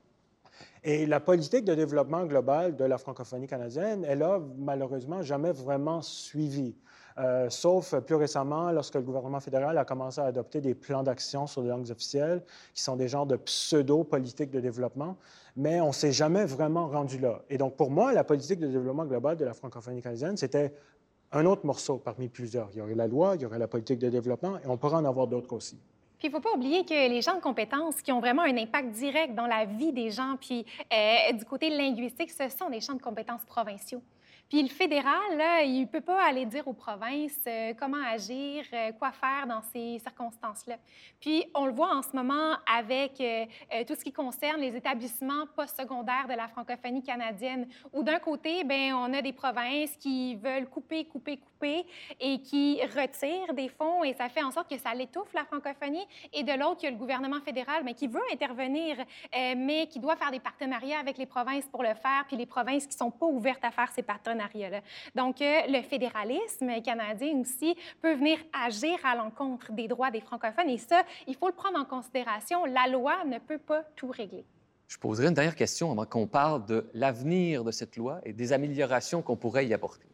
Et 0.85 1.05
la 1.05 1.21
politique 1.21 1.63
de 1.63 1.75
développement 1.75 2.25
global 2.25 2.75
de 2.75 2.83
la 2.83 2.97
francophonie 2.97 3.47
canadienne, 3.47 4.03
elle 4.05 4.21
a 4.21 4.41
malheureusement 4.57 5.21
jamais 5.21 5.53
vraiment 5.53 6.01
suivi. 6.01 6.75
Euh, 7.19 7.49
sauf 7.49 7.95
plus 7.99 8.15
récemment 8.15 8.69
lorsque 8.71 8.95
le 8.95 9.01
gouvernement 9.01 9.39
fédéral 9.39 9.77
a 9.77 9.85
commencé 9.85 10.19
à 10.19 10.25
adopter 10.25 10.59
des 10.59 10.73
plans 10.73 11.03
d'action 11.03 11.47
sur 11.47 11.61
les 11.61 11.69
langues 11.69 11.89
officielles, 11.89 12.43
qui 12.73 12.83
sont 12.83 12.97
des 12.97 13.07
genres 13.07 13.27
de 13.27 13.37
pseudo-politiques 13.37 14.51
de 14.51 14.59
développement, 14.59 15.15
mais 15.55 15.79
on 15.79 15.89
ne 15.89 15.93
s'est 15.93 16.11
jamais 16.11 16.43
vraiment 16.43 16.87
rendu 16.87 17.17
là. 17.17 17.43
Et 17.49 17.57
donc, 17.57 17.77
pour 17.77 17.89
moi, 17.89 18.11
la 18.11 18.25
politique 18.25 18.59
de 18.59 18.67
développement 18.67 19.05
global 19.05 19.37
de 19.37 19.45
la 19.45 19.53
francophonie 19.53 20.01
canadienne, 20.01 20.35
c'était 20.35 20.73
un 21.31 21.45
autre 21.45 21.65
morceau 21.65 21.97
parmi 21.97 22.27
plusieurs. 22.27 22.69
Il 22.73 22.79
y 22.79 22.81
aurait 22.81 22.95
la 22.95 23.07
loi, 23.07 23.35
il 23.35 23.43
y 23.43 23.45
aurait 23.45 23.59
la 23.59 23.69
politique 23.69 23.99
de 23.99 24.09
développement, 24.09 24.57
et 24.57 24.67
on 24.67 24.75
pourrait 24.75 24.97
en 24.97 25.05
avoir 25.05 25.27
d'autres 25.27 25.53
aussi 25.53 25.79
il 26.23 26.29
ne 26.29 26.31
faut 26.31 26.39
pas 26.39 26.53
oublier 26.53 26.85
que 26.85 26.93
les 26.93 27.21
gens 27.21 27.35
de 27.35 27.41
compétences 27.41 28.01
qui 28.01 28.11
ont 28.11 28.19
vraiment 28.19 28.43
un 28.43 28.57
impact 28.57 28.91
direct 28.91 29.35
dans 29.35 29.47
la 29.47 29.65
vie 29.65 29.91
des 29.91 30.09
gens, 30.09 30.37
puis 30.39 30.65
euh, 30.93 31.33
du 31.33 31.43
côté 31.43 31.69
linguistique, 31.69 32.31
ce 32.31 32.49
sont 32.49 32.69
des 32.69 32.79
champs 32.79 32.95
de 32.95 33.01
compétences 33.01 33.43
provinciaux. 33.45 34.01
Puis 34.53 34.61
le 34.61 34.69
fédéral, 34.69 35.65
il 35.65 35.81
ne 35.81 35.85
peut 35.87 35.99
pas 35.99 36.21
aller 36.21 36.45
dire 36.45 36.67
aux 36.67 36.73
provinces 36.73 37.39
euh, 37.47 37.73
comment 37.75 37.97
agir, 38.05 38.63
euh, 38.71 38.91
quoi 38.91 39.11
faire 39.11 39.47
dans 39.47 39.63
ces 39.63 39.97
circonstances-là. 39.97 40.75
Puis 41.19 41.43
on 41.55 41.65
le 41.65 41.71
voit 41.71 41.91
en 41.91 42.03
ce 42.03 42.15
moment 42.15 42.57
avec 42.71 43.19
euh, 43.19 43.45
tout 43.87 43.95
ce 43.95 44.03
qui 44.03 44.11
concerne 44.11 44.61
les 44.61 44.75
établissements 44.75 45.47
postsecondaires 45.55 46.27
de 46.29 46.35
la 46.35 46.47
francophonie 46.47 47.01
canadienne, 47.01 47.67
où 47.93 48.03
d'un 48.03 48.19
côté, 48.19 48.63
ben 48.63 48.93
on 48.93 49.11
a 49.15 49.23
des 49.23 49.33
provinces 49.33 49.97
qui 49.97 50.35
veulent 50.35 50.69
couper, 50.69 51.05
couper, 51.05 51.37
couper 51.37 51.83
et 52.19 52.39
qui 52.39 52.79
retirent 52.83 53.55
des 53.55 53.69
fonds 53.69 54.03
et 54.03 54.13
ça 54.13 54.29
fait 54.29 54.43
en 54.43 54.51
sorte 54.51 54.69
que 54.69 54.77
ça 54.77 54.93
l'étouffe 54.93 55.33
la 55.33 55.45
francophonie. 55.45 56.05
Et 56.31 56.43
de 56.43 56.53
l'autre, 56.59 56.81
il 56.81 56.85
y 56.85 56.87
a 56.89 56.91
le 56.91 56.97
gouvernement 56.97 57.41
fédéral 57.41 57.81
mais 57.83 57.95
qui 57.95 58.05
veut 58.07 58.21
intervenir, 58.31 58.97
mais 59.33 59.87
qui 59.87 59.99
doit 59.99 60.15
faire 60.15 60.29
des 60.29 60.39
partenariats 60.39 60.99
avec 60.99 61.17
les 61.17 61.25
provinces 61.25 61.65
pour 61.65 61.81
le 61.81 61.95
faire, 61.95 62.25
puis 62.27 62.37
les 62.37 62.45
provinces 62.45 62.85
qui 62.85 62.93
ne 62.93 62.99
sont 62.99 63.11
pas 63.11 63.25
ouvertes 63.25 63.63
à 63.63 63.71
faire 63.71 63.91
ces 63.91 64.03
partenariats 64.03 64.42
donc, 65.15 65.41
euh, 65.41 65.61
le 65.67 65.81
fédéralisme 65.81 66.81
canadien 66.81 67.39
aussi 67.39 67.75
peut 68.01 68.13
venir 68.13 68.37
agir 68.53 68.97
à 69.03 69.15
l'encontre 69.15 69.71
des 69.71 69.87
droits 69.87 70.11
des 70.11 70.21
francophones 70.21 70.69
et 70.69 70.77
ça, 70.77 71.03
il 71.27 71.35
faut 71.35 71.47
le 71.47 71.53
prendre 71.53 71.79
en 71.79 71.85
considération. 71.85 72.65
La 72.65 72.87
loi 72.87 73.23
ne 73.25 73.39
peut 73.39 73.57
pas 73.57 73.83
tout 73.95 74.09
régler. 74.09 74.45
Je 74.87 74.97
poserai 74.97 75.27
une 75.27 75.33
dernière 75.33 75.55
question 75.55 75.91
avant 75.91 76.05
qu'on 76.05 76.27
parle 76.27 76.65
de 76.65 76.85
l'avenir 76.93 77.63
de 77.63 77.71
cette 77.71 77.95
loi 77.97 78.19
et 78.23 78.33
des 78.33 78.53
améliorations 78.53 79.21
qu'on 79.21 79.35
pourrait 79.35 79.65
y 79.65 79.73
apporter. 79.73 80.07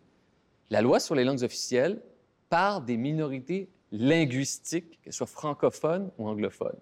La 0.69 0.81
loi 0.81 0.99
sur 0.99 1.15
les 1.15 1.23
langues 1.23 1.43
officielles 1.43 2.01
parle 2.49 2.85
des 2.85 2.97
minorités 2.97 3.69
linguistiques, 3.91 5.01
qu'elles 5.01 5.13
soient 5.13 5.27
francophones 5.27 6.11
ou 6.17 6.27
anglophones. 6.27 6.79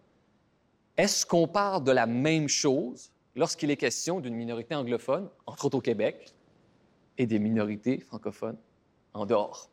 Est-ce 0.98 1.26
qu'on 1.26 1.48
parle 1.48 1.84
de 1.84 1.92
la 1.92 2.06
même 2.06 2.48
chose 2.50 3.12
lorsqu'il 3.36 3.72
est 3.72 3.78
question 3.78 4.20
d'une 4.20 4.36
minorité 4.36 4.76
anglophone, 4.76 5.30
entre 5.46 5.66
autres 5.66 5.78
au 5.78 5.82
Québec, 5.82 6.34
et 7.18 7.26
des 7.26 7.40
minorités 7.40 8.00
francophones 8.00 8.58
en 9.14 9.26
dehors? 9.26 9.70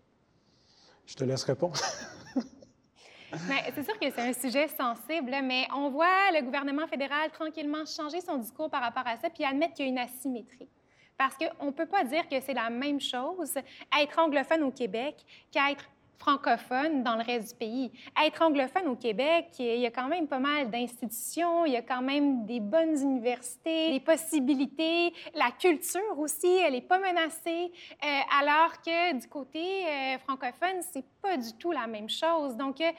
Je 1.06 1.14
te 1.14 1.24
laisse 1.24 1.44
répondre. 1.44 1.76
c'est 3.74 3.82
sûr 3.82 3.98
que 3.98 4.10
c'est 4.10 4.20
un 4.20 4.32
sujet 4.32 4.68
sensible, 4.68 5.34
mais 5.44 5.66
on 5.74 5.90
voit 5.90 6.30
le 6.32 6.42
gouvernement 6.42 6.86
fédéral 6.86 7.30
tranquillement 7.30 7.84
changer 7.84 8.20
son 8.20 8.38
discours 8.38 8.70
par 8.70 8.82
rapport 8.82 9.06
à 9.06 9.16
ça, 9.18 9.30
puis 9.30 9.44
admettre 9.44 9.74
qu'il 9.74 9.86
y 9.86 9.88
a 9.88 9.92
une 9.92 9.98
asymétrie. 9.98 10.68
Parce 11.16 11.36
qu'on 11.36 11.66
ne 11.66 11.70
peut 11.70 11.86
pas 11.86 12.04
dire 12.04 12.28
que 12.28 12.40
c'est 12.40 12.54
la 12.54 12.70
même 12.70 13.00
chose 13.00 13.54
être 14.00 14.18
anglophone 14.18 14.64
au 14.64 14.70
Québec 14.70 15.24
qu'être 15.50 15.84
francophone 16.18 17.02
dans 17.02 17.16
le 17.16 17.22
reste 17.22 17.50
du 17.50 17.54
pays. 17.58 17.92
Être 18.24 18.42
anglophone 18.42 18.88
au 18.88 18.96
Québec, 18.96 19.46
il 19.58 19.80
y 19.80 19.86
a 19.86 19.90
quand 19.90 20.08
même 20.08 20.26
pas 20.26 20.38
mal 20.38 20.70
d'institutions, 20.70 21.64
il 21.66 21.72
y 21.72 21.76
a 21.76 21.82
quand 21.82 22.02
même 22.02 22.46
des 22.46 22.60
bonnes 22.60 23.00
universités, 23.00 23.92
des 23.92 24.00
possibilités. 24.00 25.12
La 25.34 25.50
culture 25.50 26.18
aussi, 26.18 26.46
elle 26.46 26.72
n'est 26.72 26.80
pas 26.80 26.98
menacée, 26.98 27.72
euh, 28.04 28.20
alors 28.40 28.80
que 28.84 29.18
du 29.18 29.28
côté 29.28 29.86
euh, 29.86 30.18
francophone, 30.18 30.80
c'est 30.92 31.04
pas 31.24 31.36
du 31.36 31.52
tout 31.54 31.72
la 31.72 31.86
même 31.86 32.08
chose. 32.08 32.56
Donc, 32.56 32.80
euh, 32.80 32.90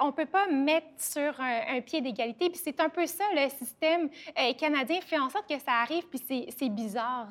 on 0.00 0.12
peut 0.12 0.26
pas 0.26 0.46
mettre 0.46 0.86
sur 0.98 1.40
un, 1.40 1.80
pied 1.80 2.00
d'égalité. 2.00 2.50
Puis 2.50 2.60
c'est 2.62 2.78
un 2.80 2.88
peu 2.88 3.06
ça, 3.06 3.24
le 3.34 3.48
système 3.48 4.10
canadien 4.58 5.00
fait 5.00 5.18
en 5.18 5.30
sorte 5.30 5.48
que 5.48 5.58
ça 5.58 5.72
arrive, 5.82 6.06
puis 6.08 6.20
c'est 6.56 6.68
bizarre, 6.68 7.28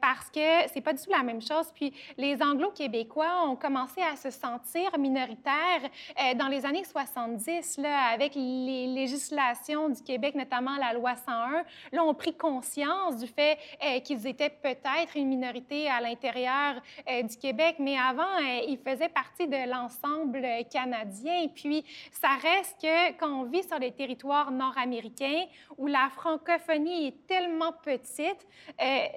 parce 0.00 0.28
que 0.30 0.68
c'est 0.72 0.80
pas 0.80 0.92
du 0.92 1.02
tout 1.02 1.10
la 1.10 1.22
même 1.22 1.40
chose. 1.40 1.70
Puis 1.74 1.92
les 2.16 2.42
Anglo-Québécois 2.42 3.46
ont 3.46 3.56
commencé 3.56 4.00
à 4.02 4.16
se 4.16 4.30
sentir 4.30 4.98
minoritaire 4.98 5.82
euh, 6.20 6.34
dans 6.34 6.48
les 6.48 6.64
années 6.66 6.84
70, 6.84 7.78
là, 7.78 8.12
avec 8.12 8.34
les 8.34 8.86
législations 8.86 9.88
du 9.88 10.02
Québec, 10.02 10.34
notamment 10.34 10.76
la 10.76 10.92
loi 10.92 11.14
101. 11.14 11.64
Là, 11.92 12.04
on 12.04 12.14
pris 12.14 12.34
conscience 12.34 13.18
du 13.18 13.26
fait 13.26 13.58
euh, 13.84 14.00
qu'ils 14.00 14.26
étaient 14.26 14.50
peut-être 14.50 15.16
une 15.16 15.28
minorité 15.28 15.88
à 15.88 16.00
l'intérieur 16.00 16.80
euh, 17.08 17.22
du 17.22 17.36
Québec, 17.36 17.76
mais 17.78 17.98
avant, 17.98 18.38
ils 18.66 18.78
faisaient 18.78 19.08
partie 19.08 19.43
de 19.46 19.70
l'ensemble 19.70 20.46
canadien. 20.70 21.48
Puis, 21.54 21.84
ça 22.12 22.28
reste 22.40 22.76
que 22.80 23.12
quand 23.18 23.40
on 23.40 23.44
vit 23.44 23.62
sur 23.62 23.78
les 23.78 23.92
territoires 23.92 24.50
nord-américains 24.50 25.44
où 25.78 25.86
la 25.86 26.08
francophonie 26.14 27.08
est 27.08 27.26
tellement 27.26 27.72
petite, 27.82 28.46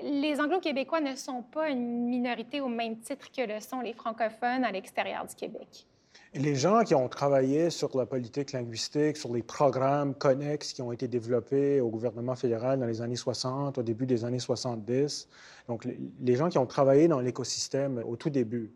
les 0.03 0.39
Anglo-Québécois 0.39 1.01
ne 1.01 1.15
sont 1.15 1.43
pas 1.43 1.69
une 1.69 2.07
minorité 2.07 2.61
au 2.61 2.67
même 2.67 2.99
titre 2.99 3.31
que 3.31 3.41
le 3.41 3.59
sont 3.59 3.81
les 3.81 3.93
francophones 3.93 4.63
à 4.63 4.71
l'extérieur 4.71 5.25
du 5.25 5.35
Québec. 5.35 5.85
les 6.33 6.55
gens 6.55 6.83
qui 6.83 6.93
ont 6.93 7.07
travaillé 7.07 7.69
sur 7.69 7.95
la 7.97 8.05
politique 8.05 8.51
linguistique, 8.51 9.17
sur 9.17 9.33
les 9.33 9.43
programmes 9.43 10.13
connexes 10.13 10.73
qui 10.73 10.81
ont 10.81 10.91
été 10.91 11.07
développés 11.07 11.81
au 11.81 11.89
gouvernement 11.89 12.35
fédéral 12.35 12.79
dans 12.79 12.85
les 12.85 13.01
années 13.01 13.15
60, 13.15 13.77
au 13.77 13.83
début 13.83 14.05
des 14.05 14.25
années 14.25 14.39
70, 14.39 15.27
donc 15.67 15.87
les 16.19 16.35
gens 16.35 16.49
qui 16.49 16.57
ont 16.57 16.65
travaillé 16.65 17.07
dans 17.07 17.19
l'écosystème 17.19 18.03
au 18.05 18.15
tout 18.15 18.29
début, 18.29 18.71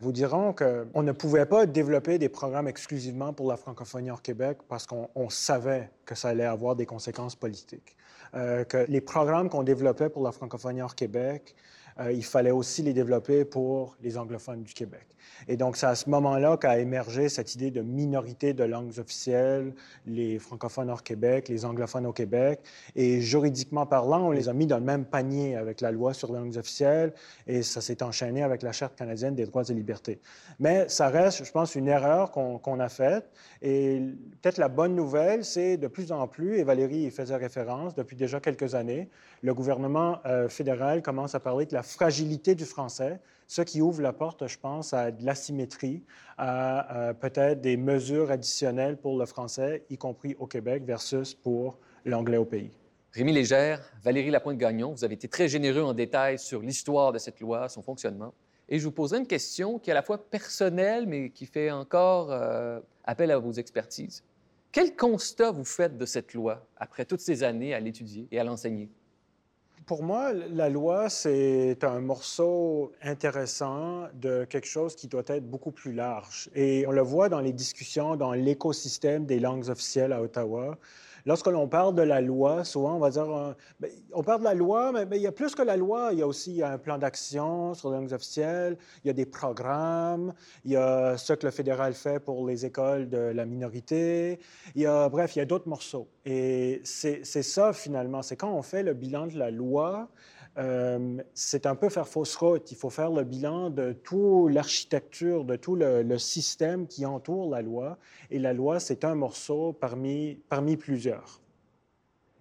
vous 0.00 0.12
diront 0.12 0.52
qu'on 0.52 1.02
ne 1.02 1.12
pouvait 1.12 1.46
pas 1.46 1.66
développer 1.66 2.18
des 2.18 2.28
programmes 2.28 2.68
exclusivement 2.68 3.32
pour 3.32 3.48
la 3.48 3.56
francophonie 3.56 4.10
hors 4.10 4.22
Québec 4.22 4.58
parce 4.68 4.86
qu'on 4.86 5.28
savait 5.28 5.90
que 6.04 6.14
ça 6.14 6.28
allait 6.28 6.44
avoir 6.44 6.76
des 6.76 6.86
conséquences 6.86 7.36
politiques. 7.36 7.96
Euh, 8.34 8.64
que 8.64 8.86
les 8.88 9.00
programmes 9.00 9.48
qu'on 9.48 9.62
développait 9.62 10.08
pour 10.08 10.22
la 10.22 10.32
francophonie 10.32 10.82
hors 10.82 10.94
Québec, 10.94 11.54
euh, 12.00 12.12
il 12.12 12.24
fallait 12.24 12.50
aussi 12.50 12.82
les 12.82 12.92
développer 12.92 13.44
pour 13.44 13.96
les 14.02 14.16
anglophones 14.16 14.62
du 14.62 14.72
Québec. 14.72 15.06
Et 15.48 15.56
donc, 15.56 15.76
c'est 15.76 15.86
à 15.86 15.94
ce 15.94 16.08
moment-là 16.10 16.56
qu'a 16.56 16.78
émergé 16.78 17.28
cette 17.28 17.54
idée 17.54 17.70
de 17.70 17.82
minorité 17.82 18.52
de 18.52 18.64
langues 18.64 18.98
officielles, 18.98 19.74
les 20.06 20.38
francophones 20.38 20.90
hors 20.90 21.02
Québec, 21.02 21.48
les 21.48 21.64
anglophones 21.64 22.06
au 22.06 22.12
Québec. 22.12 22.60
Et 22.96 23.20
juridiquement 23.20 23.86
parlant, 23.86 24.28
on 24.28 24.30
les 24.30 24.48
a 24.48 24.52
mis 24.52 24.66
dans 24.66 24.78
le 24.78 24.84
même 24.84 25.04
panier 25.04 25.56
avec 25.56 25.80
la 25.80 25.92
loi 25.92 26.14
sur 26.14 26.32
les 26.32 26.38
langues 26.38 26.56
officielles 26.56 27.12
et 27.46 27.62
ça 27.62 27.80
s'est 27.80 28.02
enchaîné 28.02 28.42
avec 28.42 28.62
la 28.62 28.72
Charte 28.72 28.96
canadienne 28.96 29.34
des 29.34 29.46
droits 29.46 29.64
et 29.68 29.74
libertés. 29.74 30.20
Mais 30.58 30.88
ça 30.88 31.08
reste, 31.08 31.44
je 31.44 31.52
pense, 31.52 31.74
une 31.74 31.88
erreur 31.88 32.30
qu'on 32.30 32.80
a 32.80 32.88
faite. 32.88 33.30
Et 33.62 34.00
peut-être 34.40 34.58
la 34.58 34.68
bonne 34.68 34.94
nouvelle, 34.94 35.44
c'est 35.44 35.76
de 35.76 35.86
plus 35.86 36.12
en 36.12 36.26
plus, 36.28 36.58
et 36.58 36.64
Valérie 36.64 37.04
y 37.04 37.10
faisait 37.10 37.36
référence 37.36 37.94
depuis 37.94 38.16
déjà 38.16 38.40
quelques 38.40 38.74
années, 38.74 39.08
le 39.42 39.54
gouvernement 39.54 40.20
euh, 40.26 40.48
fédéral 40.48 41.02
commence 41.02 41.34
à 41.34 41.40
parler 41.40 41.66
de 41.66 41.74
la 41.74 41.82
fragilité 41.82 42.54
du 42.54 42.64
français 42.64 43.20
ce 43.50 43.62
qui 43.62 43.82
ouvre 43.82 44.00
la 44.00 44.12
porte, 44.12 44.46
je 44.46 44.56
pense, 44.56 44.94
à 44.94 45.10
de 45.10 45.26
l'asymétrie, 45.26 46.04
à, 46.38 47.12
peut-être 47.18 47.60
des 47.60 47.76
mesures 47.76 48.30
additionnelles 48.30 48.96
pour 48.96 49.18
le 49.18 49.26
français, 49.26 49.84
y 49.90 49.98
compris 49.98 50.36
au 50.38 50.46
Québec, 50.46 50.84
versus 50.84 51.34
pour 51.34 51.76
l'anglais 52.04 52.36
au 52.36 52.44
pays. 52.44 52.70
Rémi 53.12 53.32
Légère, 53.32 53.82
Valérie 54.04 54.30
Lapointe-Gagnon, 54.30 54.92
vous 54.92 55.02
avez 55.02 55.14
été 55.14 55.26
très 55.26 55.48
généreux 55.48 55.82
en 55.82 55.94
détail 55.94 56.38
sur 56.38 56.62
l'histoire 56.62 57.10
de 57.10 57.18
cette 57.18 57.40
loi, 57.40 57.68
son 57.68 57.82
fonctionnement. 57.82 58.32
Et 58.68 58.78
je 58.78 58.84
vous 58.84 58.92
poserai 58.92 59.18
une 59.18 59.26
question 59.26 59.80
qui 59.80 59.90
est 59.90 59.94
à 59.94 59.96
la 59.96 60.02
fois 60.02 60.30
personnelle, 60.30 61.08
mais 61.08 61.30
qui 61.30 61.44
fait 61.44 61.72
encore 61.72 62.30
euh, 62.30 62.78
appel 63.02 63.32
à 63.32 63.38
vos 63.40 63.50
expertises. 63.50 64.22
Quel 64.70 64.94
constat 64.94 65.50
vous 65.50 65.64
faites 65.64 65.98
de 65.98 66.06
cette 66.06 66.34
loi 66.34 66.64
après 66.76 67.04
toutes 67.04 67.18
ces 67.18 67.42
années 67.42 67.74
à 67.74 67.80
l'étudier 67.80 68.28
et 68.30 68.38
à 68.38 68.44
l'enseigner? 68.44 68.88
Pour 69.86 70.02
moi, 70.02 70.32
la 70.32 70.68
loi, 70.68 71.08
c'est 71.08 71.82
un 71.82 72.00
morceau 72.00 72.92
intéressant 73.02 74.08
de 74.14 74.44
quelque 74.44 74.66
chose 74.66 74.94
qui 74.94 75.08
doit 75.08 75.24
être 75.26 75.48
beaucoup 75.48 75.72
plus 75.72 75.92
large. 75.92 76.48
Et 76.54 76.84
on 76.86 76.92
le 76.92 77.00
voit 77.00 77.28
dans 77.28 77.40
les 77.40 77.52
discussions 77.52 78.14
dans 78.16 78.32
l'écosystème 78.32 79.26
des 79.26 79.40
langues 79.40 79.68
officielles 79.68 80.12
à 80.12 80.22
Ottawa. 80.22 80.78
Lorsque 81.26 81.46
l'on 81.46 81.68
parle 81.68 81.94
de 81.94 82.02
la 82.02 82.20
loi, 82.20 82.64
souvent 82.64 82.96
on 82.96 82.98
va 82.98 83.10
dire, 83.10 83.30
euh, 83.30 83.52
ben, 83.78 83.90
on 84.12 84.22
parle 84.22 84.40
de 84.40 84.44
la 84.44 84.54
loi, 84.54 84.92
mais, 84.92 85.16
il 85.16 85.22
y 85.22 85.26
a 85.26 85.32
plus 85.32 85.54
que 85.54 85.62
la 85.62 85.76
loi. 85.76 86.10
Il 86.12 86.18
y 86.18 86.22
a 86.22 86.26
aussi 86.26 86.62
un 86.62 86.78
plan 86.78 86.98
d'action 86.98 87.74
sur 87.74 87.90
les 87.90 87.98
langues 87.98 88.12
officielles, 88.12 88.76
il 89.04 89.08
y 89.08 89.10
a 89.10 89.14
des 89.14 89.26
programmes, 89.26 90.32
il 90.64 90.72
y 90.72 90.76
a 90.76 91.16
ce 91.16 91.32
que 91.32 91.46
le 91.46 91.52
fédéral 91.52 91.94
fait 91.94 92.20
pour 92.20 92.46
les 92.46 92.64
écoles 92.66 93.08
de 93.08 93.18
la 93.18 93.44
minorité. 93.44 94.38
Il 94.74 94.82
y 94.82 94.86
a, 94.86 95.08
bref, 95.08 95.36
il 95.36 95.40
y 95.40 95.42
a 95.42 95.46
d'autres 95.46 95.68
morceaux. 95.68 96.08
Et 96.24 96.80
c'est 96.84 97.24
ça 97.24 97.72
finalement, 97.72 98.22
c'est 98.22 98.36
quand 98.36 98.52
on 98.52 98.62
fait 98.62 98.82
le 98.82 98.94
bilan 98.94 99.26
de 99.26 99.38
la 99.38 99.50
loi, 99.50 100.08
euh, 100.58 101.22
c'est 101.34 101.66
un 101.66 101.74
peu 101.74 101.88
faire 101.88 102.08
fausse 102.08 102.36
route. 102.36 102.70
Il 102.70 102.76
faut 102.76 102.90
faire 102.90 103.10
le 103.10 103.24
bilan 103.24 103.70
de 103.70 103.92
toute 103.92 104.52
l'architecture, 104.52 105.44
de 105.44 105.56
tout 105.56 105.76
le, 105.76 106.18
système 106.18 106.86
qui 106.86 107.06
entoure 107.06 107.50
la 107.50 107.62
loi. 107.62 107.98
Et 108.30 108.38
la 108.38 108.52
loi, 108.52 108.80
c'est 108.80 109.04
un 109.04 109.14
morceau 109.14 109.72
parmi, 109.72 110.38
parmi 110.48 110.76
plusieurs. 110.76 111.40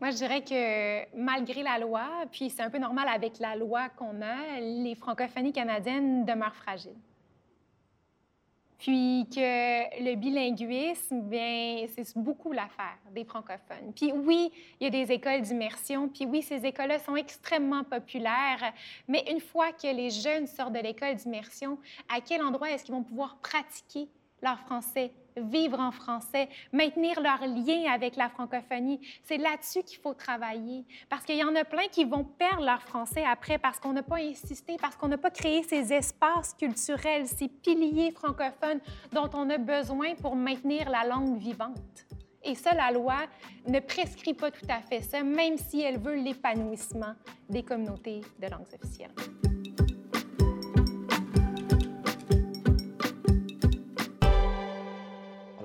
Moi, 0.02 0.12
je 0.12 0.18
dirais 0.18 0.42
que 0.44 1.18
malgré 1.18 1.62
la 1.62 1.78
loi, 1.78 2.08
puis 2.32 2.50
c'est 2.50 2.64
un 2.64 2.70
peu 2.70 2.80
normal 2.80 3.08
avec 3.14 3.40
la 3.40 3.56
loi 3.56 3.90
qu'on 3.90 4.22
a, 4.22 4.60
les 4.60 4.96
francophonies 4.96 5.52
canadiennes 5.52 6.26
demeurent 6.26 6.56
fragiles. 6.56 6.96
Puis 8.80 9.28
que 9.30 10.04
le 10.04 10.16
bilinguisme, 10.16 11.22
bien, 11.22 11.86
c'est 11.94 12.18
beaucoup 12.18 12.54
l'affaire 12.54 12.98
des 13.14 13.26
francophones. 13.26 13.92
Puis 13.94 14.14
oui, 14.14 14.52
il 14.80 14.86
y 14.86 14.88
a 14.88 14.90
des 14.90 15.12
écoles 15.12 15.42
d'immersion, 15.42 16.08
puis 16.08 16.26
oui, 16.26 16.42
ces 16.42 16.66
écoles-là 16.66 16.98
sont 17.00 17.18
extrêmement 17.18 17.84
populaires, 17.84 18.74
mais 19.08 19.26
une 19.30 19.42
fois 19.42 19.74
que 19.74 19.94
les 19.94 20.10
jeunes 20.10 20.48
sortent 20.48 20.74
de 20.74 20.80
l'école 20.80 21.16
d'immersion, 21.16 21.78
à 22.08 22.22
quel 22.22 22.42
endroit 22.42 22.72
est-ce 22.72 22.86
qu'ils 22.86 22.96
vont 22.96 23.04
pouvoir 23.04 23.38
pratiquer 23.38 24.08
leur 24.42 24.60
français, 24.62 25.12
vivre 25.40 25.80
en 25.80 25.92
français, 25.92 26.50
maintenir 26.72 27.20
leur 27.22 27.42
lien 27.42 27.92
avec 27.92 28.16
la 28.16 28.30
francophonie. 28.30 29.00
C'est 29.24 29.38
là-dessus 29.38 29.84
qu'il 29.84 30.00
faut 30.00 30.14
travailler 30.14 30.86
parce 31.10 31.24
qu'il 31.24 31.38
y 31.38 31.44
en 31.44 31.56
a 31.56 31.64
plein 31.64 31.88
qui 31.92 32.06
vont 32.06 32.24
perdre 32.24 32.64
leur 32.64 32.82
français 32.82 33.24
après 33.26 33.58
parce 33.58 33.80
qu'on 33.80 33.94
n'a 33.94 34.04
pas 34.04 34.18
insisté, 34.18 34.78
parce 34.80 34.96
qu'on 34.96 35.08
n'a 35.08 35.18
pas 35.18 35.32
créé 35.32 35.64
ces 35.64 35.94
espaces 35.94 36.54
culturels, 36.54 37.28
ces 37.28 37.48
piliers 37.48 38.12
francophones 38.12 38.80
dont 39.12 39.30
on 39.34 39.50
a 39.50 39.58
besoin 39.58 40.16
pour 40.16 40.36
maintenir 40.36 40.90
la 40.90 41.04
langue 41.04 41.38
vivante. 41.38 42.06
Et 42.44 42.56
ça, 42.56 42.74
la 42.74 42.92
loi 42.92 43.18
ne 43.68 43.80
prescrit 43.80 44.34
pas 44.34 44.50
tout 44.50 44.66
à 44.70 44.82
fait 44.82 45.02
ça, 45.02 45.24
même 45.24 45.58
si 45.58 45.82
elle 45.82 46.00
veut 46.00 46.16
l'épanouissement 46.16 47.14
des 47.50 47.64
communautés 47.64 48.22
de 48.42 48.48
langues 48.48 48.68
officielles. 48.82 49.59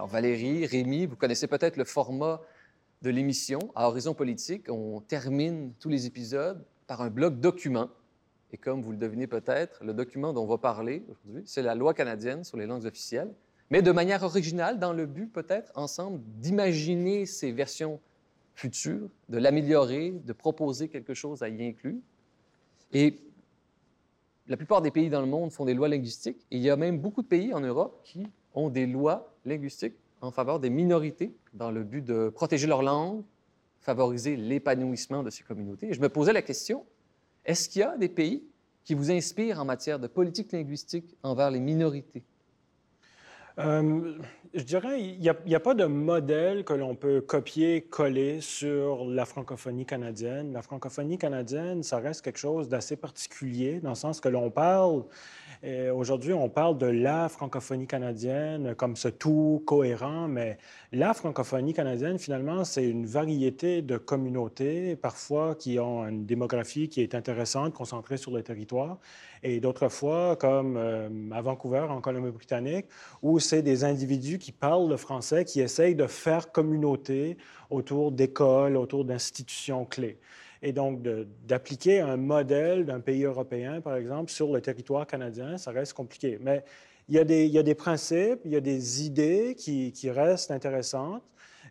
Valérie, 0.07 0.67
Rémi, 0.67 1.07
vous 1.07 1.17
connaissez 1.17 1.47
peut-être 1.47 1.77
le 1.77 1.85
format 1.85 2.41
de 3.03 3.11
l'émission. 3.11 3.59
À 3.75 3.89
Horizon 3.89 4.15
Politique, 4.15 4.71
on 4.71 5.01
termine 5.01 5.73
tous 5.79 5.89
les 5.89 6.07
épisodes 6.07 6.65
par 6.87 7.03
un 7.03 7.11
bloc 7.11 7.41
document. 7.41 7.89
Et 8.53 8.57
comme 8.57 8.83
vous 8.83 8.93
le 8.93 8.97
devinez 8.97 9.27
peut-être, 9.27 9.83
le 9.85 9.95
document 9.95 10.33
dont 10.33 10.45
on 10.45 10.47
va 10.47 10.59
parler 10.59 11.05
aujourd'hui, 11.09 11.43
c'est 11.47 11.63
la 11.63 11.75
loi 11.75 11.95
canadienne 11.95 12.45
sur 12.45 12.57
les 12.57 12.67
langues 12.67 12.85
officielles, 12.87 13.33
mais 13.71 13.83
de 13.83 13.91
manière 13.93 14.23
originale, 14.23 14.79
dans 14.79 14.93
le 14.93 15.07
but 15.07 15.33
peut-être 15.33 15.73
ensemble 15.75 16.21
d'imaginer 16.39 17.27
ces 17.27 17.51
versions 17.51 18.01
futures, 18.55 19.09
de 19.29 19.39
l'améliorer, 19.39 20.11
de 20.11 20.33
proposer 20.33 20.89
quelque 20.89 21.15
chose 21.15 21.43
à 21.43 21.49
y 21.49 21.67
inclure. 21.67 21.99
Et 22.93 23.19
la 24.47 24.57
plupart 24.57 24.83
des 24.83 24.91
pays 24.91 25.09
dans 25.09 25.21
le 25.21 25.27
monde 25.27 25.51
font 25.51 25.65
des 25.65 25.75
lois 25.75 25.89
linguistiques. 25.89 26.47
Et 26.51 26.59
il 26.59 26.63
y 26.63 26.71
a 26.71 26.77
même 26.77 26.99
beaucoup 26.99 27.23
de 27.23 27.27
pays 27.27 27.53
en 27.53 27.61
Europe 27.61 28.01
qui 28.05 28.27
ont 28.55 28.69
des 28.69 28.87
lois 28.87 29.34
linguistiques 29.45 29.95
en 30.21 30.31
faveur 30.31 30.61
des 30.61 30.71
minorités 30.71 31.35
dans 31.53 31.71
le 31.71 31.83
but 31.83 32.03
de 32.03 32.29
protéger 32.29 32.67
leur 32.67 32.83
langue, 32.83 33.23
favoriser 33.81 34.37
l'épanouissement 34.37 35.23
de 35.23 35.31
ces 35.31 35.43
communautés. 35.43 35.89
Et 35.89 35.93
je 35.93 36.01
me 36.01 36.09
posais 36.09 36.33
la 36.33 36.43
question, 36.43 36.85
est-ce 37.45 37.69
qu'il 37.69 37.81
y 37.81 37.85
a 37.85 37.97
des 37.97 38.09
pays 38.09 38.43
qui 38.85 38.95
vous 38.95 39.11
inspirent 39.11 39.61
en 39.61 39.65
matière 39.65 39.99
de 39.99 40.07
politique 40.07 40.53
linguistique 40.53 41.17
envers 41.23 41.51
les 41.51 41.61
minorités? 41.61 42.23
Euh, 43.59 44.19
je 44.53 44.63
dirais, 44.65 45.01
il 45.01 45.21
n'y 45.21 45.29
a, 45.29 45.37
a, 45.57 45.61
pas 45.61 45.75
de 45.75 45.85
modèle 45.85 46.65
que 46.65 46.73
l'on 46.73 46.97
peut 46.97 47.21
copier, 47.21 47.83
coller 47.83 48.41
sur 48.41 49.05
la 49.05 49.25
francophonie 49.25 49.87
canadienne. 49.87 50.53
La 50.53 50.63
francophonie 50.63 51.19
canadienne, 51.19 51.85
ça 51.85 51.99
reste 51.99 52.23
quelque 52.23 52.39
chose 52.39 52.69
d'assez 52.69 52.97
particulier, 52.97 53.79
dans 53.81 53.91
le 53.91 53.95
sens 53.95 54.21
que 54.21 54.29
l'on 54.29 54.51
parle 54.51 55.05
Aujourd'hui, 55.95 56.35
on 56.35 56.51
parle 56.51 56.77
de 56.77 56.85
la 56.85 57.31
francophonie 57.31 57.87
canadienne 57.87 58.75
comme 58.75 58.97
ce 58.97 59.09
tout 59.09 59.63
cohérent, 59.65 60.29
mais 60.29 60.59
la 60.93 61.15
francophonie 61.15 61.73
canadienne, 61.73 62.19
finalement, 62.19 62.65
c'est 62.65 62.87
une 62.87 63.07
variété 63.07 63.81
de 63.81 63.97
communautés, 63.97 64.95
parfois 64.95 65.55
qui 65.55 65.79
ont 65.79 66.07
une 66.07 66.27
démographie 66.27 66.91
qui 66.91 67.01
est 67.01 67.15
intéressante, 67.15 67.73
concentrée 67.73 68.19
sur 68.19 68.31
le 68.31 68.43
territoire, 68.43 68.99
et 69.43 69.59
d'autres 69.59 69.89
fois, 69.89 70.37
comme 70.37 70.77
euh, 70.77 71.09
à 71.33 71.41
Vancouver, 71.41 71.87
en 71.89 72.03
Colombie-Britannique, 72.03 72.85
où 73.23 73.39
c'est 73.39 73.63
des 73.63 73.85
individus 73.85 74.39
qui 74.39 74.53
parlent 74.53 74.91
le 74.91 74.99
français, 74.99 75.47
qui 75.47 75.63
essayent 75.63 75.95
de 75.95 76.07
faire 76.07 76.53
communauté 76.53 77.39
autour 77.71 78.13
d'écoles, 78.13 78.77
autour 78.77 79.07
d'institutions 79.07 79.87
clés 79.87 80.19
et 80.65 80.73
donc 80.73 81.03
d'appliquer 81.47 82.01
un 82.01 82.17
modèle 82.17 82.87
d'un 82.87 83.01
pays 83.01 83.25
européen, 83.25 83.83
par 83.83 83.97
exemple, 83.97 84.33
sur 84.33 84.51
le 84.51 84.63
territoire 84.63 85.07
canadien, 85.07 85.59
ça 85.59 85.71
reste 85.71 85.93
compliqué. 85.93 86.39
Mais 86.41 86.65
il 87.11 87.15
y 87.15 87.19
a 87.19 87.25
des, 87.63 87.75
principes, 87.75 88.41
il 88.47 88.53
y 88.53 88.57
a 88.57 88.63
des 88.63 89.05
idées 89.05 89.57
qui, 89.59 89.93
qui 89.93 90.11
restent 90.11 90.51
intéressantes. 90.51 91.23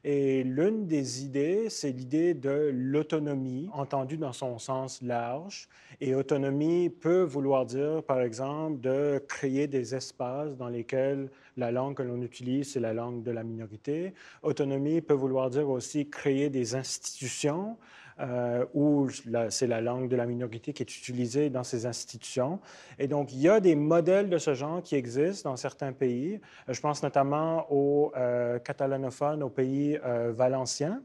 Et 0.03 0.43
l'une 0.43 0.85
des 0.85 1.23
idées, 1.23 1.69
c'est 1.69 1.91
l'idée 1.91 2.35
de 2.35 2.69
l'autonomie, 2.71 3.67
entendue 3.73 4.17
dans 4.17 4.33
son 4.33 4.59
sens 4.59 5.01
large. 5.01 5.69
Et 5.99 6.13
autonomie 6.13 6.89
peut 6.89 7.23
vouloir 7.23 7.65
dire, 7.65 8.03
par 8.03 8.21
exemple, 8.21 8.79
de 8.81 9.23
créer 9.27 9.65
des 9.65 9.95
espaces 9.95 10.55
dans 10.55 10.67
lesquels 10.67 11.29
la 11.57 11.71
langue 11.71 11.95
que 11.95 12.03
l'on 12.03 12.21
utilise, 12.21 12.73
c'est 12.73 12.79
la 12.79 12.93
langue 12.93 13.23
de 13.23 13.31
la 13.31 13.43
minorité. 13.43 14.13
Autonomie 14.43 15.01
peut 15.01 15.13
vouloir 15.15 15.49
dire 15.49 15.69
aussi 15.69 16.07
créer 16.09 16.49
des 16.49 16.75
institutions 16.75 17.77
euh, 18.19 18.65
où 18.73 19.07
c'est 19.49 19.67
la 19.67 19.81
langue 19.81 20.07
de 20.07 20.15
la 20.15 20.25
minorité 20.25 20.73
qui 20.73 20.83
est 20.83 20.97
utilisée 20.97 21.49
dans 21.49 21.63
ces 21.63 21.85
institutions. 21.85 22.59
Et 22.99 23.07
donc, 23.07 23.33
il 23.33 23.39
y 23.39 23.49
a 23.49 23.59
des 23.59 23.75
modèles 23.75 24.29
de 24.29 24.37
ce 24.37 24.53
genre 24.53 24.81
qui 24.81 24.95
existent 24.95 25.49
dans 25.49 25.57
certains 25.57 25.93
pays. 25.93 26.39
Je 26.67 26.79
pense 26.79 27.01
notamment 27.03 27.65
aux 27.71 28.11
euh, 28.15 28.59
catalanophones, 28.59 29.43
aux 29.43 29.49
pays 29.49 29.99
euh, 30.05 30.31
valenciens. 30.31 31.01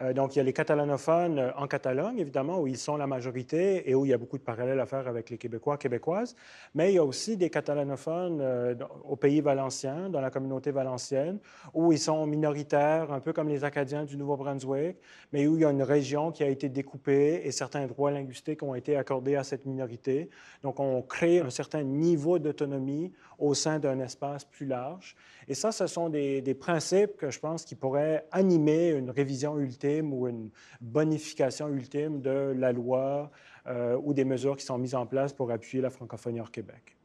Euh, 0.00 0.12
donc, 0.12 0.34
il 0.34 0.38
y 0.38 0.40
a 0.40 0.44
les 0.44 0.52
catalanophones 0.52 1.38
euh, 1.38 1.50
en 1.56 1.66
Catalogne, 1.66 2.18
évidemment, 2.18 2.60
où 2.60 2.66
ils 2.66 2.78
sont 2.78 2.96
la 2.96 3.06
majorité 3.06 3.88
et 3.88 3.94
où 3.94 4.04
il 4.04 4.10
y 4.10 4.14
a 4.14 4.18
beaucoup 4.18 4.38
de 4.38 4.42
parallèles 4.42 4.80
à 4.80 4.86
faire 4.86 5.08
avec 5.08 5.30
les 5.30 5.38
Québécois, 5.38 5.76
Québécoises. 5.76 6.34
Mais 6.74 6.92
il 6.92 6.96
y 6.96 6.98
a 6.98 7.04
aussi 7.04 7.36
des 7.36 7.50
catalanophones 7.50 8.40
euh, 8.40 8.74
au 9.04 9.16
pays 9.16 9.40
valencien, 9.40 10.08
dans 10.08 10.20
la 10.20 10.30
communauté 10.30 10.70
valencienne, 10.70 11.38
où 11.74 11.92
ils 11.92 11.98
sont 11.98 12.26
minoritaires, 12.26 13.12
un 13.12 13.20
peu 13.20 13.32
comme 13.32 13.48
les 13.48 13.64
Acadiens 13.64 14.04
du 14.04 14.16
Nouveau-Brunswick, 14.16 14.96
mais 15.32 15.46
où 15.46 15.56
il 15.56 15.62
y 15.62 15.64
a 15.64 15.70
une 15.70 15.82
région 15.82 16.32
qui 16.32 16.42
a 16.42 16.48
été 16.48 16.68
découpée 16.68 17.42
et 17.44 17.50
certains 17.50 17.86
droits 17.86 18.10
linguistiques 18.10 18.62
ont 18.62 18.74
été 18.74 18.96
accordés 18.96 19.36
à 19.36 19.44
cette 19.44 19.66
minorité. 19.66 20.30
Donc, 20.62 20.80
on 20.80 21.02
crée 21.02 21.40
un 21.40 21.50
certain 21.50 21.82
niveau 21.82 22.38
d'autonomie 22.38 23.12
au 23.38 23.54
sein 23.54 23.78
d'un 23.78 24.00
espace 24.00 24.44
plus 24.44 24.66
large. 24.66 25.16
Et 25.46 25.54
ça, 25.54 25.72
ce 25.72 25.86
sont 25.86 26.08
des, 26.08 26.56
principes 26.58 27.16
que 27.16 27.30
je 27.30 27.38
pense 27.38 27.64
qui 27.64 27.74
pourraient 27.74 28.26
animer 28.32 28.90
une 28.90 29.10
révision 29.10 29.58
ultime 29.58 30.12
ou 30.12 30.26
une 30.28 30.50
bonification 30.80 31.68
ultime 31.68 32.20
de 32.20 32.52
la 32.56 32.72
loi 32.72 33.30
euh, 33.66 33.98
ou 34.02 34.12
des 34.12 34.24
mesures 34.24 34.56
qui 34.56 34.64
sont 34.64 34.78
mises 34.78 34.94
en 34.94 35.06
place 35.06 35.32
pour 35.32 35.50
appuyer 35.50 35.80
la 35.80 35.90
francophonie 35.90 36.40
hors 36.40 36.50
Québec. 36.50 36.96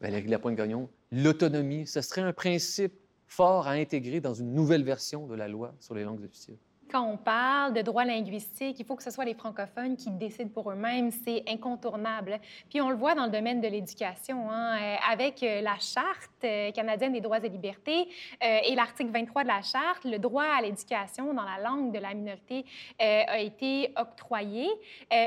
Valérie 0.00 0.28
Lapointe-Gagnon, 0.28 0.88
l'autonomie, 1.12 1.86
ce 1.86 2.00
serait 2.00 2.22
un 2.22 2.32
principe 2.32 2.94
fort 3.26 3.68
à 3.68 3.72
intégrer 3.72 4.20
dans 4.20 4.34
une 4.34 4.54
nouvelle 4.54 4.82
version 4.82 5.26
de 5.26 5.34
la 5.34 5.46
loi 5.46 5.74
sur 5.78 5.94
les 5.94 6.04
langues 6.04 6.24
officielles? 6.24 6.58
Quand 6.90 7.06
on 7.06 7.16
parle 7.16 7.72
de 7.72 7.82
droit 7.82 8.04
linguistique, 8.04 8.76
il 8.78 8.84
faut 8.84 8.96
que 8.96 9.02
ce 9.02 9.10
soit 9.10 9.24
les 9.24 9.34
francophones 9.34 9.96
qui 9.96 10.10
décident 10.10 10.50
pour 10.50 10.70
eux-mêmes. 10.70 11.10
C'est 11.10 11.44
incontournable. 11.48 12.40
Puis 12.68 12.80
on 12.80 12.90
le 12.90 12.96
voit 12.96 13.14
dans 13.14 13.26
le 13.26 13.30
domaine 13.30 13.60
de 13.60 13.68
l'éducation, 13.68 14.50
hein, 14.50 14.76
euh, 14.76 14.96
avec 15.10 15.42
euh, 15.42 15.60
la 15.60 15.76
Charte 15.78 16.30
euh, 16.44 16.70
canadienne 16.72 17.12
des 17.12 17.20
droits 17.20 17.38
et 17.38 17.48
libertés 17.48 18.08
et 18.40 18.74
l'article 18.74 19.10
23 19.10 19.42
de 19.42 19.48
la 19.48 19.62
Charte, 19.62 20.04
le 20.04 20.18
droit 20.18 20.44
à 20.44 20.62
l'éducation 20.62 21.32
dans 21.32 21.44
la 21.44 21.62
langue 21.62 21.92
de 21.92 21.98
la 21.98 22.14
minorité 22.14 22.64
a 22.98 23.38
été 23.38 23.92
octroyé, 23.96 24.68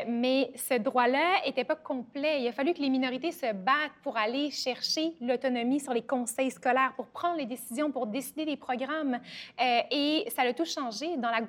mais 0.07 0.51
ce 0.55 0.75
droit-là 0.75 1.41
n'était 1.45 1.63
pas 1.63 1.75
complet. 1.75 2.41
Il 2.41 2.47
a 2.47 2.51
fallu 2.51 2.73
que 2.73 2.81
les 2.81 2.89
minorités 2.89 3.31
se 3.31 3.51
battent 3.53 3.93
pour 4.03 4.17
aller 4.17 4.51
chercher 4.51 5.13
l'autonomie 5.21 5.79
sur 5.79 5.93
les 5.93 6.01
conseils 6.01 6.51
scolaires, 6.51 6.93
pour 6.95 7.07
prendre 7.07 7.37
les 7.37 7.45
décisions, 7.45 7.91
pour 7.91 8.07
décider 8.07 8.45
des 8.45 8.57
programmes. 8.57 9.19
et 9.59 10.25
ça 10.35 10.43
a 10.43 10.53
tout 10.53 10.65
changé 10.65 11.17
dans 11.17 11.29
la 11.29 11.41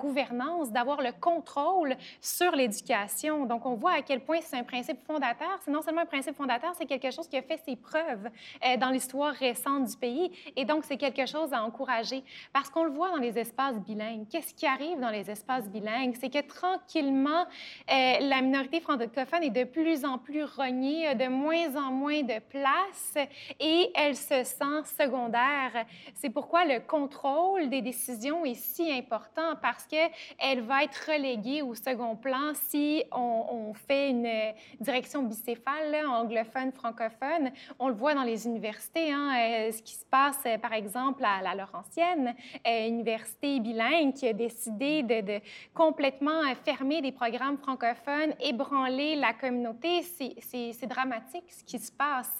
d'avoir 0.71 1.01
le 1.01 1.11
contrôle 1.11 1.95
sur 2.21 2.51
l'éducation. 2.51 3.45
Donc, 3.45 3.65
on 3.65 3.75
voit 3.75 3.93
à 3.93 4.01
quel 4.01 4.21
point 4.21 4.39
c'est 4.41 4.57
un 4.57 4.63
principe 4.63 4.99
fondateur. 5.05 5.59
C'est 5.63 5.71
non 5.71 5.81
seulement 5.81 6.01
un 6.01 6.05
principe 6.05 6.35
fondateur, 6.35 6.73
c'est 6.77 6.85
quelque 6.85 7.11
chose 7.11 7.27
qui 7.27 7.37
a 7.37 7.41
fait 7.41 7.59
ses 7.65 7.75
preuves 7.75 8.29
euh, 8.65 8.77
dans 8.77 8.89
l'histoire 8.89 9.33
récente 9.33 9.85
du 9.85 9.97
pays. 9.97 10.31
Et 10.55 10.65
donc, 10.65 10.83
c'est 10.85 10.97
quelque 10.97 11.25
chose 11.25 11.53
à 11.53 11.63
encourager 11.63 12.23
parce 12.53 12.69
qu'on 12.69 12.83
le 12.83 12.91
voit 12.91 13.09
dans 13.11 13.17
les 13.17 13.37
espaces 13.37 13.79
bilingues. 13.79 14.25
Qu'est-ce 14.29 14.53
qui 14.53 14.65
arrive 14.65 14.99
dans 14.99 15.09
les 15.09 15.29
espaces 15.29 15.69
bilingues? 15.69 16.15
C'est 16.19 16.29
que 16.29 16.45
tranquillement, 16.45 17.45
euh, 17.91 18.17
la 18.19 18.41
minorité 18.41 18.79
francophone 18.81 19.43
est 19.43 19.49
de 19.49 19.63
plus 19.63 20.05
en 20.05 20.17
plus 20.17 20.43
rognée, 20.43 21.13
de 21.15 21.27
moins 21.27 21.75
en 21.75 21.91
moins 21.91 22.21
de 22.21 22.39
place 22.39 23.15
et 23.59 23.91
elle 23.95 24.15
se 24.15 24.43
sent 24.43 24.83
secondaire. 24.97 25.85
C'est 26.13 26.29
pourquoi 26.29 26.65
le 26.65 26.79
contrôle 26.79 27.69
des 27.69 27.81
décisions 27.81 28.45
est 28.45 28.55
si 28.55 28.91
important 28.91 29.55
parce 29.61 29.85
qu'elle 29.95 30.61
va 30.61 30.83
être 30.83 31.11
reléguée 31.11 31.61
au 31.61 31.75
second 31.75 32.15
plan 32.15 32.53
si 32.53 33.03
on, 33.11 33.73
fait 33.87 34.09
une 34.09 34.53
direction 34.79 35.23
bicéphale, 35.23 36.05
anglophone, 36.07 36.71
francophone. 36.71 37.51
On 37.79 37.89
le 37.89 37.93
voit 37.93 38.13
dans 38.13 38.23
les 38.23 38.47
universités, 38.47 39.11
hein, 39.11 39.31
euh, 39.37 39.71
ce 39.71 39.81
qui 39.81 39.93
se 39.93 40.05
passe, 40.05 40.39
euh, 40.45 40.57
par 40.57 40.73
exemple, 40.73 41.23
à 41.25 41.41
la 41.41 41.55
Laurentienne, 41.55 42.33
euh, 42.65 42.87
université 42.87 43.59
bilingue 43.59 44.13
qui 44.13 44.27
a 44.27 44.33
décidé 44.33 45.03
de, 45.03 45.21
de 45.21 45.39
complètement 45.73 46.41
fermer 46.63 47.01
des 47.01 47.11
programmes 47.11 47.57
francophones, 47.57 48.33
ébranler 48.39 49.15
la 49.15 49.33
communauté. 49.33 50.01
C'est 50.03 50.87
dramatique 50.87 51.45
ce 51.49 51.63
qui 51.63 51.79
se 51.79 51.91
passe 51.91 52.39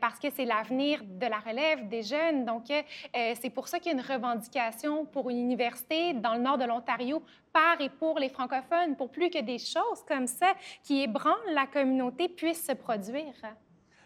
parce 0.00 0.18
que 0.18 0.28
c'est 0.30 0.44
l'avenir 0.44 1.02
de 1.04 1.26
la 1.26 1.38
relève 1.38 1.88
des 1.88 2.02
jeunes. 2.02 2.44
Donc, 2.44 2.64
c'est 3.12 3.50
pour 3.50 3.68
ça 3.68 3.78
qu'il 3.78 3.92
y 3.92 3.94
a 3.94 3.98
une 3.98 4.06
revendication 4.06 5.04
pour 5.06 5.30
une 5.30 5.38
université 5.38 6.14
dans 6.14 6.34
le 6.34 6.40
nord 6.40 6.58
de 6.58 6.64
l'Ontario 6.72 7.22
par 7.52 7.80
et 7.80 7.90
pour 7.90 8.18
les 8.18 8.28
francophones, 8.28 8.96
pour 8.96 9.10
plus 9.10 9.30
que 9.30 9.42
des 9.42 9.58
choses 9.58 10.02
comme 10.06 10.26
ça 10.26 10.54
qui 10.82 11.02
ébranlent 11.02 11.54
la 11.54 11.66
communauté 11.66 12.28
puissent 12.28 12.66
se 12.66 12.72
produire. 12.72 13.34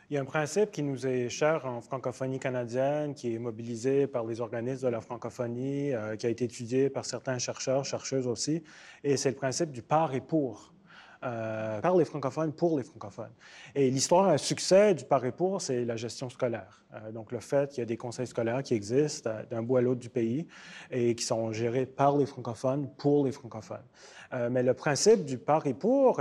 Il 0.09 0.15
y 0.15 0.19
a 0.19 0.21
un 0.21 0.25
principe 0.25 0.71
qui 0.71 0.85
nous 0.85 1.05
est 1.05 1.29
cher 1.29 1.67
en 1.67 1.81
francophonie 1.81 2.39
canadienne, 2.39 3.13
qui 3.15 3.35
est 3.35 3.41
mobilisé 3.41 4.07
par 4.07 4.25
les 4.25 4.41
organismes 4.41 4.87
de 4.87 4.93
la 4.93 5.01
francophonie, 5.01 5.93
euh, 5.93 6.15
qui 6.15 6.27
a 6.27 6.29
été 6.29 6.45
étudié 6.45 6.91
par 6.91 7.05
certains 7.05 7.39
chercheurs, 7.39 7.85
chercheuses 7.85 8.29
aussi, 8.29 8.63
et 9.03 9.17
c'est 9.17 9.31
le 9.31 9.37
principe 9.37 9.73
du 9.73 9.83
par 9.83 10.15
et 10.15 10.21
pour. 10.21 10.73
Euh, 11.25 11.81
par 11.81 11.97
les 11.97 12.05
francophones, 12.05 12.53
pour 12.53 12.77
les 12.77 12.85
francophones. 12.85 13.33
Et 13.75 13.91
l'histoire, 13.91 14.29
un 14.29 14.37
succès 14.37 14.95
du 14.95 15.05
par 15.05 15.25
et 15.25 15.33
pour, 15.33 15.63
c'est 15.63 15.85
la 15.85 15.97
gestion 15.97 16.29
scolaire. 16.29 16.85
Euh, 16.95 17.11
donc, 17.11 17.33
le 17.33 17.41
fait 17.41 17.71
qu'il 17.71 17.79
y 17.79 17.83
a 17.83 17.87
des 17.87 17.97
conseils 17.97 18.27
scolaires 18.27 18.63
qui 18.63 18.75
existent 18.75 19.31
d'un 19.51 19.63
bout 19.63 19.79
à 19.79 19.81
l'autre 19.81 20.01
du 20.01 20.11
pays 20.11 20.47
et 20.91 21.15
qui 21.15 21.25
sont 21.25 21.53
gérés 21.53 21.87
par 21.87 22.17
les 22.17 22.27
francophones, 22.27 22.89
pour 22.99 23.25
les 23.25 23.33
francophones. 23.33 23.85
mais 24.51 24.63
le 24.63 24.75
principe 24.75 25.25
du 25.25 25.39
par 25.39 25.67
et 25.67 25.75
pour 25.75 26.21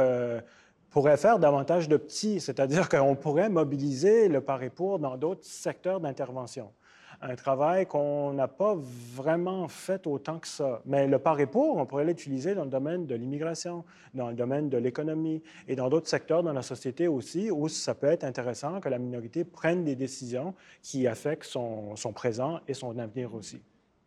pourrait 0.89 1.17
faire 1.17 1.39
davantage 1.39 1.89
de 1.89 1.97
petits, 1.97 2.39
c'est-à-dire 2.39 2.87
qu'on 2.87 3.15
pourrait 3.15 3.49
mobiliser 3.49 4.29
le 4.29 4.39
par 4.39 4.63
et 4.63 4.69
pour 4.69 4.99
dans 4.99 5.17
d'autres 5.17 5.43
secteurs 5.43 5.99
d'intervention. 5.99 6.71
Un 7.21 7.35
travail 7.35 7.85
qu'on 7.85 8.33
n'a 8.33 8.47
pas 8.47 8.75
vraiment 8.75 9.67
fait 9.67 10.05
autant 10.07 10.39
que 10.39 10.47
ça. 10.47 10.81
Mais 10.85 11.07
le 11.07 11.19
par 11.19 11.39
et 11.39 11.45
pour, 11.45 11.77
on 11.77 11.85
pourrait 11.85 12.05
l'utiliser 12.05 12.55
dans 12.55 12.63
le 12.63 12.69
domaine 12.69 13.05
de 13.05 13.15
l'immigration, 13.15 13.83
dans 14.13 14.29
le 14.29 14.35
domaine 14.35 14.69
de 14.69 14.77
l'économie 14.77 15.41
et 15.67 15.75
dans 15.75 15.89
d'autres 15.89 16.09
secteurs 16.09 16.43
dans 16.43 16.53
la 16.53 16.61
société 16.61 17.07
aussi, 17.07 17.49
où 17.51 17.67
ça 17.67 17.95
peut 17.95 18.07
être 18.07 18.23
intéressant 18.23 18.79
que 18.79 18.89
la 18.89 18.99
minorité 18.99 19.43
prenne 19.43 19.83
des 19.83 19.95
décisions 19.95 20.53
qui 20.81 21.07
affectent 21.07 21.45
son, 21.45 21.95
son 21.95 22.13
présent 22.13 22.59
et 22.67 22.73
son 22.73 22.97
avenir 22.99 23.33
aussi. 23.33 23.61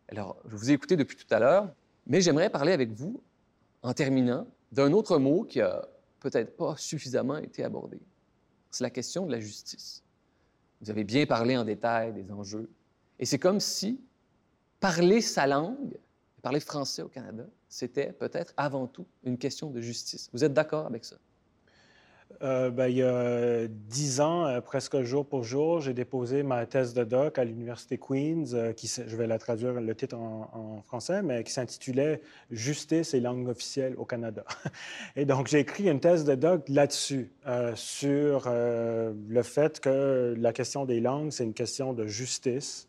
Alors, 0.07 0.37
je 0.47 0.55
vous 0.55 0.71
ai 0.71 0.73
écouté 0.73 0.95
depuis 0.95 1.15
tout 1.15 1.33
à 1.33 1.39
l'heure, 1.39 1.69
mais 2.07 2.21
j'aimerais 2.21 2.49
parler 2.49 2.71
avec 2.71 2.91
vous, 2.91 3.21
en 3.83 3.93
terminant, 3.93 4.47
d'un 4.71 4.91
autre 4.93 5.17
mot 5.17 5.43
qui 5.43 5.61
a 5.61 5.87
peut-être 6.19 6.55
pas 6.57 6.75
suffisamment 6.77 7.37
été 7.37 7.63
abordé. 7.63 7.99
C'est 8.69 8.83
la 8.83 8.89
question 8.89 9.25
de 9.25 9.31
la 9.31 9.39
justice. 9.39 10.03
Vous 10.81 10.89
avez 10.89 11.03
bien 11.03 11.25
parlé 11.25 11.57
en 11.57 11.65
détail 11.65 12.13
des 12.13 12.31
enjeux. 12.31 12.69
Et 13.19 13.25
c'est 13.25 13.39
comme 13.39 13.59
si 13.59 14.01
parler 14.79 15.21
sa 15.21 15.45
langue, 15.45 15.97
parler 16.41 16.59
français 16.59 17.01
au 17.01 17.09
Canada, 17.09 17.45
c'était 17.67 18.13
peut-être 18.13 18.53
avant 18.57 18.87
tout 18.87 19.05
une 19.23 19.37
question 19.37 19.69
de 19.69 19.81
justice. 19.81 20.29
Vous 20.33 20.43
êtes 20.43 20.53
d'accord 20.53 20.85
avec 20.85 21.05
ça? 21.05 21.17
Euh, 22.41 22.69
ben, 22.69 22.87
il 22.87 22.97
y 22.97 23.03
a 23.03 23.67
dix 23.67 24.21
ans, 24.21 24.45
euh, 24.45 24.61
presque 24.61 25.01
jour 25.01 25.25
pour 25.25 25.43
jour, 25.43 25.81
j'ai 25.81 25.93
déposé 25.93 26.41
ma 26.41 26.65
thèse 26.65 26.93
de 26.93 27.03
doc 27.03 27.37
à 27.37 27.43
l'Université 27.43 27.97
Queen's, 27.97 28.53
euh, 28.53 28.71
qui, 28.71 28.87
je 28.87 29.15
vais 29.17 29.27
la 29.27 29.37
traduire 29.37 29.73
le 29.73 29.95
titre 29.95 30.15
en, 30.15 30.81
français, 30.85 31.21
mais 31.21 31.43
qui 31.43 31.51
s'intitulait 31.51 32.21
Justice 32.49 33.13
et 33.13 33.19
langue 33.19 33.49
officielle 33.49 33.93
au 33.97 34.05
Canada. 34.05 34.45
et 35.15 35.25
donc, 35.25 35.47
j'ai 35.47 35.59
écrit 35.59 35.89
une 35.89 35.99
thèse 35.99 36.23
de 36.23 36.35
doc 36.35 36.69
là-dessus, 36.69 37.31
sur 37.75 38.49
le 38.49 39.43
fait 39.43 39.79
que 39.79 40.35
la 40.37 40.53
question 40.53 40.85
des 40.85 40.99
langues, 40.99 41.31
c'est 41.31 41.43
une 41.43 41.53
question 41.53 41.93
de 41.93 42.05
justice 42.05 42.87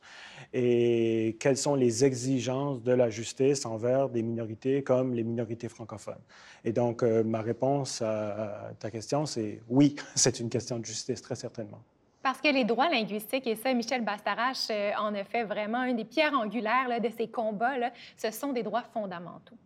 et 0.52 1.36
quelles 1.38 1.56
sont 1.56 1.74
les 1.74 2.04
exigences 2.04 2.82
de 2.82 2.92
la 2.92 3.08
justice 3.08 3.64
envers 3.66 4.08
des 4.08 4.22
minorités 4.22 4.82
comme 4.82 5.14
les 5.14 5.22
minorités 5.22 5.68
francophones. 5.68 6.22
Et 6.64 6.72
donc, 6.72 7.02
ma 7.02 7.40
réponse 7.40 8.02
à, 8.02 8.72
ta 8.78 8.90
question, 8.90 9.26
c'est 9.30 9.60
oui, 9.68 9.96
c'est 10.14 10.40
une 10.40 10.48
question 10.48 10.78
de 10.78 10.84
justice, 10.84 11.22
très 11.22 11.36
certainement. 11.36 11.80
Parce 12.22 12.40
que 12.40 12.48
les 12.48 12.64
droits 12.64 12.90
linguistiques, 12.90 13.46
et 13.46 13.56
ça, 13.56 13.72
Michel 13.72 14.04
Bastarache 14.04 14.68
euh, 14.70 14.90
en 14.98 15.14
a 15.14 15.24
fait 15.24 15.44
vraiment 15.44 15.78
un 15.78 15.94
des 15.94 16.04
pierres 16.04 16.34
angulaires 16.34 17.00
de 17.00 17.08
ces 17.16 17.28
combats, 17.28 17.78
là, 17.78 17.92
ce 18.16 18.30
sont 18.30 18.52
des 18.52 18.62
droits 18.62 18.82
fondamentaux. 18.82 19.56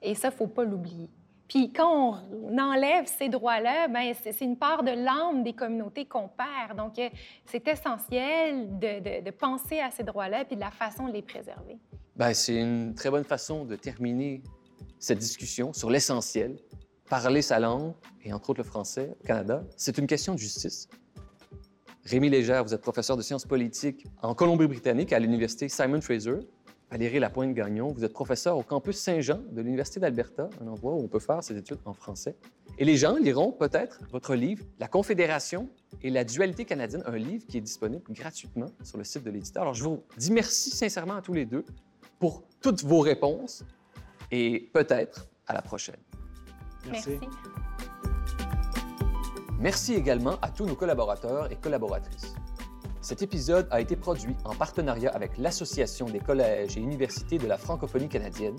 Et 0.00 0.14
ça, 0.14 0.28
il 0.28 0.30
ne 0.30 0.36
faut 0.36 0.46
pas 0.46 0.64
l'oublier. 0.64 1.10
Puis 1.46 1.72
quand 1.72 2.16
on 2.32 2.58
enlève 2.58 3.06
ces 3.06 3.28
droits-là, 3.28 3.88
ben 3.88 4.14
c'est 4.14 4.40
une 4.40 4.56
part 4.56 4.84
de 4.84 4.92
l'âme 4.92 5.42
des 5.42 5.52
communautés 5.52 6.04
qu'on 6.04 6.28
perd. 6.28 6.78
Donc, 6.78 6.96
euh, 6.98 7.08
c'est 7.44 7.66
essentiel 7.66 8.78
de, 8.78 9.20
de, 9.20 9.30
penser 9.32 9.80
à 9.80 9.90
ces 9.90 10.04
droits-là 10.04 10.44
puis 10.44 10.54
de 10.54 10.60
la 10.60 10.70
façon 10.70 11.08
de 11.08 11.12
les 11.12 11.22
préserver. 11.22 11.76
Bien, 12.14 12.32
c'est 12.34 12.54
une 12.54 12.94
très 12.94 13.10
bonne 13.10 13.24
façon 13.24 13.64
de 13.64 13.74
terminer 13.74 14.42
cette 15.00 15.18
discussion 15.18 15.72
sur 15.72 15.90
l'essentiel. 15.90 16.56
Parler 17.10 17.42
sa 17.42 17.58
langue, 17.58 17.92
et 18.22 18.32
entre 18.32 18.50
autres 18.50 18.60
le 18.60 18.64
français 18.64 19.16
au 19.20 19.26
Canada, 19.26 19.64
c'est 19.76 19.98
une 19.98 20.06
question 20.06 20.32
de 20.32 20.38
justice. 20.38 20.88
Rémi 22.04 22.30
Légère, 22.30 22.62
vous 22.62 22.72
êtes 22.72 22.82
professeur 22.82 23.16
de 23.16 23.22
sciences 23.22 23.46
politiques 23.46 24.06
en 24.22 24.32
Colombie-Britannique 24.32 25.12
à 25.12 25.18
l'Université 25.18 25.68
Simon 25.68 26.00
Fraser. 26.00 26.38
Valérie 26.88 27.18
Lapointe-Gagnon, 27.18 27.88
vous 27.88 28.04
êtes 28.04 28.12
professeur 28.12 28.56
au 28.56 28.62
campus 28.62 28.96
Saint-Jean 28.96 29.40
de 29.50 29.60
l'Université 29.60 29.98
d'Alberta, 29.98 30.48
un 30.62 30.68
endroit 30.68 30.92
où 30.92 31.00
on 31.02 31.08
peut 31.08 31.18
faire 31.18 31.42
ses 31.42 31.56
études 31.56 31.80
en 31.84 31.94
français. 31.94 32.36
Et 32.78 32.84
les 32.84 32.96
gens 32.96 33.16
liront 33.16 33.50
peut-être 33.50 33.98
votre 34.12 34.36
livre, 34.36 34.64
La 34.78 34.86
Confédération 34.86 35.68
et 36.02 36.10
la 36.10 36.22
dualité 36.22 36.64
canadienne, 36.64 37.02
un 37.06 37.16
livre 37.16 37.44
qui 37.48 37.58
est 37.58 37.60
disponible 37.60 38.04
gratuitement 38.10 38.70
sur 38.84 38.98
le 38.98 39.04
site 39.04 39.24
de 39.24 39.30
l'éditeur. 39.30 39.62
Alors, 39.62 39.74
je 39.74 39.82
vous 39.82 40.00
dis 40.16 40.30
merci 40.30 40.70
sincèrement 40.70 41.16
à 41.16 41.22
tous 41.22 41.34
les 41.34 41.44
deux 41.44 41.64
pour 42.20 42.44
toutes 42.60 42.84
vos 42.84 43.00
réponses 43.00 43.64
et 44.30 44.70
peut-être 44.72 45.28
à 45.48 45.54
la 45.54 45.62
prochaine. 45.62 45.96
Merci. 46.86 47.18
merci. 47.20 47.28
Merci 49.58 49.94
également 49.94 50.38
à 50.40 50.48
tous 50.48 50.64
nos 50.64 50.74
collaborateurs 50.74 51.52
et 51.52 51.56
collaboratrices. 51.56 52.34
Cet 53.02 53.22
épisode 53.22 53.66
a 53.70 53.80
été 53.80 53.96
produit 53.96 54.34
en 54.44 54.54
partenariat 54.54 55.10
avec 55.10 55.36
l'Association 55.36 56.06
des 56.06 56.20
collèges 56.20 56.76
et 56.76 56.80
universités 56.80 57.38
de 57.38 57.46
la 57.46 57.58
francophonie 57.58 58.08
canadienne, 58.08 58.56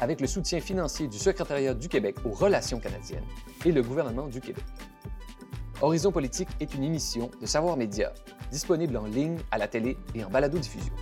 avec 0.00 0.20
le 0.20 0.26
soutien 0.26 0.60
financier 0.60 1.06
du 1.06 1.18
Secrétariat 1.18 1.74
du 1.74 1.88
Québec 1.88 2.16
aux 2.24 2.32
relations 2.32 2.78
canadiennes 2.78 3.24
et 3.64 3.72
le 3.72 3.82
gouvernement 3.82 4.26
du 4.26 4.40
Québec. 4.40 4.64
Horizon 5.80 6.12
Politique 6.12 6.48
est 6.60 6.74
une 6.74 6.84
émission 6.84 7.30
de 7.40 7.46
Savoir 7.46 7.76
Média, 7.76 8.12
disponible 8.50 8.96
en 8.96 9.06
ligne, 9.06 9.38
à 9.50 9.58
la 9.58 9.68
télé 9.68 9.96
et 10.14 10.24
en 10.24 10.30
balado-diffusion. 10.30 10.92